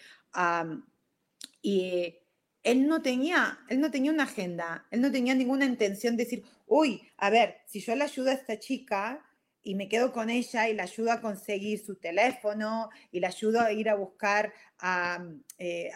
Y 1.63 2.17
él 2.63 2.87
no 2.87 3.03
tenía, 3.03 3.59
él 3.69 3.81
no 3.81 3.91
tenía 3.91 4.13
una 4.13 4.25
agenda, 4.25 4.87
él 4.91 5.01
no 5.01 5.11
tenía 5.11 5.35
ninguna 5.35 5.65
intención 5.65 6.17
de 6.17 6.25
decir, 6.25 6.45
uy, 6.67 7.03
a 7.17 7.31
ver, 7.31 7.59
si 7.67 7.81
yo 7.81 7.95
le 7.97 8.05
ayudo 8.05 8.31
a 8.31 8.35
esta 8.35 8.59
chica, 8.59 9.25
y 9.63 9.75
me 9.75 9.89
quedo 9.89 10.13
con 10.13 10.31
ella 10.31 10.69
y 10.69 10.75
la 10.75 10.85
ayudo 10.85 11.13
a 11.13 11.21
conseguir 11.21 11.85
su 11.85 11.97
teléfono 11.97 12.89
y 13.13 13.21
la 13.21 13.29
ayudo 13.29 13.61
a 13.61 13.73
ir 13.73 13.89
a 13.91 13.95
buscar, 13.95 14.53
a, 14.79 15.23
eh, 15.59 15.91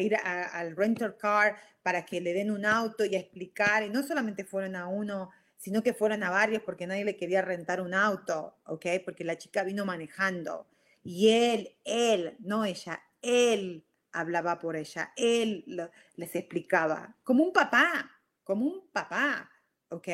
ir 0.00 0.16
al 0.16 0.76
rental 0.76 1.16
car 1.16 1.56
para 1.82 2.04
que 2.04 2.20
le 2.20 2.34
den 2.34 2.50
un 2.50 2.66
auto 2.66 3.04
y 3.04 3.16
a 3.16 3.20
explicar. 3.20 3.82
Y 3.82 3.90
no 3.90 4.02
solamente 4.02 4.44
fueron 4.44 4.76
a 4.76 4.88
uno, 4.88 5.30
sino 5.56 5.82
que 5.82 5.94
fueron 5.94 6.22
a 6.22 6.30
varios 6.30 6.62
porque 6.62 6.86
nadie 6.86 7.04
le 7.04 7.16
quería 7.16 7.42
rentar 7.42 7.80
un 7.80 7.94
auto, 7.94 8.58
¿ok? 8.66 8.86
Porque 9.04 9.24
la 9.24 9.38
chica 9.38 9.64
vino 9.64 9.84
manejando. 9.86 10.66
Y 11.02 11.30
él, 11.30 11.76
él, 11.84 12.36
no 12.40 12.64
ella, 12.66 13.02
él 13.22 13.84
hablaba 14.12 14.58
por 14.58 14.76
ella, 14.76 15.12
él 15.16 15.64
les 16.16 16.34
explicaba, 16.34 17.16
como 17.22 17.44
un 17.44 17.52
papá, 17.52 18.10
como 18.44 18.66
un 18.66 18.88
papá, 18.90 19.50
¿ok? 19.90 20.08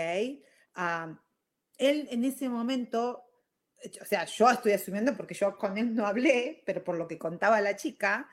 él 1.79 2.09
en 2.11 2.25
ese 2.25 2.49
momento, 2.49 3.25
o 4.01 4.05
sea, 4.05 4.25
yo 4.25 4.51
estoy 4.51 4.73
asumiendo 4.73 5.17
porque 5.17 5.35
yo 5.35 5.57
con 5.57 5.79
él 5.79 5.95
no 5.95 6.07
hablé, 6.07 6.63
pero 6.67 6.83
por 6.83 6.97
lo 6.97 7.07
que 7.07 7.19
contaba 7.19 7.61
la 7.61 7.77
chica, 7.77 8.29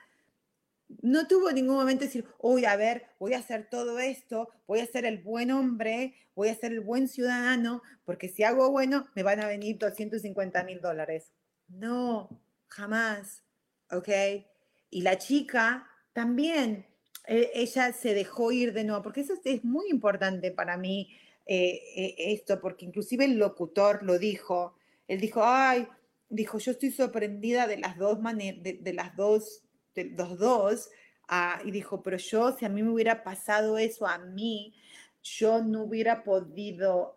no 1.00 1.26
tuvo 1.26 1.50
ningún 1.52 1.76
momento 1.76 2.04
decir, 2.04 2.26
uy, 2.38 2.64
a 2.64 2.76
ver, 2.76 3.06
voy 3.18 3.34
a 3.34 3.38
hacer 3.38 3.68
todo 3.70 3.98
esto, 3.98 4.50
voy 4.66 4.80
a 4.80 4.86
ser 4.86 5.04
el 5.06 5.22
buen 5.22 5.50
hombre, 5.50 6.14
voy 6.34 6.48
a 6.48 6.54
ser 6.54 6.72
el 6.72 6.80
buen 6.80 7.08
ciudadano, 7.08 7.82
porque 8.04 8.28
si 8.28 8.42
hago 8.42 8.70
bueno, 8.70 9.06
me 9.14 9.22
van 9.22 9.40
a 9.40 9.46
venir 9.46 9.78
250 9.78 10.64
mil 10.64 10.80
dólares. 10.80 11.32
No, 11.68 12.42
jamás, 12.68 13.44
¿ok? 13.90 14.08
Y 14.92 15.00
la 15.00 15.16
chica 15.16 15.88
también, 16.12 16.86
e, 17.26 17.50
ella 17.54 17.92
se 17.94 18.12
dejó 18.12 18.52
ir 18.52 18.74
de 18.74 18.84
nuevo, 18.84 19.02
porque 19.02 19.22
eso 19.22 19.32
es 19.42 19.64
muy 19.64 19.88
importante 19.88 20.52
para 20.52 20.76
mí, 20.76 21.10
eh, 21.46 21.80
eh, 21.96 22.14
esto, 22.18 22.60
porque 22.60 22.84
inclusive 22.84 23.24
el 23.24 23.38
locutor 23.38 24.02
lo 24.02 24.18
dijo, 24.18 24.76
él 25.08 25.18
dijo, 25.18 25.40
ay, 25.42 25.88
dijo, 26.28 26.58
yo 26.58 26.72
estoy 26.72 26.90
sorprendida 26.90 27.66
de 27.66 27.78
las 27.78 27.96
dos 27.96 28.18
de, 28.22 28.92
las 28.94 29.16
dos, 29.16 29.64
de 29.94 30.04
los 30.10 30.38
dos, 30.38 30.90
ah, 31.26 31.62
y 31.64 31.70
dijo, 31.70 32.02
pero 32.02 32.18
yo, 32.18 32.52
si 32.52 32.66
a 32.66 32.68
mí 32.68 32.82
me 32.82 32.90
hubiera 32.90 33.24
pasado 33.24 33.78
eso 33.78 34.06
a 34.06 34.18
mí, 34.18 34.74
yo 35.22 35.62
no 35.62 35.84
hubiera 35.84 36.22
podido 36.22 37.14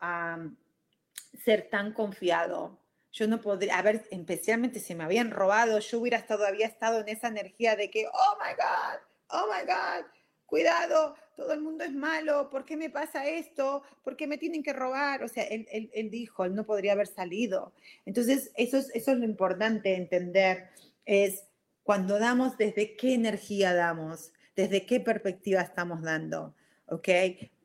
ser 1.43 1.69
tan 1.69 1.91
confiado. 1.93 2.79
Yo 3.15 3.29
no 3.29 3.39
podría, 3.39 3.79
a 3.79 3.81
ver, 3.81 4.03
especialmente 4.11 4.81
si 4.81 4.93
me 4.93 5.05
habían 5.05 5.31
robado, 5.31 5.79
yo 5.79 5.99
hubiera 5.99 6.25
había 6.45 6.67
estado 6.67 6.99
en 6.99 7.07
esa 7.07 7.29
energía 7.29 7.77
de 7.77 7.89
que, 7.89 8.07
oh 8.07 8.37
my 8.43 8.53
God, 8.55 8.99
oh 9.29 9.47
my 9.47 9.65
God, 9.65 10.05
cuidado, 10.45 11.15
todo 11.37 11.53
el 11.53 11.61
mundo 11.61 11.85
es 11.85 11.93
malo, 11.93 12.49
¿por 12.49 12.65
qué 12.65 12.75
me 12.75 12.89
pasa 12.89 13.25
esto? 13.25 13.83
¿Por 14.03 14.17
qué 14.17 14.27
me 14.27 14.37
tienen 14.37 14.63
que 14.63 14.73
robar? 14.73 15.23
O 15.23 15.29
sea, 15.29 15.45
él, 15.45 15.65
él, 15.71 16.09
dijo, 16.09 16.43
él 16.43 16.55
no 16.55 16.65
podría 16.65 16.91
haber 16.91 17.07
salido. 17.07 17.71
Entonces, 18.05 18.51
eso 18.57 18.77
es, 18.77 18.93
eso 18.93 19.13
es 19.13 19.17
lo 19.17 19.23
importante 19.23 19.95
entender, 19.95 20.71
es 21.05 21.45
cuando 21.83 22.19
damos, 22.19 22.57
desde 22.57 22.97
qué 22.97 23.13
energía 23.13 23.73
damos, 23.73 24.33
desde 24.57 24.85
qué 24.85 24.99
perspectiva 24.99 25.61
estamos 25.61 26.01
dando, 26.01 26.53
¿ok? 26.87 27.07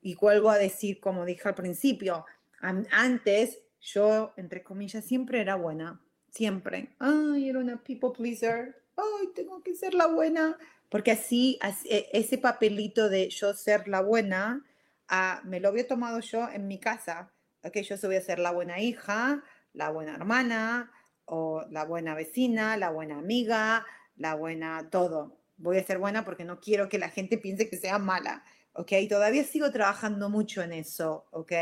Y 0.00 0.14
vuelvo 0.14 0.50
a 0.50 0.58
decir, 0.58 1.00
como 1.00 1.24
dije 1.24 1.48
al 1.48 1.56
principio, 1.56 2.24
antes 2.60 3.58
yo, 3.80 4.32
entre 4.36 4.62
comillas, 4.62 5.04
siempre 5.04 5.40
era 5.40 5.56
buena, 5.56 6.00
siempre. 6.30 6.94
Ay, 6.98 7.48
era 7.48 7.58
una 7.58 7.82
people 7.82 8.10
pleaser. 8.16 8.82
Ay, 8.96 9.28
tengo 9.34 9.62
que 9.62 9.74
ser 9.74 9.94
la 9.94 10.06
buena 10.06 10.58
porque 10.90 11.12
así, 11.12 11.58
e, 11.88 12.10
ese 12.12 12.36
papelito 12.36 13.08
de 13.08 13.30
yo 13.30 13.54
ser 13.54 13.88
la 13.88 14.02
buena, 14.02 14.64
ah, 15.08 15.40
me 15.44 15.60
lo 15.60 15.68
había 15.68 15.86
tomado 15.86 16.20
yo 16.20 16.48
en 16.50 16.66
mi 16.66 16.78
casa. 16.78 17.32
que 17.72 17.82
yo 17.82 17.96
voy 18.02 18.16
a 18.16 18.22
ser 18.22 18.38
la 18.38 18.50
buena 18.52 18.80
hija, 18.80 19.42
la 19.72 19.90
buena 19.90 20.14
hermana, 20.14 20.90
o 21.26 21.64
la 21.70 21.84
buena 21.84 22.14
vecina, 22.14 22.76
la 22.76 22.90
buena 22.90 23.18
amiga, 23.18 23.86
la 24.16 24.34
buena 24.34 24.88
todo. 24.90 25.38
Voy 25.58 25.78
a 25.78 25.84
ser 25.84 25.98
buena 25.98 26.24
porque 26.24 26.44
no 26.44 26.58
quiero 26.60 26.88
que 26.88 26.98
la 26.98 27.10
gente 27.10 27.38
piense 27.38 27.68
que 27.68 27.76
sea 27.76 27.98
mala, 27.98 28.42
¿ok? 28.72 28.92
Todavía 29.08 29.44
sigo 29.44 29.70
trabajando 29.70 30.28
mucho 30.28 30.62
en 30.62 30.72
eso, 30.72 31.26
¿ok? 31.30 31.52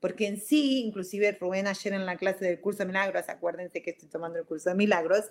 Porque 0.00 0.26
en 0.26 0.40
sí, 0.40 0.82
inclusive 0.84 1.36
Rubén 1.40 1.66
ayer 1.66 1.92
en 1.92 2.06
la 2.06 2.16
clase 2.16 2.44
del 2.44 2.60
curso 2.60 2.80
de 2.80 2.86
milagros, 2.86 3.28
acuérdense 3.28 3.82
que 3.82 3.90
estoy 3.90 4.08
tomando 4.08 4.38
el 4.38 4.44
curso 4.44 4.70
de 4.70 4.76
milagros, 4.76 5.24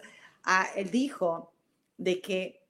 ah, 0.43 0.67
él 0.75 0.91
dijo 0.91 1.53
de 1.97 2.21
que 2.21 2.67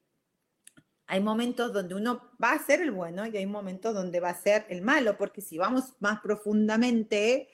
hay 1.08 1.22
momentos 1.22 1.74
donde 1.74 1.96
uno 1.96 2.32
va 2.42 2.52
a 2.52 2.66
ser 2.66 2.82
el 2.82 2.92
bueno 2.92 3.26
y 3.26 3.38
hay 3.38 3.46
momentos 3.46 3.94
donde 3.94 4.20
va 4.20 4.30
a 4.30 4.42
ser 4.42 4.66
el 4.70 4.82
malo, 4.82 5.18
porque 5.18 5.42
si 5.42 5.58
vamos 5.58 5.94
más 6.00 6.20
profundamente 6.20 7.48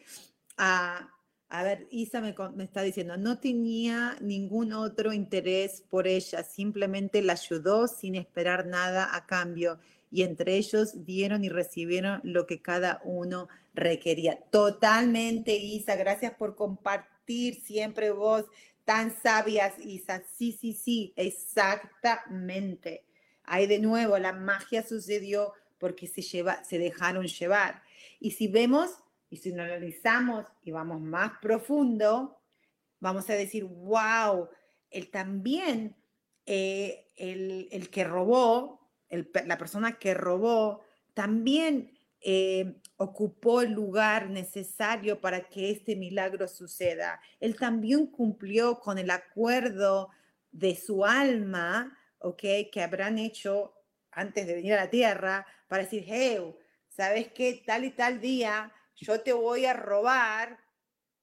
a, 0.58 1.10
a 1.50 1.64
ver, 1.64 1.88
Isa 1.92 2.20
me, 2.20 2.34
me, 2.56 2.64
está 2.64 2.82
diciendo, 2.82 3.16
no 3.16 3.40
tenía 3.40 4.18
ningún 4.22 4.74
otro 4.74 5.14
interés 5.14 5.84
por 5.88 6.08
ella, 6.08 6.44
simplemente 6.44 7.22
la 7.22 7.34
ayudó 7.34 7.88
sin 7.88 8.16
esperar 8.16 8.66
nada 8.66 9.16
a 9.16 9.28
cambio 9.28 9.80
y 10.10 10.24
entre 10.24 10.56
ellos 10.58 11.06
dieron 11.06 11.44
y 11.44 11.50
recibieron 11.50 12.22
lo 12.24 12.48
que 12.48 12.62
cada 12.62 13.02
uno 13.04 13.50
requería. 13.74 14.40
Totalmente, 14.52 15.56
Isa, 15.56 15.96
gracias 15.96 16.34
por 16.34 16.56
compartir 16.56 17.62
siempre 17.62 18.12
vos 18.12 18.46
tan 18.86 19.16
sabias, 19.22 19.74
Isa. 19.80 20.24
Sí, 20.38 20.52
sí, 20.52 20.74
sí, 20.74 21.14
exactamente. 21.16 23.06
Ahí 23.44 23.68
de 23.68 23.80
nuevo, 23.80 24.18
la 24.18 24.34
magia 24.34 24.84
sucedió 24.84 25.54
porque 25.78 26.08
se, 26.08 26.22
lleva, 26.22 26.64
se 26.64 26.80
dejaron 26.80 27.26
llevar. 27.28 27.84
Y 28.20 28.32
si 28.32 28.48
vemos 28.48 28.92
y 29.30 29.38
si 29.38 29.52
analizamos 29.52 30.46
y 30.64 30.72
vamos 30.72 31.02
más 31.02 31.32
profundo, 31.42 32.40
vamos 33.00 33.30
a 33.30 33.34
decir, 33.34 33.66
wow, 33.66 34.48
él 34.90 35.10
también, 35.10 35.96
eh, 36.46 37.08
el, 37.16 37.90
que 37.90 38.04
robó, 38.04 38.92
la 39.10 39.58
persona 39.58 39.98
que 39.98 40.14
robó, 40.14 40.82
también 41.14 41.93
eh, 42.24 42.76
ocupó 42.98 43.62
el 43.62 43.72
lugar 43.72 44.30
necesario 44.30 45.20
para 45.20 45.42
que 45.50 45.72
este 45.72 45.96
milagro 45.96 46.48
suceda. 46.48 47.20
Él 47.40 47.56
también 47.56 48.08
cumplió 48.08 48.80
con 48.80 48.98
el 48.98 49.10
acuerdo 49.10 50.10
de 50.52 50.76
su 50.76 51.06
alma 51.06 51.98
¿ok? 52.24 52.42
Que 52.72 52.82
habrán 52.82 53.18
hecho 53.20 53.74
antes 54.12 54.48
de 54.48 54.56
venir 54.56 54.74
a 54.74 54.86
la 54.86 54.90
tierra 54.90 55.46
para 55.68 55.84
decir, 55.84 56.04
hey, 56.08 56.56
¿sabes 56.88 57.32
qué? 57.34 57.64
Tal 57.66 57.86
y 57.86 57.92
tal 57.92 58.20
día 58.20 58.72
yo 58.96 59.22
te 59.22 59.34
voy 59.34 59.66
a 59.66 59.74
robar 59.74 60.58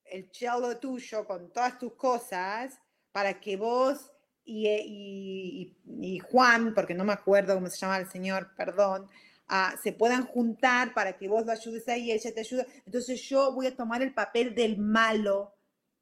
el 0.04 0.30
chelo 0.30 0.76
tuyo 0.78 1.24
con 1.26 1.52
todas 1.52 1.78
tus 1.78 1.94
cosas 1.94 2.78
para 3.12 3.40
que 3.40 3.56
vos 3.56 4.12
y, 4.44 4.68
y, 4.68 5.78
y, 6.00 6.18
Juan, 6.18 6.74
porque 6.74 6.94
no 6.94 7.04
me 7.04 7.12
acuerdo 7.12 7.54
cómo 7.54 7.68
se 7.68 7.78
llama 7.78 7.98
el 7.98 8.10
señor, 8.10 8.54
perdón, 8.56 9.08
uh, 9.50 9.76
se 9.82 9.92
puedan 9.92 10.24
juntar 10.26 10.94
para 10.94 11.16
que 11.16 11.28
vos 11.28 11.44
lo 11.44 11.52
ayudes 11.52 11.86
ahí 11.88 12.04
y 12.04 12.12
ella 12.12 12.32
te 12.32 12.40
ayuda. 12.40 12.66
Entonces 12.86 13.20
yo 13.28 13.52
voy 13.52 13.66
a 13.66 13.76
tomar 13.76 14.02
el 14.02 14.14
papel 14.14 14.54
del 14.54 14.78
malo 14.78 15.54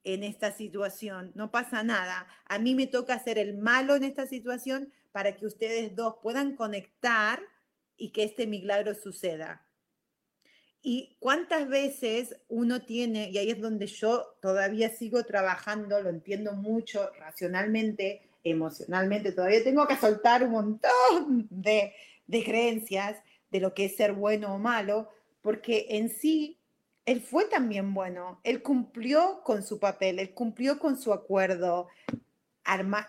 en 0.05 0.22
esta 0.22 0.53
situación, 0.53 1.32
no 1.34 1.51
pasa 1.51 1.82
nada. 1.82 2.26
A 2.46 2.59
mí 2.59 2.74
me 2.74 2.86
toca 2.86 3.18
ser 3.18 3.38
el 3.38 3.59
malo 3.59 3.96
en 3.96 4.05
esta 4.05 4.26
situación 4.26 4.92
para 5.12 5.36
que 5.36 5.46
ustedes 5.46 5.94
dos 5.96 6.16
puedan 6.22 6.57
conectar 6.57 7.40
y 7.96 8.11
que 8.11 8.22
este 8.22 8.46
milagro 8.46 8.94
suceda. 8.94 9.66
Y 10.80 11.16
cuántas 11.18 11.68
veces 11.68 12.36
uno 12.49 12.82
tiene, 12.82 13.30
y 13.30 13.38
ahí 13.38 13.51
es 13.51 13.61
donde 13.61 13.86
yo 13.86 14.38
todavía 14.40 14.90
sigo 14.90 15.24
trabajando, 15.24 16.01
lo 16.01 16.09
entiendo 16.09 16.53
mucho 16.53 17.11
racionalmente, 17.18 18.22
emocionalmente, 18.44 19.32
todavía 19.32 19.64
tengo 19.64 19.86
que 19.88 19.96
soltar 19.96 20.44
un 20.44 20.53
montón 20.53 21.49
de, 21.51 21.92
de 22.26 22.44
creencias 22.44 23.18
de 23.51 23.61
lo 23.61 23.74
que 23.74 23.86
es 23.86 23.96
ser 23.96 24.12
bueno 24.12 24.55
o 24.55 24.59
malo, 24.59 25.09
porque 25.40 25.86
en 25.90 26.11
sí 26.11 26.59
él 27.07 27.22
fue 27.22 27.46
también 27.46 27.94
bueno, 27.94 28.40
él 28.44 28.62
cumplió 28.62 29.40
con 29.42 29.62
su 29.62 29.78
papel, 29.78 30.18
él 30.18 30.34
cumplió 30.34 30.78
con 30.78 30.99
su 30.99 31.12
acuerdo 31.12 31.88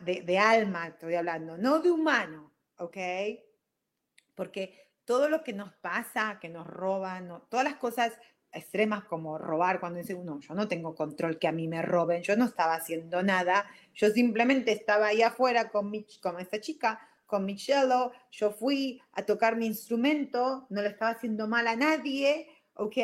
de, 0.01 0.21
de 0.21 0.37
alma, 0.37 0.87
estoy 0.87 1.15
hablando, 1.15 1.57
no 1.57 1.79
de 1.79 1.91
humano, 1.91 2.53
¿ok? 2.77 2.97
Porque 4.35 4.87
todo 5.03 5.27
lo 5.27 5.43
que 5.43 5.51
nos 5.51 5.73
pasa, 5.73 6.37
que 6.39 6.47
nos 6.47 6.65
roban, 6.65 7.41
todas 7.49 7.65
las 7.65 7.75
cosas 7.75 8.13
extremas 8.51 9.03
como 9.03 9.37
robar, 9.37 9.79
cuando 9.79 9.99
dice 9.99 10.13
uno, 10.15 10.39
yo 10.39 10.53
no 10.53 10.67
tengo 10.67 10.95
control 10.95 11.37
que 11.37 11.47
a 11.47 11.51
mí 11.51 11.67
me 11.67 11.81
roben, 11.81 12.23
yo 12.23 12.35
no 12.35 12.45
estaba 12.45 12.75
haciendo 12.75 13.21
nada, 13.21 13.65
yo 13.93 14.09
simplemente 14.09 14.71
estaba 14.71 15.07
ahí 15.07 15.21
afuera 15.21 15.69
con, 15.69 15.91
mi, 15.91 16.05
con 16.21 16.39
esta 16.39 16.59
chica, 16.61 17.08
con 17.29 17.45
mi 17.45 17.57
cello, 17.57 18.11
yo 18.31 18.51
fui 18.51 19.01
a 19.13 19.25
tocar 19.25 19.55
mi 19.55 19.67
instrumento, 19.67 20.67
no 20.69 20.81
le 20.81 20.89
estaba 20.89 21.11
haciendo 21.11 21.47
mal 21.47 21.67
a 21.67 21.77
nadie, 21.77 22.49
¿ok? 22.73 22.97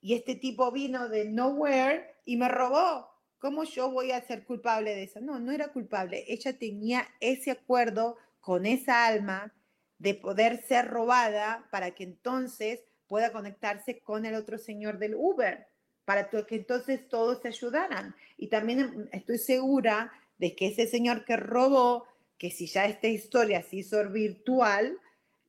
y 0.00 0.14
este 0.14 0.34
tipo 0.34 0.70
vino 0.72 1.08
de 1.08 1.26
nowhere 1.26 2.14
y 2.24 2.36
me 2.36 2.48
robó. 2.48 3.08
¿Cómo 3.38 3.64
yo 3.64 3.90
voy 3.90 4.12
a 4.12 4.20
ser 4.22 4.44
culpable 4.44 4.94
de 4.94 5.04
eso? 5.04 5.20
No, 5.20 5.38
no 5.38 5.52
era 5.52 5.68
culpable. 5.68 6.24
Ella 6.28 6.58
tenía 6.58 7.06
ese 7.20 7.50
acuerdo 7.50 8.16
con 8.40 8.66
esa 8.66 9.06
alma 9.06 9.52
de 9.98 10.14
poder 10.14 10.62
ser 10.66 10.88
robada 10.88 11.66
para 11.70 11.92
que 11.92 12.04
entonces 12.04 12.80
pueda 13.06 13.32
conectarse 13.32 14.00
con 14.00 14.24
el 14.24 14.34
otro 14.34 14.58
señor 14.58 14.98
del 14.98 15.14
Uber, 15.14 15.66
para 16.04 16.28
que 16.28 16.56
entonces 16.56 17.08
todos 17.08 17.40
se 17.42 17.48
ayudaran. 17.48 18.14
Y 18.36 18.48
también 18.48 19.08
estoy 19.12 19.38
segura 19.38 20.12
de 20.38 20.54
que 20.54 20.68
ese 20.68 20.86
señor 20.86 21.24
que 21.24 21.36
robó, 21.36 22.06
que 22.40 22.50
si 22.50 22.66
ya 22.66 22.86
esta 22.86 23.06
historia 23.06 23.62
se 23.62 23.76
hizo 23.76 24.02
virtual, 24.08 24.98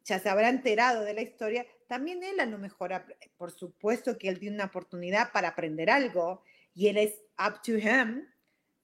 ya 0.04 0.20
se 0.20 0.28
habrá 0.28 0.50
enterado 0.50 1.06
de 1.06 1.14
la 1.14 1.22
historia, 1.22 1.66
también 1.88 2.22
él 2.22 2.38
a 2.42 2.46
lo 2.46 2.58
mejor, 2.58 2.92
por 3.38 3.52
supuesto 3.52 4.18
que 4.18 4.28
él 4.28 4.40
tiene 4.40 4.56
una 4.56 4.66
oportunidad 4.66 5.32
para 5.32 5.48
aprender 5.48 5.90
algo 5.90 6.44
y 6.74 6.90
él 6.90 6.98
es 6.98 7.14
up 7.40 7.62
to 7.64 7.78
him 7.78 8.28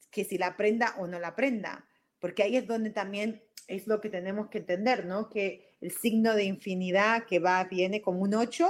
que 0.09 0.23
si 0.23 0.37
la 0.37 0.47
aprenda 0.47 0.95
o 0.99 1.05
no 1.05 1.19
la 1.19 1.27
aprenda, 1.27 1.85
porque 2.19 2.43
ahí 2.43 2.55
es 2.55 2.65
donde 2.65 2.91
también 2.91 3.43
es 3.67 3.87
lo 3.87 3.99
que 3.99 4.09
tenemos 4.09 4.47
que 4.47 4.59
entender, 4.59 5.05
¿no? 5.05 5.29
Que 5.29 5.75
el 5.81 5.91
signo 5.91 6.33
de 6.33 6.45
infinidad 6.45 7.25
que 7.25 7.39
va, 7.39 7.65
viene 7.65 8.01
como 8.01 8.21
un 8.21 8.35
8, 8.35 8.69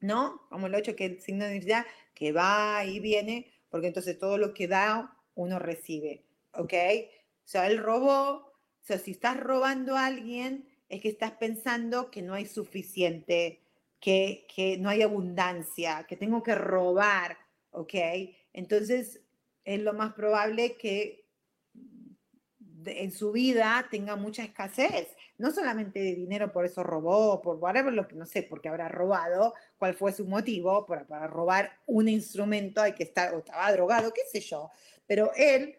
¿no? 0.00 0.40
Como 0.48 0.68
el 0.68 0.74
8 0.74 0.96
que 0.96 1.04
el 1.04 1.20
signo 1.20 1.44
de 1.44 1.56
infinidad 1.56 1.84
que 2.14 2.32
va 2.32 2.82
y 2.86 2.98
viene, 2.98 3.52
porque 3.68 3.88
entonces 3.88 4.18
todo 4.18 4.38
lo 4.38 4.54
que 4.54 4.68
da 4.68 5.14
uno 5.34 5.58
recibe, 5.58 6.24
¿ok? 6.54 6.72
O 7.48 7.50
sea, 7.50 7.66
él 7.66 7.78
robó, 7.78 8.30
o 8.32 8.82
sea, 8.82 8.98
si 8.98 9.12
estás 9.12 9.40
robando 9.40 9.96
a 9.96 10.04
alguien, 10.04 10.68
es 10.90 11.00
que 11.00 11.08
estás 11.08 11.30
pensando 11.30 12.10
que 12.10 12.20
no 12.20 12.34
hay 12.34 12.44
suficiente, 12.44 13.62
que, 14.00 14.46
que 14.54 14.76
no 14.76 14.90
hay 14.90 15.00
abundancia, 15.00 16.04
que 16.06 16.18
tengo 16.18 16.42
que 16.42 16.54
robar, 16.54 17.38
¿ok? 17.70 17.94
Entonces, 18.52 19.22
es 19.64 19.80
lo 19.80 19.94
más 19.94 20.12
probable 20.12 20.76
que 20.76 21.24
en 22.84 23.12
su 23.12 23.32
vida 23.32 23.88
tenga 23.90 24.14
mucha 24.14 24.44
escasez, 24.44 25.16
no 25.38 25.50
solamente 25.50 26.00
de 26.00 26.16
dinero, 26.16 26.52
por 26.52 26.66
eso 26.66 26.82
robó, 26.82 27.40
por 27.40 27.56
whatever, 27.56 27.94
lo 27.94 28.06
que 28.06 28.14
no 28.14 28.26
sé, 28.26 28.42
porque 28.42 28.68
habrá 28.68 28.90
robado, 28.90 29.54
cuál 29.78 29.94
fue 29.94 30.12
su 30.12 30.26
motivo, 30.26 30.84
para, 30.84 31.06
para 31.06 31.26
robar 31.26 31.78
un 31.86 32.10
instrumento 32.10 32.82
hay 32.82 32.92
que 32.92 33.04
estar, 33.04 33.34
o 33.34 33.38
estaba 33.38 33.72
drogado, 33.72 34.12
qué 34.12 34.20
sé 34.30 34.40
yo, 34.40 34.70
pero 35.06 35.32
él, 35.34 35.78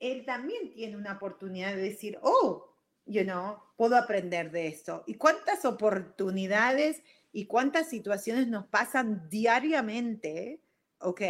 él 0.00 0.24
también 0.24 0.72
tiene 0.72 0.96
una 0.96 1.12
oportunidad 1.12 1.74
de 1.74 1.82
decir, 1.82 2.18
oh, 2.22 2.74
you 3.04 3.22
know, 3.22 3.58
puedo 3.76 3.96
aprender 3.96 4.50
de 4.50 4.66
esto. 4.66 5.04
¿Y 5.06 5.14
cuántas 5.14 5.64
oportunidades 5.64 7.02
y 7.32 7.46
cuántas 7.46 7.88
situaciones 7.88 8.48
nos 8.48 8.66
pasan 8.66 9.28
diariamente, 9.28 10.62
ok, 10.98 11.20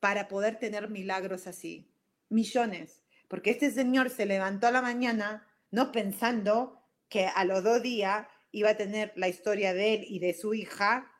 para 0.00 0.28
poder 0.28 0.58
tener 0.58 0.90
milagros 0.90 1.46
así? 1.46 1.90
Millones. 2.28 3.02
Porque 3.26 3.50
este 3.50 3.70
señor 3.70 4.10
se 4.10 4.26
levantó 4.26 4.66
a 4.66 4.72
la 4.72 4.82
mañana 4.82 5.46
no 5.70 5.92
pensando 5.92 6.82
que 7.08 7.26
a 7.26 7.44
los 7.44 7.64
dos 7.64 7.82
días 7.82 8.26
iba 8.52 8.70
a 8.70 8.76
tener 8.76 9.12
la 9.16 9.28
historia 9.28 9.72
de 9.72 9.94
él 9.94 10.04
y 10.08 10.18
de 10.18 10.34
su 10.34 10.54
hija 10.54 11.10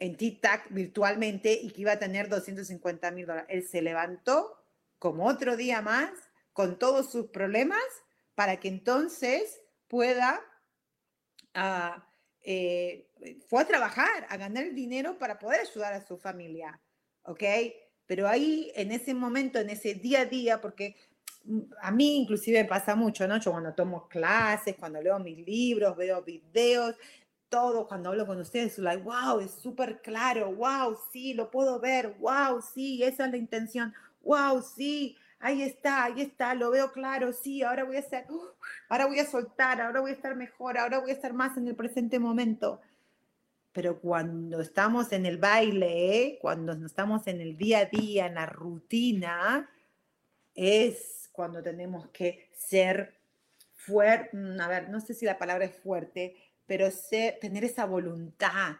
en 0.00 0.16
TikTok 0.16 0.70
virtualmente 0.70 1.52
y 1.52 1.70
que 1.70 1.82
iba 1.82 1.92
a 1.92 1.98
tener 1.98 2.28
250 2.28 3.10
mil 3.12 3.26
dólares. 3.26 3.48
Él 3.48 3.66
se 3.66 3.82
levantó 3.82 4.57
como 4.98 5.26
otro 5.26 5.56
día 5.56 5.82
más 5.82 6.10
con 6.52 6.78
todos 6.78 7.10
sus 7.10 7.26
problemas 7.26 7.82
para 8.34 8.58
que 8.58 8.68
entonces 8.68 9.60
pueda, 9.88 10.40
ah, 11.54 12.04
eh, 12.42 13.08
fue 13.48 13.62
a 13.62 13.66
trabajar, 13.66 14.26
a 14.28 14.36
ganar 14.36 14.64
el 14.64 14.74
dinero 14.74 15.18
para 15.18 15.38
poder 15.38 15.60
ayudar 15.60 15.92
a 15.92 16.06
su 16.06 16.18
familia, 16.18 16.80
¿ok? 17.22 17.42
Pero 18.06 18.26
ahí, 18.28 18.72
en 18.74 18.92
ese 18.92 19.14
momento, 19.14 19.58
en 19.58 19.70
ese 19.70 19.94
día 19.94 20.20
a 20.20 20.24
día, 20.24 20.60
porque 20.60 20.96
mm, 21.44 21.60
a 21.82 21.90
mí 21.90 22.16
inclusive 22.16 22.64
pasa 22.64 22.94
mucho, 22.94 23.26
¿no? 23.28 23.38
Yo 23.38 23.50
cuando 23.50 23.74
tomo 23.74 24.08
clases, 24.08 24.76
cuando 24.76 25.02
leo 25.02 25.18
mis 25.18 25.38
libros, 25.46 25.96
veo 25.96 26.22
videos, 26.22 26.96
todo, 27.48 27.86
cuando 27.86 28.10
hablo 28.10 28.26
con 28.26 28.40
ustedes, 28.40 28.74
soy 28.74 28.84
like, 28.84 29.02
wow, 29.02 29.40
es 29.40 29.52
súper 29.52 30.00
claro, 30.02 30.52
wow, 30.54 30.96
sí, 31.12 31.34
lo 31.34 31.50
puedo 31.50 31.80
ver, 31.80 32.16
wow, 32.18 32.60
sí, 32.62 33.02
esa 33.02 33.26
es 33.26 33.30
la 33.30 33.36
intención, 33.36 33.94
wow, 34.28 34.62
sí, 34.62 35.16
ahí 35.40 35.62
está, 35.62 36.04
ahí 36.04 36.20
está, 36.20 36.54
lo 36.54 36.70
veo 36.70 36.92
claro, 36.92 37.32
sí, 37.32 37.62
ahora 37.62 37.84
voy 37.84 37.96
a 37.96 38.00
hacer, 38.00 38.26
ahora 38.90 39.06
voy 39.06 39.18
a 39.18 39.24
soltar, 39.24 39.80
ahora 39.80 40.00
voy 40.00 40.10
a 40.10 40.14
estar 40.14 40.36
mejor, 40.36 40.76
ahora 40.76 40.98
voy 40.98 41.10
a 41.10 41.14
estar 41.14 41.32
más 41.32 41.56
en 41.56 41.66
el 41.66 41.74
presente 41.74 42.18
momento. 42.18 42.80
pero 43.72 44.00
cuando 44.00 44.60
estamos 44.60 45.12
en 45.12 45.24
el 45.24 45.38
baile, 45.38 46.38
cuando 46.40 46.72
estamos 46.84 47.26
en 47.28 47.40
el 47.40 47.56
día 47.56 47.80
a 47.80 47.84
día, 47.86 48.26
en 48.26 48.34
la 48.34 48.46
rutina, 48.46 49.70
es 50.54 51.28
cuando 51.32 51.62
tenemos 51.62 52.08
que 52.08 52.50
ser 52.52 53.20
fuerte, 53.74 54.36
mm, 54.36 54.60
a 54.60 54.68
ver, 54.68 54.88
no 54.90 55.00
sé 55.00 55.14
si 55.14 55.26
la 55.26 55.38
palabra 55.38 55.64
es 55.66 55.76
fuerte, 55.76 56.34
pero 56.66 56.88
tener 57.40 57.64
esa 57.64 57.86
voluntad 57.86 58.76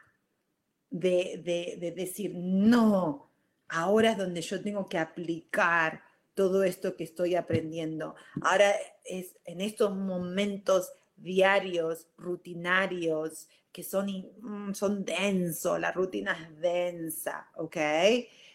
de 0.90 1.92
decir, 1.96 2.32
no, 2.34 3.27
ahora 3.68 4.12
es 4.12 4.18
donde 4.18 4.40
yo 4.40 4.60
tengo 4.62 4.88
que 4.88 4.98
aplicar 4.98 6.02
todo 6.34 6.62
esto 6.62 6.96
que 6.96 7.04
estoy 7.04 7.34
aprendiendo. 7.34 8.14
Ahora 8.42 8.72
es 9.04 9.36
en 9.44 9.60
estos 9.60 9.94
momentos 9.94 10.92
diarios, 11.16 12.06
rutinarios, 12.16 13.48
que 13.72 13.82
son, 13.82 14.06
mm, 14.40 14.72
son 14.72 15.04
densos, 15.04 15.80
la 15.80 15.92
rutina 15.92 16.32
es 16.32 16.60
densa, 16.60 17.48
¿ok? 17.56 17.76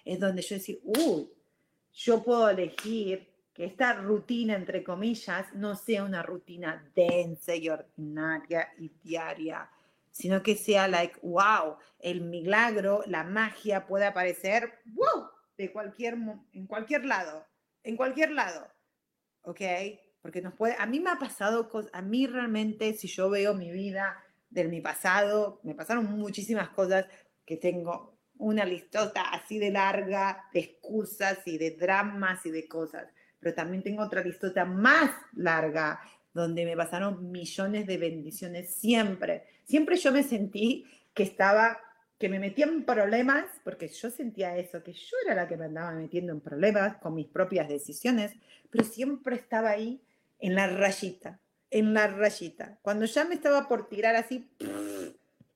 Es 0.06 0.20
donde 0.20 0.42
yo 0.42 0.58
uy, 0.84 1.30
yo 1.94 2.24
puedo 2.24 2.50
elegir 2.50 3.28
que 3.54 3.66
esta 3.66 3.94
rutina, 3.94 4.56
entre 4.56 4.84
comillas, 4.84 5.54
no 5.54 5.76
sea 5.76 6.04
una 6.04 6.24
rutina 6.24 6.90
densa 6.96 7.56
y 7.56 7.70
ordinaria 7.70 8.70
y 8.80 8.92
diaria, 9.04 9.70
sino 10.14 10.44
que 10.44 10.56
sea 10.56 10.88
like, 10.88 11.20
wow, 11.24 11.78
el 12.00 12.22
milagro, 12.22 13.04
la 13.08 13.24
magia 13.24 13.88
puede 13.88 14.06
aparecer, 14.06 14.80
wow, 14.86 15.28
de 15.58 15.72
cualquier, 15.72 16.14
en 16.54 16.68
cualquier 16.68 17.06
lado, 17.06 17.46
en 17.84 17.98
cualquier 17.98 18.32
lado, 18.32 18.68
¿ok? 19.42 19.62
Porque 20.22 20.42
nos 20.42 20.54
puede, 20.54 20.76
a 20.78 20.86
mí 20.86 21.00
me 21.00 21.10
ha 21.10 21.18
pasado 21.18 21.68
cosas, 21.68 21.92
a 21.94 22.04
mí 22.04 22.28
realmente, 22.28 22.94
si 22.94 23.08
yo 23.08 23.30
veo 23.30 23.56
mi 23.56 23.72
vida 23.72 24.24
de 24.50 24.66
mi 24.66 24.82
pasado, 24.82 25.60
me 25.64 25.74
pasaron 25.74 26.06
muchísimas 26.06 26.70
cosas 26.70 27.08
que 27.44 27.58
tengo 27.58 28.20
una 28.38 28.66
listota 28.66 29.24
así 29.32 29.58
de 29.58 29.72
larga 29.72 30.46
de 30.54 30.60
excusas 30.60 31.40
y 31.46 31.58
de 31.58 31.72
dramas 31.72 32.46
y 32.46 32.52
de 32.52 32.68
cosas, 32.68 33.08
pero 33.40 33.56
también 33.56 33.82
tengo 33.82 34.04
otra 34.04 34.24
listota 34.24 34.64
más 34.64 35.10
larga 35.34 36.00
donde 36.34 36.66
me 36.66 36.76
pasaron 36.76 37.32
millones 37.32 37.86
de 37.86 37.98
bendiciones 37.98 38.74
siempre. 38.74 39.46
Siempre 39.66 39.98
yo 39.98 40.12
me 40.12 40.24
sentí 40.24 40.86
que 41.14 41.24
estaba 41.24 41.80
que 42.24 42.30
me 42.30 42.40
metía 42.40 42.68
en 42.68 42.86
problemas, 42.86 43.46
porque 43.66 43.90
yo 43.90 44.10
sentía 44.10 44.56
eso, 44.56 44.82
que 44.82 44.94
yo 44.94 45.18
era 45.26 45.36
la 45.36 45.46
que 45.46 45.58
me 45.58 45.66
andaba 45.66 45.92
metiendo 45.92 46.32
en 46.32 46.40
problemas 46.40 46.96
con 46.98 47.16
mis 47.16 47.28
propias 47.28 47.68
decisiones, 47.68 48.32
pero 48.70 48.86
siempre 48.86 49.36
estaba 49.36 49.72
ahí 49.72 50.02
en 50.40 50.56
la 50.56 50.68
rayita, 50.68 51.42
en 51.70 51.94
la 51.94 52.08
rayita. 52.08 52.78
Cuando 52.82 53.04
ya 53.06 53.26
me 53.26 53.36
estaba 53.36 53.68
por 53.68 53.90
tirar 53.90 54.16
así, 54.16 54.50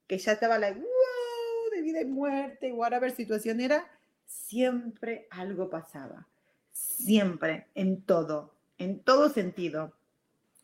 que 0.08 0.18
ya 0.18 0.34
estaba 0.34 0.58
la, 0.58 0.74
wow, 0.74 1.72
de 1.72 1.82
vida 1.82 2.02
y 2.02 2.06
muerte, 2.06 2.74
whatever 2.74 3.12
situación 3.12 3.62
era, 3.62 3.88
siempre 4.26 5.28
algo 5.30 5.70
pasaba. 5.70 6.28
Siempre, 6.72 7.68
en 7.76 8.02
todo, 8.02 8.54
en 8.78 9.00
todo 9.00 9.30
sentido. 9.30 9.94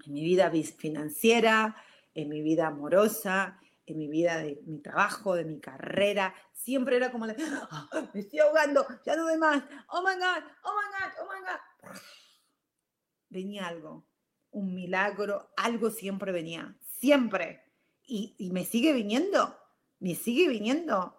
En 0.06 0.14
mi 0.14 0.24
vida 0.24 0.52
financiera, 0.78 1.76
en 2.14 2.30
mi 2.30 2.42
vida 2.42 2.68
amorosa, 2.68 3.60
en 3.86 3.98
mi 3.98 4.08
vida, 4.08 4.38
de 4.38 4.62
mi 4.66 4.80
trabajo, 4.80 5.36
de 5.36 5.46
mi 5.46 5.60
carrera, 5.60 6.34
siempre 6.54 6.96
era 6.96 7.12
como 7.12 7.28
de, 7.28 7.36
ah, 7.72 7.90
me 8.14 8.22
estoy 8.22 8.40
ahogando, 8.40 8.86
ya 9.06 9.16
no 9.16 9.24
doy 9.24 9.38
más, 9.38 9.64
oh 9.90 10.02
my 10.02 10.16
God, 10.16 10.44
oh 10.64 10.74
my 10.74 10.88
God, 10.92 11.12
oh 11.22 11.28
my 11.34 11.40
God. 11.42 12.00
Venía 13.30 13.68
algo, 13.68 14.06
un 14.52 14.74
milagro, 14.74 15.52
algo 15.58 15.90
siempre 15.90 16.32
venía, 16.32 16.76
siempre. 16.82 17.64
Y, 18.06 18.36
y 18.38 18.52
me 18.52 18.66
sigue 18.66 18.94
viniendo, 18.94 19.58
me 20.00 20.16
sigue 20.16 20.48
viniendo. 20.48 21.18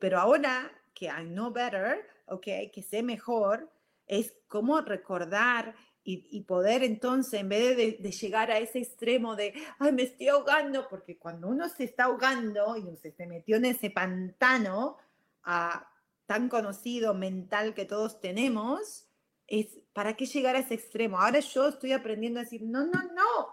pero 0.00 0.20
ahora 0.20 0.70
que 0.94 1.06
I 1.06 1.24
know 1.24 1.50
better, 1.50 2.06
okay, 2.26 2.70
que 2.70 2.82
sé 2.82 3.02
mejor, 3.02 3.70
es 4.06 4.34
como 4.48 4.80
recordar 4.80 5.74
y, 6.04 6.40
poder 6.42 6.82
entonces, 6.82 7.40
en 7.40 7.48
vez 7.48 7.76
de, 7.76 8.10
llegar 8.10 8.50
a 8.50 8.58
ese 8.58 8.80
extremo 8.80 9.36
de, 9.36 9.54
ay, 9.78 9.92
me 9.92 10.02
estoy 10.02 10.28
ahogando, 10.28 10.88
porque 10.88 11.16
cuando 11.16 11.48
uno 11.48 11.68
se 11.68 11.84
está 11.84 12.04
ahogando 12.04 12.76
y 12.76 12.96
se, 12.96 13.12
se 13.12 13.26
metió 13.26 13.56
en 13.56 13.66
ese 13.66 13.90
pantano 13.90 14.96
ah, 15.44 15.88
tan 16.26 16.48
conocido 16.48 17.14
mental 17.14 17.74
que 17.74 17.84
todos 17.84 18.20
tenemos, 18.20 19.06
es, 19.46 19.78
¿para 19.92 20.16
qué 20.16 20.26
llegar 20.26 20.56
a 20.56 20.60
ese 20.60 20.74
extremo? 20.74 21.20
Ahora 21.20 21.38
yo 21.38 21.68
estoy 21.68 21.92
aprendiendo 21.92 22.40
a 22.40 22.44
decir, 22.44 22.62
no, 22.62 22.84
no, 22.84 23.02
no, 23.14 23.48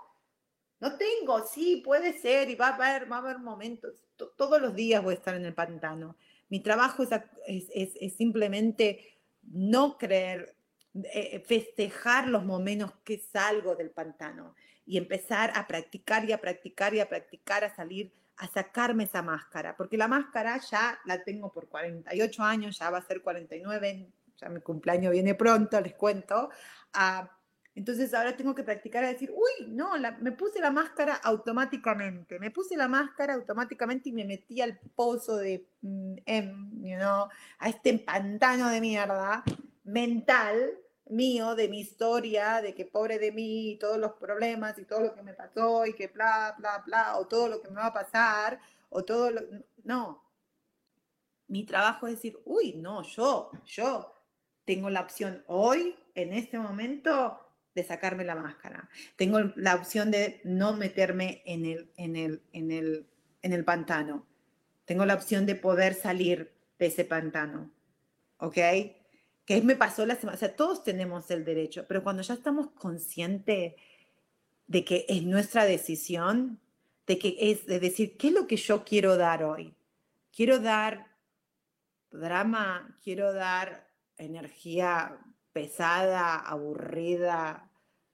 no 0.80 0.98
tengo, 0.98 1.46
sí, 1.46 1.84
puede 1.86 2.18
ser, 2.18 2.50
y 2.50 2.56
va 2.56 2.70
a 2.70 2.76
haber, 2.76 3.12
va 3.12 3.18
a 3.18 3.20
haber 3.20 3.38
momentos, 3.38 3.94
todos 4.36 4.60
los 4.60 4.74
días 4.74 5.04
voy 5.04 5.14
a 5.14 5.18
estar 5.18 5.36
en 5.36 5.46
el 5.46 5.54
pantano. 5.54 6.16
Mi 6.50 6.62
trabajo 6.62 7.04
es, 7.04 7.12
es, 7.46 7.92
es 8.00 8.16
simplemente 8.16 9.20
no 9.44 9.98
creer 10.00 10.56
eh, 11.14 11.44
festejar 11.46 12.28
los 12.28 12.46
momentos 12.46 12.92
que 13.04 13.20
salgo 13.20 13.76
del 13.76 13.92
pantano 13.92 14.56
y 14.86 14.98
empezar 14.98 15.52
a 15.56 15.68
practicar 15.68 16.26
y 16.26 16.32
a 16.32 16.42
practicar 16.42 16.96
y 16.96 17.00
a 17.00 17.08
practicar, 17.08 17.64
a 17.64 17.76
salir, 17.76 18.12
a 18.38 18.48
sacarme 18.48 19.04
esa 19.04 19.22
máscara, 19.22 19.78
porque 19.78 19.98
la 19.98 20.08
máscara 20.08 20.60
ya 20.60 21.00
la 21.06 21.24
tengo 21.24 21.52
por 21.52 21.70
48 21.70 22.44
años, 22.44 22.80
ya 22.80 22.90
va 22.90 22.98
a 22.98 23.06
ser 23.06 23.22
49, 23.22 24.10
ya 24.38 24.50
mi 24.50 24.62
cumpleaños 24.62 25.12
viene 25.12 25.36
pronto, 25.36 25.80
les 25.80 25.94
cuento. 25.94 26.50
Ah, 26.94 27.30
entonces 27.76 28.14
ahora 28.14 28.36
tengo 28.36 28.56
que 28.56 28.64
practicar 28.64 29.04
a 29.04 29.10
decir, 29.10 29.32
uy, 29.32 29.68
no, 29.68 29.92
me 30.22 30.32
puse 30.32 30.60
la 30.60 30.72
máscara 30.72 31.16
automáticamente, 31.24 32.40
me 32.40 32.50
puse 32.50 32.76
la 32.76 32.88
máscara 32.88 33.36
automáticamente 33.36 34.10
y 34.10 34.14
me 34.14 34.26
metí 34.26 34.60
al 34.60 34.80
pozo 34.96 35.38
de, 35.38 35.68
mm, 35.82 36.16
know, 36.98 37.28
a 37.60 37.70
este 37.70 38.00
pantano 38.00 38.70
de 38.70 38.82
mierda 38.82 39.44
mental 39.92 40.78
mío, 41.10 41.56
de 41.56 41.68
mi 41.68 41.80
historia, 41.80 42.62
de 42.62 42.74
que 42.74 42.86
pobre 42.86 43.18
de 43.20 43.32
mí, 43.32 43.78
todos 43.80 43.98
los 43.98 44.14
problemas 44.14 44.78
y 44.78 44.86
todo 44.86 45.02
lo 45.02 45.16
que 45.16 45.24
me 45.24 45.34
pasó 45.34 45.86
y 45.86 45.94
que 45.94 46.08
bla, 46.08 46.56
bla, 46.58 46.84
bla, 46.86 47.18
o 47.18 47.28
todo 47.28 47.48
lo 47.48 47.62
que 47.62 47.70
me 47.70 47.76
va 47.76 47.88
a 47.88 47.94
pasar, 47.94 48.60
o 48.90 49.04
todo 49.04 49.32
lo... 49.32 49.42
No. 49.84 50.24
Mi 51.48 51.66
trabajo 51.66 52.08
es 52.08 52.16
decir, 52.16 52.40
uy, 52.46 52.74
no, 52.74 53.02
yo, 53.02 53.52
yo 53.66 54.14
tengo 54.66 54.90
la 54.92 55.02
opción 55.02 55.44
hoy, 55.48 55.96
en 56.14 56.34
este 56.34 56.60
momento, 56.60 57.40
de 57.74 57.84
sacarme 57.84 58.24
la 58.24 58.36
máscara. 58.36 58.88
Tengo 59.16 59.40
la 59.56 59.76
opción 59.76 60.12
de 60.12 60.42
no 60.44 60.74
meterme 60.74 61.42
en 61.46 61.66
el, 61.66 61.92
en 61.98 62.16
el, 62.16 62.44
en 62.54 62.72
el, 62.72 63.08
en 63.42 63.54
el 63.54 63.66
pantano. 63.66 64.28
Tengo 64.86 65.06
la 65.06 65.16
opción 65.16 65.48
de 65.48 65.56
poder 65.56 65.96
salir 65.96 66.54
de 66.78 66.86
ese 66.86 67.04
pantano. 67.04 67.72
¿Ok? 68.38 68.58
Que 69.50 69.60
me 69.64 69.76
pasó 69.76 70.06
la 70.06 70.16
semana, 70.16 70.36
o 70.36 70.40
sea, 70.40 70.56
todos 70.56 70.84
tenemos 70.84 71.32
el 71.32 71.44
derecho, 71.44 71.84
pero 71.88 72.04
cuando 72.04 72.22
ya 72.22 72.36
estamos 72.36 72.70
conscientes 72.70 73.74
de 74.68 74.86
que 74.86 75.08
es 75.10 75.24
nuestra 75.24 75.66
decisión, 75.66 76.60
de 77.08 77.18
que 77.18 77.36
es 77.40 77.66
de 77.66 77.80
decir, 77.80 78.16
¿qué 78.16 78.28
es 78.28 78.34
lo 78.36 78.46
que 78.46 78.58
yo 78.58 78.84
quiero 78.84 79.18
dar 79.18 79.44
hoy? 79.44 79.74
Quiero 80.32 80.60
dar 80.60 81.08
drama, 82.12 82.96
quiero 83.04 83.34
dar 83.34 83.88
energía 84.20 85.18
pesada, 85.52 86.36
aburrida, 86.36 87.72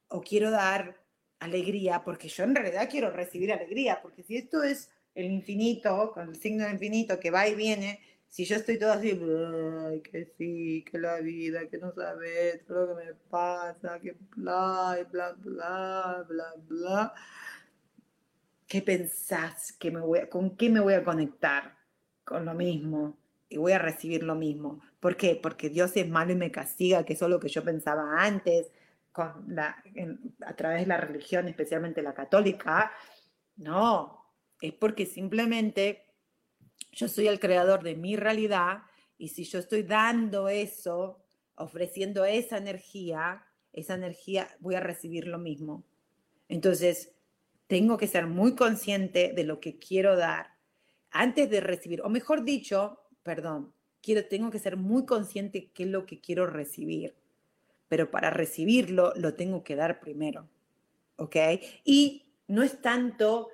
o 0.08 0.22
quiero 0.22 0.52
dar 0.52 1.04
alegría, 1.40 2.02
porque 2.06 2.30
yo 2.30 2.46
en 2.46 2.56
realidad 2.56 2.88
quiero 2.90 3.10
recibir 3.10 3.52
alegría, 3.52 4.00
porque 4.02 4.24
si 4.24 4.38
esto 4.38 4.64
es 4.64 4.90
el 5.14 5.26
infinito, 5.26 6.14
con 6.14 6.30
el 6.30 6.38
signo 6.38 6.64
de 6.64 6.72
infinito 6.72 7.20
que 7.20 7.30
va 7.30 7.46
y 7.46 7.56
viene, 7.56 8.00
si 8.36 8.44
yo 8.44 8.58
estoy 8.58 8.78
todo 8.78 8.92
así, 8.92 9.18
que 10.04 10.34
sí, 10.38 10.84
que 10.84 11.00
la 11.00 11.22
vida, 11.22 11.70
que 11.70 11.78
no 11.78 11.94
sabes 11.94 12.66
todo 12.66 12.88
lo 12.88 12.98
que 12.98 13.06
me 13.06 13.14
pasa, 13.30 13.98
que 14.02 14.18
bla, 14.36 14.98
bla, 15.10 15.32
bla, 15.38 16.26
bla, 16.28 16.54
bla, 16.68 17.14
¿qué 18.68 18.82
pensás 18.82 19.72
que 19.72 19.90
me 19.90 20.02
voy 20.02 20.28
con 20.28 20.58
qué 20.58 20.70
me 20.70 20.82
voy 20.82 20.96
a 20.96 21.04
conectar? 21.06 21.78
Con 22.26 22.44
lo 22.44 22.54
mismo 22.54 23.18
y 23.48 23.56
voy 23.56 23.72
a 23.72 23.80
recibir 23.80 24.24
lo 24.24 24.36
mismo. 24.36 24.82
¿Por 25.00 25.16
qué? 25.16 25.40
Porque 25.42 25.70
Dios 25.70 25.96
es 25.96 26.10
malo 26.10 26.34
y 26.34 26.36
me 26.36 26.52
castiga, 26.52 27.06
que 27.06 27.14
eso 27.14 27.26
es 27.28 27.32
lo 27.32 27.40
que 27.40 27.48
yo 27.48 27.64
pensaba 27.64 28.22
antes, 28.22 28.70
con 29.14 29.46
la, 29.48 29.82
a 30.46 30.56
través 30.58 30.82
de 30.82 30.88
la 30.88 30.98
religión, 30.98 31.48
especialmente 31.48 32.02
la 32.02 32.14
católica. 32.14 32.92
No, 33.56 34.26
es 34.60 34.74
porque 34.74 35.06
simplemente 35.06 36.05
yo 36.96 37.08
soy 37.10 37.28
el 37.28 37.40
creador 37.40 37.84
de 37.84 37.96
mi 37.96 38.16
realidad 38.16 38.80
y 39.18 39.28
si 39.28 39.44
yo 39.44 39.60
estoy 39.60 39.84
dando 39.84 40.48
eso, 40.50 41.22
ofreciendo 41.56 42.26
esa 42.26 42.58
energía, 42.58 43.46
esa 43.74 43.96
energía 43.96 44.48
voy 44.60 44.76
a 44.76 44.80
recibir 44.80 45.28
lo 45.28 45.38
mismo. 45.38 45.84
Entonces, 46.48 47.14
tengo 47.68 47.98
que 47.98 48.08
ser 48.08 48.28
muy 48.28 48.56
consciente 48.56 49.34
de 49.36 49.44
lo 49.44 49.60
que 49.60 49.78
quiero 49.78 50.16
dar 50.16 50.56
antes 51.12 51.50
de 51.50 51.62
recibir, 51.62 52.02
o 52.02 52.10
mejor 52.10 52.44
dicho, 52.44 53.00
perdón, 53.24 53.74
quiero, 54.02 54.26
tengo 54.26 54.52
que 54.52 54.60
ser 54.60 54.76
muy 54.76 55.06
consciente 55.06 55.72
qué 55.74 55.84
es 55.84 55.90
lo 55.90 56.06
que 56.06 56.20
quiero 56.20 56.46
recibir, 56.46 57.16
pero 57.88 58.12
para 58.12 58.30
recibirlo 58.30 59.14
lo 59.16 59.34
tengo 59.34 59.64
que 59.64 59.76
dar 59.76 60.00
primero, 60.00 60.50
¿ok? 61.16 61.36
Y 61.86 62.26
no 62.48 62.64
es 62.64 62.82
tanto 62.82 63.50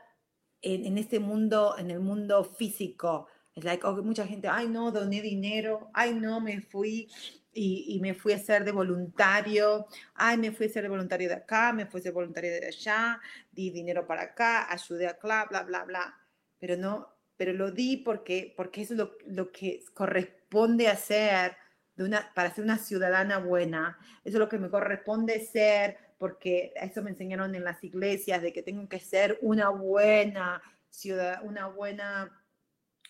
en, 0.62 0.97
este 0.97 1.20
mundo, 1.20 1.76
en 1.78 1.91
el 1.91 1.99
mundo 1.99 2.43
físico. 2.43 3.28
Es 3.55 3.64
like, 3.64 3.86
mucha 4.03 4.26
gente, 4.26 4.47
ay 4.47 4.70
no, 4.70 4.91
doné 4.91 5.22
dinero, 5.22 5.89
ay 5.93 6.14
no, 6.14 6.39
me 6.39 6.62
fui 6.62 7.09
y, 7.53 7.99
me 8.01 8.14
fui 8.14 8.34
a 8.34 8.39
ser 8.39 8.64
de 8.64 8.72
voluntario, 8.72 9.88
ay, 10.16 10.38
me 10.38 10.51
fui 10.51 10.68
a 10.68 10.70
ser 10.70 10.84
de 10.84 10.89
voluntario 10.89 11.28
de 11.28 11.36
acá, 11.36 11.74
me 11.74 11.86
fui 11.86 11.99
a 11.99 12.03
ser 12.03 12.14
voluntario 12.14 12.51
de 12.51 12.68
allá, 12.68 13.20
di 13.51 13.72
dinero 13.72 14.07
para 14.07 14.24
acá, 14.24 14.72
ayudé 14.72 15.07
acá, 15.07 15.47
bla, 15.49 15.64
bla, 15.64 15.84
bla. 15.84 16.18
Pero 16.59 16.78
no, 16.78 17.09
pero 17.36 17.53
lo 17.53 17.72
di 17.72 17.97
porque, 17.97 18.53
porque 18.55 18.82
es 18.82 18.91
lo, 18.91 19.18
lo 19.28 19.51
que 19.51 19.84
corresponde 19.93 20.88
hacer 20.88 21.57
de 21.95 22.05
una, 22.05 22.32
para 22.34 22.53
ser 22.53 22.64
una 22.64 22.78
ciudadana 22.78 23.39
buena. 23.39 23.97
Eso 24.24 24.38
es 24.38 24.39
lo 24.39 24.49
que 24.49 24.59
me 24.59 24.70
corresponde 24.70 25.39
ser, 25.45 25.97
porque 26.22 26.72
eso 26.76 27.02
me 27.02 27.10
enseñaron 27.10 27.56
en 27.56 27.64
las 27.64 27.84
iglesias, 27.84 28.44
de 28.44 28.54
que 28.54 28.62
tengo 28.62 28.88
que 28.88 29.00
ser 29.00 29.40
una 29.42 29.70
buena 29.70 30.62
ciudad, 30.88 31.44
una 31.44 31.66
buena 31.66 32.44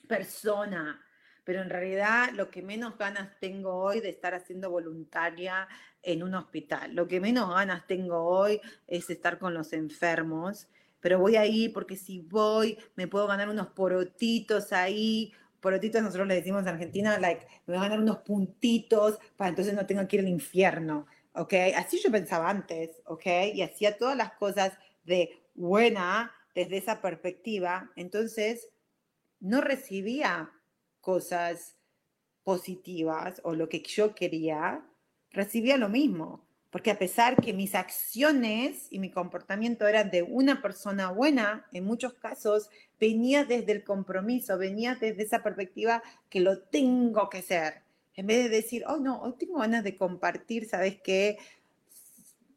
persona. 0.07 1.05
Pero 1.43 1.61
en 1.61 1.69
realidad 1.69 2.29
lo 2.31 2.49
que 2.49 2.61
menos 2.61 2.97
ganas 2.97 3.37
tengo 3.41 3.75
hoy 3.75 3.99
de 3.99 4.07
estar 4.07 4.33
haciendo 4.33 4.71
voluntaria 4.71 5.67
en 6.01 6.23
un 6.23 6.35
hospital, 6.35 6.95
lo 6.95 7.09
que 7.09 7.19
menos 7.19 7.53
ganas 7.53 7.85
tengo 7.85 8.23
hoy 8.23 8.61
es 8.87 9.09
estar 9.09 9.39
con 9.39 9.53
los 9.53 9.73
enfermos, 9.73 10.69
pero 11.01 11.19
voy 11.19 11.35
ahí 11.35 11.67
porque 11.67 11.97
si 11.97 12.19
voy 12.19 12.77
me 12.95 13.09
puedo 13.09 13.27
ganar 13.27 13.49
unos 13.49 13.67
porotitos 13.67 14.71
ahí, 14.71 15.33
porotitos 15.59 16.01
nosotros 16.01 16.29
le 16.29 16.35
decimos 16.35 16.61
en 16.61 16.69
Argentina, 16.69 17.19
like, 17.19 17.45
me 17.65 17.73
voy 17.73 17.77
a 17.77 17.89
ganar 17.89 17.99
unos 17.99 18.19
puntitos 18.19 19.19
para 19.35 19.49
entonces 19.49 19.73
no 19.73 19.85
tengo 19.85 20.07
que 20.07 20.15
ir 20.15 20.21
al 20.21 20.29
infierno, 20.29 21.07
¿ok? 21.33 21.53
Así 21.75 21.99
yo 22.03 22.11
pensaba 22.11 22.49
antes, 22.49 23.01
¿ok? 23.05 23.25
Y 23.53 23.61
hacía 23.61 23.97
todas 23.97 24.17
las 24.17 24.33
cosas 24.33 24.77
de 25.03 25.41
buena 25.53 26.31
desde 26.53 26.77
esa 26.77 27.01
perspectiva, 27.01 27.91
entonces 27.95 28.69
no 29.39 29.61
recibía 29.61 30.51
cosas 30.99 31.77
positivas 32.43 33.41
o 33.43 33.55
lo 33.55 33.69
que 33.69 33.81
yo 33.81 34.15
quería, 34.15 34.85
recibía 35.31 35.77
lo 35.77 35.89
mismo. 35.89 36.45
Porque 36.69 36.91
a 36.91 36.97
pesar 36.97 37.35
que 37.35 37.51
mis 37.51 37.75
acciones 37.75 38.87
y 38.91 38.99
mi 38.99 39.11
comportamiento 39.11 39.87
eran 39.87 40.09
de 40.09 40.23
una 40.23 40.61
persona 40.61 41.11
buena, 41.11 41.67
en 41.73 41.83
muchos 41.83 42.13
casos 42.13 42.69
venía 42.97 43.43
desde 43.43 43.73
el 43.73 43.83
compromiso, 43.83 44.57
venía 44.57 44.95
desde 44.95 45.23
esa 45.23 45.43
perspectiva 45.43 46.01
que 46.29 46.39
lo 46.39 46.61
tengo 46.61 47.29
que 47.29 47.41
ser. 47.41 47.83
En 48.15 48.27
vez 48.27 48.43
de 48.43 48.49
decir, 48.49 48.83
oh 48.87 48.97
no, 48.97 49.21
hoy 49.21 49.33
tengo 49.37 49.59
ganas 49.59 49.83
de 49.83 49.95
compartir, 49.95 50.67
¿sabes 50.67 51.01
qué? 51.01 51.37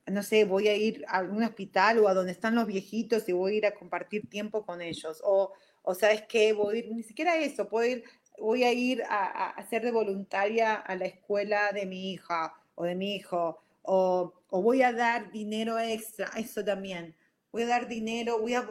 No 0.07 0.23
sé, 0.23 0.45
voy 0.45 0.69
a 0.69 0.77
ir 0.77 1.05
a 1.09 1.23
un 1.23 1.43
hospital 1.43 1.99
o 1.99 2.09
a 2.09 2.15
donde 2.15 2.33
están 2.33 2.55
los 2.55 2.67
viejitos 2.67 3.29
y 3.29 3.33
voy 3.33 3.55
a 3.55 3.57
ir 3.57 3.67
a 3.67 3.75
compartir 3.75 4.29
tiempo 4.29 4.67
con 4.67 4.83
ellos. 4.83 5.21
O, 5.25 5.53
o 5.83 5.95
¿sabes 5.95 6.23
qué? 6.29 6.53
Voy 6.53 6.77
a 6.77 6.79
ir, 6.81 6.93
ni 6.93 7.03
siquiera 7.03 7.37
eso, 7.37 7.69
puedo 7.69 7.87
ir 7.87 8.05
voy 8.39 8.65
a 8.65 8.73
ir 8.73 9.03
a, 9.09 9.51
a, 9.51 9.67
ser 9.67 9.83
de 9.83 9.93
voluntaria 9.93 10.75
a 10.75 10.97
la 10.97 11.07
escuela 11.07 11.73
de 11.73 11.87
mi 11.87 12.13
hija 12.13 12.55
o 12.75 12.85
de 12.85 12.95
mi 12.95 13.15
hijo, 13.15 13.63
o, 13.83 14.35
voy 14.51 14.83
a 14.83 14.93
dar 14.93 15.31
dinero 15.31 15.79
extra, 15.79 16.31
eso 16.37 16.65
también. 16.65 17.15
Voy 17.53 17.63
a 17.63 17.67
dar 17.67 17.87
dinero, 17.87 18.41
voy 18.41 18.55
a, 18.55 18.67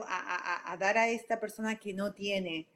a, 0.66 0.78
dar 0.78 0.98
a 0.98 1.08
esta 1.08 1.40
persona 1.40 1.78
que 1.80 1.94
no 1.94 2.14
tiene. 2.14 2.68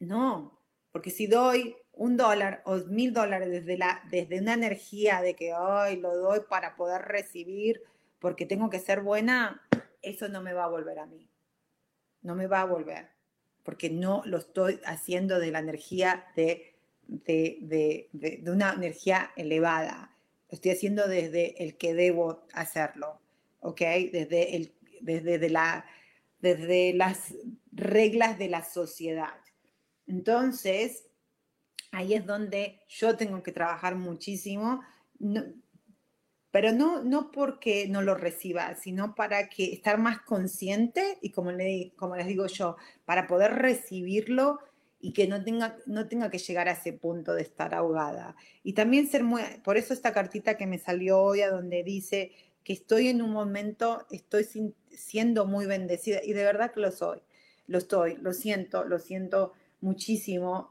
No, 0.00 0.58
porque 0.90 1.10
si 1.10 1.26
doy 1.26 1.76
un 1.94 2.16
dólar 2.16 2.62
o 2.64 2.76
mil 2.76 3.12
dólares 3.12 3.50
desde, 3.50 3.76
la, 3.76 4.02
desde 4.10 4.40
una 4.40 4.54
energía 4.54 5.20
de 5.20 5.34
que 5.34 5.54
hoy 5.54 5.96
lo 5.96 6.16
doy 6.16 6.40
para 6.48 6.76
poder 6.76 7.02
recibir 7.02 7.82
porque 8.18 8.46
tengo 8.46 8.70
que 8.70 8.78
ser 8.78 9.00
buena, 9.00 9.62
eso 10.00 10.28
no 10.28 10.40
me 10.42 10.52
va 10.52 10.64
a 10.64 10.68
volver 10.68 10.98
a 10.98 11.06
mí. 11.06 11.28
No 12.22 12.34
me 12.34 12.46
va 12.46 12.60
a 12.60 12.66
volver 12.66 13.08
porque 13.62 13.90
no 13.90 14.22
lo 14.24 14.38
estoy 14.38 14.80
haciendo 14.84 15.38
de 15.38 15.50
la 15.50 15.60
energía 15.60 16.26
de, 16.36 16.74
de, 17.06 18.08
de, 18.12 18.50
una 18.50 18.72
energía 18.72 19.32
elevada. 19.36 20.16
Lo 20.50 20.56
estoy 20.56 20.72
haciendo 20.72 21.06
desde 21.08 21.62
el 21.62 21.76
que 21.76 21.94
debo 21.94 22.44
hacerlo, 22.52 23.20
¿ok? 23.60 23.80
Desde, 24.12 24.56
el, 24.56 24.74
desde, 25.00 25.48
la, 25.48 25.84
desde 26.40 26.92
las 26.94 27.34
reglas 27.72 28.38
de 28.38 28.48
la 28.48 28.64
sociedad. 28.64 29.34
Entonces, 30.06 31.06
ahí 31.92 32.14
es 32.14 32.26
donde 32.26 32.80
yo 32.88 33.16
tengo 33.16 33.42
que 33.42 33.52
trabajar 33.52 33.94
muchísimo 33.94 34.82
pero 36.52 36.70
no, 36.70 37.02
no 37.02 37.32
porque 37.32 37.88
no 37.88 38.02
lo 38.02 38.14
reciba, 38.14 38.74
sino 38.74 39.14
para 39.14 39.48
que 39.48 39.72
estar 39.72 39.98
más 39.98 40.20
consciente 40.20 41.18
y 41.22 41.30
como, 41.30 41.50
le, 41.50 41.94
como 41.96 42.14
les 42.14 42.26
digo 42.26 42.46
yo, 42.46 42.76
para 43.06 43.26
poder 43.26 43.54
recibirlo 43.54 44.60
y 45.00 45.14
que 45.14 45.26
no 45.26 45.42
tenga, 45.42 45.78
no 45.86 46.08
tenga 46.08 46.30
que 46.30 46.38
llegar 46.38 46.68
a 46.68 46.72
ese 46.72 46.92
punto 46.92 47.32
de 47.32 47.40
estar 47.40 47.74
ahogada. 47.74 48.36
Y 48.62 48.74
también 48.74 49.08
ser 49.08 49.24
muy, 49.24 49.40
por 49.64 49.78
eso 49.78 49.94
esta 49.94 50.12
cartita 50.12 50.58
que 50.58 50.66
me 50.66 50.78
salió 50.78 51.22
hoy 51.22 51.40
a 51.40 51.50
donde 51.50 51.82
dice 51.82 52.32
que 52.64 52.74
estoy 52.74 53.08
en 53.08 53.22
un 53.22 53.32
momento, 53.32 54.06
estoy 54.10 54.46
siendo 54.90 55.46
muy 55.46 55.64
bendecida 55.64 56.20
y 56.22 56.34
de 56.34 56.44
verdad 56.44 56.72
que 56.72 56.80
lo 56.80 56.92
soy, 56.92 57.22
lo 57.66 57.78
estoy, 57.78 58.16
lo 58.16 58.34
siento, 58.34 58.84
lo 58.84 58.98
siento 58.98 59.54
muchísimo, 59.80 60.70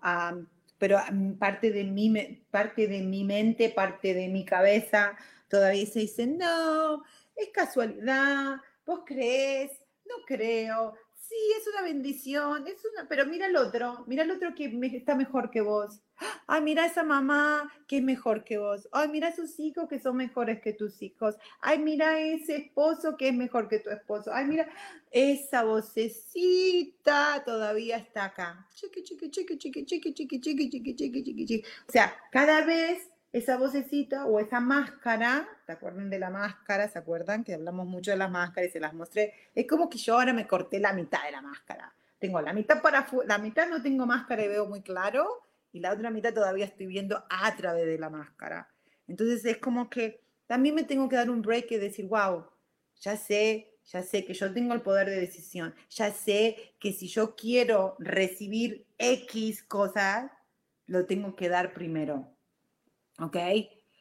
pero 0.82 1.00
parte 1.38 1.70
de, 1.70 1.84
mi, 1.84 2.10
parte 2.50 2.88
de 2.88 3.04
mi 3.04 3.24
mente, 3.24 3.70
parte 3.70 4.16
de 4.16 4.30
mi 4.30 4.44
cabeza, 4.44 5.16
Todavía 5.48 5.86
se 5.86 6.00
dice, 6.00 6.26
no, 6.26 7.04
es 7.36 7.50
casualidad, 7.50 8.56
vos 8.86 9.02
crees, 9.06 9.70
no 10.06 10.16
creo, 10.26 10.96
sí, 11.32 11.54
es 11.58 11.68
una 11.68 11.82
bendición, 11.82 12.68
es 12.68 12.84
una, 12.92 13.08
pero 13.08 13.26
mira 13.26 13.48
el 13.48 13.56
otro, 13.56 14.04
mira 14.06 14.24
el 14.24 14.32
otro 14.32 14.54
que 14.54 14.66
está 14.94 15.16
mejor 15.16 15.50
que 15.50 15.62
vos. 15.62 16.02
Ay, 16.46 16.62
mira 16.62 16.86
esa 16.86 17.04
mamá 17.04 17.72
que 17.88 17.98
es 17.98 18.04
mejor 18.04 18.44
que 18.44 18.58
vos. 18.58 18.90
Ay, 18.92 19.08
mira 19.08 19.30
esos 19.30 19.58
hijos 19.60 19.88
que 19.88 20.00
son 20.00 20.18
mejores 20.18 20.62
que 20.62 20.74
tus 20.74 21.02
hijos. 21.02 21.36
Ay, 21.62 21.80
mira 21.80 22.20
ese 22.20 22.58
esposo 22.58 23.16
que 23.18 23.30
es 23.30 23.34
mejor 23.34 23.70
que 23.70 23.80
tu 23.80 23.90
esposo. 23.90 24.32
Ay, 24.34 24.46
mira 24.46 24.68
esa 25.10 25.64
vocecita 25.64 27.44
todavía 27.46 27.98
está 27.98 28.26
acá. 28.26 28.68
Chiqui, 28.76 29.02
chiqui, 29.02 29.32
chiqui, 29.32 29.58
chiqui, 29.58 29.86
chiqui, 29.86 30.14
chiqui, 30.14 30.42
chiqui, 30.42 30.70
chiqui, 30.70 30.96
chiqui, 30.96 31.24
chiqui, 31.24 31.46
chiqui. 31.46 31.64
O 31.88 31.92
sea, 31.92 32.14
cada 32.32 32.66
vez 32.66 33.10
esa 33.32 33.58
vocecita 33.58 34.26
o 34.26 34.40
esa 34.40 34.60
máscara, 34.60 35.48
¿te 35.66 35.72
acuerdan 35.72 36.10
de 36.10 36.20
la 36.20 36.30
máscara? 36.30 36.90
¿Se 36.90 37.00
acuerdan 37.00 37.44
que 37.44 37.54
hablamos 37.54 37.88
mucho 37.88 38.12
de 38.12 38.18
las 38.18 38.30
máscaras 38.30 38.70
y 38.70 38.74
se 38.74 38.80
las 38.80 38.94
mostré? 38.94 39.34
Es 39.56 39.68
como 39.68 39.90
que 39.90 39.98
yo 39.98 40.16
ahora 40.16 40.34
me 40.34 40.48
corté 40.48 40.80
la 40.80 40.92
mitad 40.92 41.24
de 41.24 41.32
la 41.32 41.42
máscara. 41.42 41.94
Tengo 42.20 42.42
la 42.42 42.54
mitad 42.54 42.82
para 42.82 43.08
la 43.26 43.38
mitad 43.38 43.68
no 43.68 43.82
tengo 43.82 44.06
máscara 44.06 44.44
y 44.44 44.48
veo 44.48 44.68
muy 44.68 44.82
claro 44.82 45.44
y 45.72 45.80
la 45.80 45.94
otra 45.94 46.12
mitad 46.12 46.34
todavía 46.34 46.66
estoy 46.66 46.86
viendo 46.88 47.24
a 47.30 47.56
través 47.56 47.86
de 47.86 47.98
la 47.98 48.10
máscara. 48.10 48.70
Entonces 49.08 49.44
es 49.46 49.58
como 49.58 49.90
que 49.90 50.22
también 50.46 50.76
me 50.76 50.84
tengo 50.84 51.08
que 51.08 51.16
dar 51.16 51.30
un 51.30 51.42
break 51.42 51.72
y 51.72 51.78
decir, 51.78 52.08
wow, 52.08 52.46
ya 53.00 53.16
sé, 53.16 53.78
ya 53.86 54.04
sé 54.04 54.26
que 54.26 54.34
yo 54.34 54.54
tengo 54.54 54.74
el 54.74 54.82
poder 54.82 55.10
de 55.10 55.20
decisión, 55.20 55.74
ya 55.90 56.12
sé 56.12 56.76
que 56.80 56.92
si 56.92 57.08
yo 57.08 57.36
quiero 57.36 57.96
recibir 57.98 58.86
X 58.98 59.64
cosas, 59.64 60.30
lo 60.86 61.06
tengo 61.06 61.36
que 61.36 61.48
dar 61.48 61.74
primero 61.74 62.36
¿ok? 63.22 63.38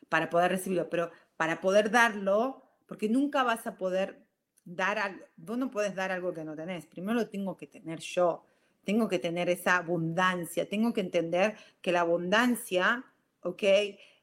Para 0.08 0.30
poder 0.30 0.50
recibirlo, 0.50 0.88
pero 0.88 1.10
para 1.36 1.60
poder 1.60 1.90
darlo, 1.90 2.62
porque 2.86 3.08
nunca 3.08 3.42
vas 3.42 3.66
a 3.66 3.76
poder 3.76 4.26
dar 4.64 4.98
algo, 4.98 5.24
vos 5.36 5.58
no 5.58 5.70
puedes 5.70 5.94
dar 5.94 6.10
algo 6.10 6.34
que 6.34 6.44
no 6.44 6.54
tenés, 6.54 6.86
primero 6.86 7.18
lo 7.18 7.28
tengo 7.28 7.56
que 7.56 7.66
tener 7.66 8.00
yo, 8.00 8.44
tengo 8.84 9.08
que 9.08 9.18
tener 9.18 9.48
esa 9.48 9.76
abundancia, 9.76 10.68
tengo 10.68 10.92
que 10.92 11.00
entender 11.00 11.56
que 11.80 11.92
la 11.92 12.00
abundancia, 12.00 13.04
¿ok? 13.42 13.62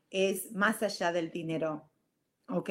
Es 0.09 0.51
más 0.51 0.81
allá 0.83 1.11
del 1.11 1.31
dinero, 1.31 1.89
¿ok? 2.49 2.69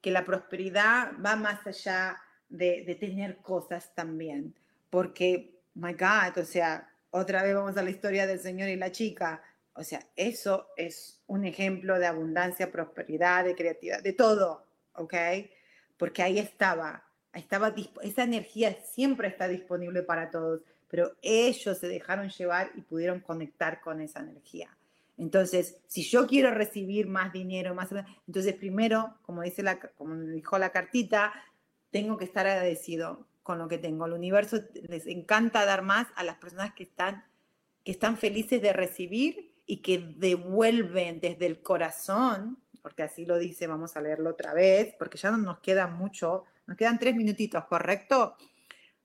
Que 0.00 0.10
la 0.10 0.24
prosperidad 0.24 1.12
va 1.24 1.36
más 1.36 1.66
allá 1.66 2.18
de, 2.48 2.84
de 2.84 2.94
tener 2.94 3.38
cosas 3.38 3.94
también, 3.94 4.54
porque, 4.90 5.60
my 5.74 5.92
God, 5.92 6.38
o 6.38 6.44
sea, 6.44 6.88
otra 7.10 7.42
vez 7.42 7.54
vamos 7.54 7.76
a 7.76 7.82
la 7.82 7.90
historia 7.90 8.26
del 8.26 8.40
señor 8.40 8.68
y 8.68 8.76
la 8.76 8.92
chica, 8.92 9.42
o 9.76 9.84
sea, 9.84 10.00
eso 10.16 10.68
es 10.76 11.20
un 11.26 11.44
ejemplo 11.44 11.98
de 11.98 12.06
abundancia, 12.06 12.72
prosperidad, 12.72 13.44
de 13.44 13.54
creatividad, 13.54 14.02
de 14.02 14.12
todo, 14.12 14.64
¿ok? 14.94 15.14
Porque 15.98 16.22
ahí 16.22 16.38
estaba, 16.38 17.04
estaba 17.32 17.74
esa 18.02 18.22
energía 18.22 18.76
siempre 18.82 19.28
está 19.28 19.48
disponible 19.48 20.02
para 20.02 20.30
todos, 20.30 20.62
pero 20.88 21.12
ellos 21.20 21.78
se 21.78 21.88
dejaron 21.88 22.30
llevar 22.30 22.70
y 22.74 22.80
pudieron 22.80 23.20
conectar 23.20 23.80
con 23.80 24.00
esa 24.00 24.20
energía. 24.20 24.76
Entonces, 25.18 25.78
si 25.86 26.02
yo 26.02 26.26
quiero 26.26 26.50
recibir 26.52 27.06
más 27.06 27.32
dinero, 27.32 27.74
más, 27.74 27.88
entonces 28.26 28.54
primero, 28.54 29.14
como 29.22 29.42
dice 29.42 29.62
la, 29.62 29.78
como 29.78 30.14
dijo 30.16 30.58
la 30.58 30.70
cartita, 30.70 31.32
tengo 31.90 32.16
que 32.16 32.24
estar 32.24 32.46
agradecido 32.46 33.26
con 33.42 33.58
lo 33.58 33.68
que 33.68 33.78
tengo. 33.78 34.06
El 34.06 34.12
universo 34.12 34.58
les 34.88 35.06
encanta 35.06 35.64
dar 35.64 35.82
más 35.82 36.06
a 36.16 36.24
las 36.24 36.36
personas 36.36 36.74
que 36.74 36.82
están, 36.84 37.24
que 37.84 37.92
están 37.92 38.16
felices 38.16 38.60
de 38.60 38.72
recibir 38.72 39.55
y 39.66 39.78
que 39.78 39.98
devuelven 40.16 41.20
desde 41.20 41.46
el 41.46 41.60
corazón, 41.60 42.58
porque 42.80 43.02
así 43.02 43.26
lo 43.26 43.36
dice, 43.36 43.66
vamos 43.66 43.96
a 43.96 44.00
leerlo 44.00 44.30
otra 44.30 44.54
vez, 44.54 44.94
porque 44.96 45.18
ya 45.18 45.32
no 45.32 45.38
nos 45.38 45.58
queda 45.58 45.88
mucho, 45.88 46.44
nos 46.66 46.76
quedan 46.76 47.00
tres 47.00 47.16
minutitos, 47.16 47.64
¿correcto? 47.64 48.36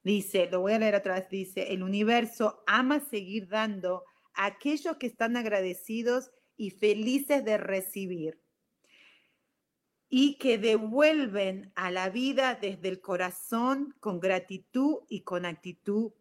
Dice, 0.04 0.48
lo 0.52 0.62
voy 0.62 0.74
a 0.74 0.80
leer 0.80 0.96
otra 0.96 1.16
vez, 1.16 1.30
dice, 1.30 1.74
el 1.74 1.82
universo 1.82 2.64
ama 2.68 3.00
seguir 3.00 3.48
dando 3.48 4.04
a 4.36 4.46
aquellos 4.46 4.98
que 4.98 5.08
están 5.08 5.36
agradecidos 5.36 6.32
y 6.58 6.70
felices 6.70 7.44
de 7.44 7.58
recibir 7.58 8.40
y 10.10 10.36
que 10.36 10.58
devuelven 10.58 11.72
a 11.76 11.90
la 11.90 12.10
vida 12.10 12.56
desde 12.62 12.90
el 12.90 13.02
corazón 13.02 13.96
con 14.00 14.20
gratitud 14.20 15.00
y 15.08 15.22
con 15.22 15.46
actitud, 15.46 16.12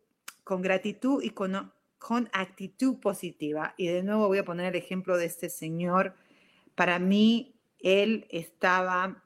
con 0.45 0.63
gratitud 0.63 1.23
y 1.23 1.31
con, 1.31 1.73
con 2.01 2.29
actitud 2.33 2.99
positiva. 2.99 3.75
Y 3.77 3.87
de 3.87 4.03
nuevo 4.03 4.27
voy 4.27 4.39
a 4.39 4.45
poner 4.45 4.75
el 4.75 4.83
ejemplo 4.83 5.17
de 5.17 5.27
este 5.27 5.49
señor. 5.49 6.17
Para 6.75 6.99
mí, 6.99 7.55
él 7.79 8.27
estaba 8.31 9.23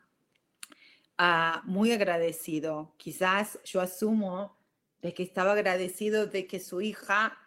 Ah, 1.16 1.62
muy 1.64 1.92
agradecido. 1.92 2.92
Quizás 2.96 3.60
yo 3.64 3.80
asumo 3.80 4.56
de 5.00 5.14
que 5.14 5.22
estaba 5.22 5.52
agradecido 5.52 6.26
de 6.26 6.46
que 6.48 6.58
su 6.58 6.80
hija 6.80 7.38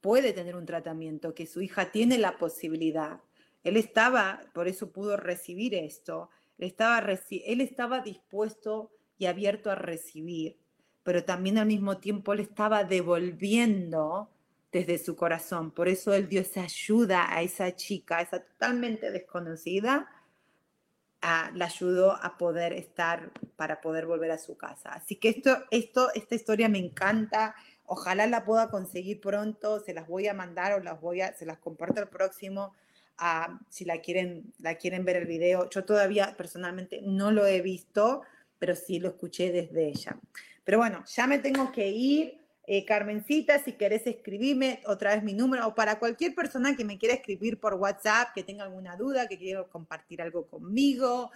puede 0.00 0.32
tener 0.32 0.54
un 0.54 0.66
tratamiento, 0.66 1.34
que 1.34 1.46
su 1.46 1.60
hija 1.60 1.90
tiene 1.90 2.18
la 2.18 2.38
posibilidad. 2.38 3.20
Él 3.64 3.76
estaba, 3.76 4.40
por 4.54 4.68
eso 4.68 4.92
pudo 4.92 5.16
recibir 5.16 5.74
esto, 5.74 6.30
él 6.58 6.68
estaba, 6.68 7.00
él 7.00 7.60
estaba 7.60 8.00
dispuesto 8.00 8.92
y 9.18 9.26
abierto 9.26 9.70
a 9.70 9.74
recibir, 9.74 10.56
pero 11.02 11.24
también 11.24 11.58
al 11.58 11.66
mismo 11.66 11.98
tiempo 11.98 12.32
él 12.34 12.40
estaba 12.40 12.84
devolviendo 12.84 14.30
desde 14.72 14.98
su 14.98 15.16
corazón. 15.16 15.70
Por 15.70 15.88
eso 15.88 16.12
él 16.12 16.28
dio 16.28 16.40
esa 16.40 16.62
ayuda 16.62 17.32
a 17.34 17.42
esa 17.42 17.74
chica, 17.74 18.20
esa 18.20 18.40
totalmente 18.40 19.10
desconocida, 19.10 20.08
la 21.20 21.64
ayudó 21.64 22.12
a 22.12 22.38
poder 22.38 22.72
estar, 22.72 23.32
para 23.56 23.80
poder 23.80 24.06
volver 24.06 24.30
a 24.30 24.38
su 24.38 24.56
casa. 24.56 24.90
Así 24.90 25.16
que 25.16 25.30
esto, 25.30 25.64
esto, 25.70 26.12
esta 26.14 26.34
historia 26.34 26.68
me 26.68 26.78
encanta. 26.78 27.54
Ojalá 27.86 28.26
la 28.26 28.44
pueda 28.44 28.70
conseguir 28.70 29.20
pronto. 29.20 29.80
Se 29.80 29.94
las 29.94 30.06
voy 30.06 30.28
a 30.28 30.34
mandar 30.34 30.74
o 30.74 30.80
las 30.80 31.00
voy 31.00 31.22
a, 31.22 31.34
se 31.34 31.46
las 31.46 31.58
comparto 31.58 32.00
el 32.00 32.08
próximo. 32.08 32.74
Si 33.68 33.84
la 33.84 34.00
quieren, 34.00 34.52
la 34.58 34.76
quieren 34.76 35.04
ver 35.04 35.16
el 35.16 35.26
video. 35.26 35.68
Yo 35.70 35.84
todavía 35.84 36.36
personalmente 36.36 37.00
no 37.02 37.32
lo 37.32 37.46
he 37.46 37.62
visto, 37.62 38.22
pero 38.58 38.76
sí 38.76 39.00
lo 39.00 39.08
escuché 39.08 39.50
desde 39.50 39.88
ella. 39.88 40.16
Pero 40.62 40.78
bueno, 40.78 41.02
ya 41.06 41.26
me 41.26 41.38
tengo 41.38 41.72
que 41.72 41.88
ir. 41.88 42.37
Eh, 42.70 42.84
Carmencita, 42.84 43.64
si 43.64 43.72
querés 43.72 44.06
escribirme 44.06 44.82
otra 44.84 45.14
vez 45.14 45.22
mi 45.22 45.32
número 45.32 45.66
o 45.66 45.74
para 45.74 45.98
cualquier 45.98 46.34
persona 46.34 46.76
que 46.76 46.84
me 46.84 46.98
quiera 46.98 47.14
escribir 47.14 47.58
por 47.58 47.72
WhatsApp, 47.72 48.34
que 48.34 48.42
tenga 48.42 48.64
alguna 48.64 48.94
duda, 48.94 49.26
que 49.26 49.38
quiera 49.38 49.64
compartir 49.64 50.20
algo 50.20 50.46
conmigo, 50.46 51.30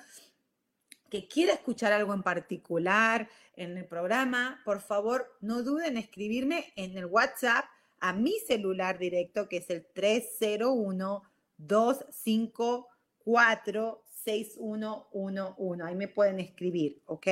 que 1.09 1.27
quiera 1.29 1.55
escuchar 1.55 1.91
algo 1.91 2.13
en 2.13 2.23
particular 2.23 3.31
en 3.57 3.79
el 3.79 3.87
programa, 3.87 4.61
por 4.63 4.83
favor, 4.83 5.35
no 5.41 5.63
duden 5.63 5.93
en 5.93 5.97
escribirme 5.97 6.71
en 6.77 6.99
el 6.99 7.07
WhatsApp 7.07 7.65
a 8.01 8.13
mi 8.13 8.39
celular 8.41 8.99
directo, 8.99 9.49
que 9.49 9.57
es 9.57 9.71
el 9.71 9.87
301 9.87 11.23
254 11.57 14.02
6111. 14.25 15.83
Ahí 15.83 15.95
me 15.95 16.09
pueden 16.09 16.41
escribir, 16.41 17.03
¿ok? 17.07 17.27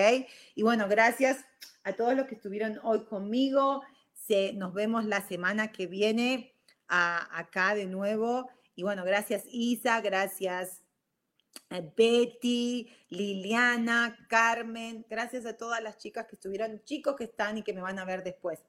Y 0.54 0.62
bueno, 0.62 0.88
gracias 0.88 1.44
a 1.84 1.92
todos 1.92 2.14
los 2.14 2.26
que 2.26 2.34
estuvieron 2.34 2.78
hoy 2.82 3.04
conmigo. 3.04 3.82
Se, 4.12 4.52
nos 4.52 4.74
vemos 4.74 5.04
la 5.04 5.26
semana 5.26 5.72
que 5.72 5.86
viene 5.86 6.54
acá 6.88 7.74
de 7.74 7.86
nuevo. 7.86 8.50
Y 8.74 8.82
bueno, 8.82 9.04
gracias 9.04 9.44
Isa, 9.46 10.00
gracias 10.00 10.82
eh, 11.70 11.92
Betty, 11.96 12.90
Liliana, 13.08 14.16
Carmen, 14.28 15.06
gracias 15.08 15.46
a 15.46 15.56
todas 15.56 15.82
las 15.82 15.98
chicas 15.98 16.26
que 16.26 16.36
estuvieron, 16.36 16.82
chicos 16.84 17.16
que 17.16 17.24
están 17.24 17.58
y 17.58 17.62
que 17.62 17.72
me 17.72 17.80
van 17.80 17.98
a 17.98 18.04
ver 18.04 18.24
después. 18.24 18.60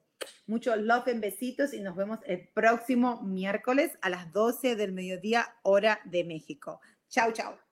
Muchos 0.46 0.76
love 0.78 1.08
en 1.08 1.20
besitos 1.20 1.72
y 1.74 1.80
nos 1.80 1.96
vemos 1.96 2.20
el 2.26 2.48
próximo 2.48 3.22
miércoles 3.22 3.98
a 4.02 4.08
las 4.08 4.32
12 4.32 4.76
del 4.76 4.92
mediodía, 4.92 5.56
hora 5.62 6.00
de 6.04 6.24
México. 6.24 6.80
Chao, 7.08 7.32
chao. 7.32 7.71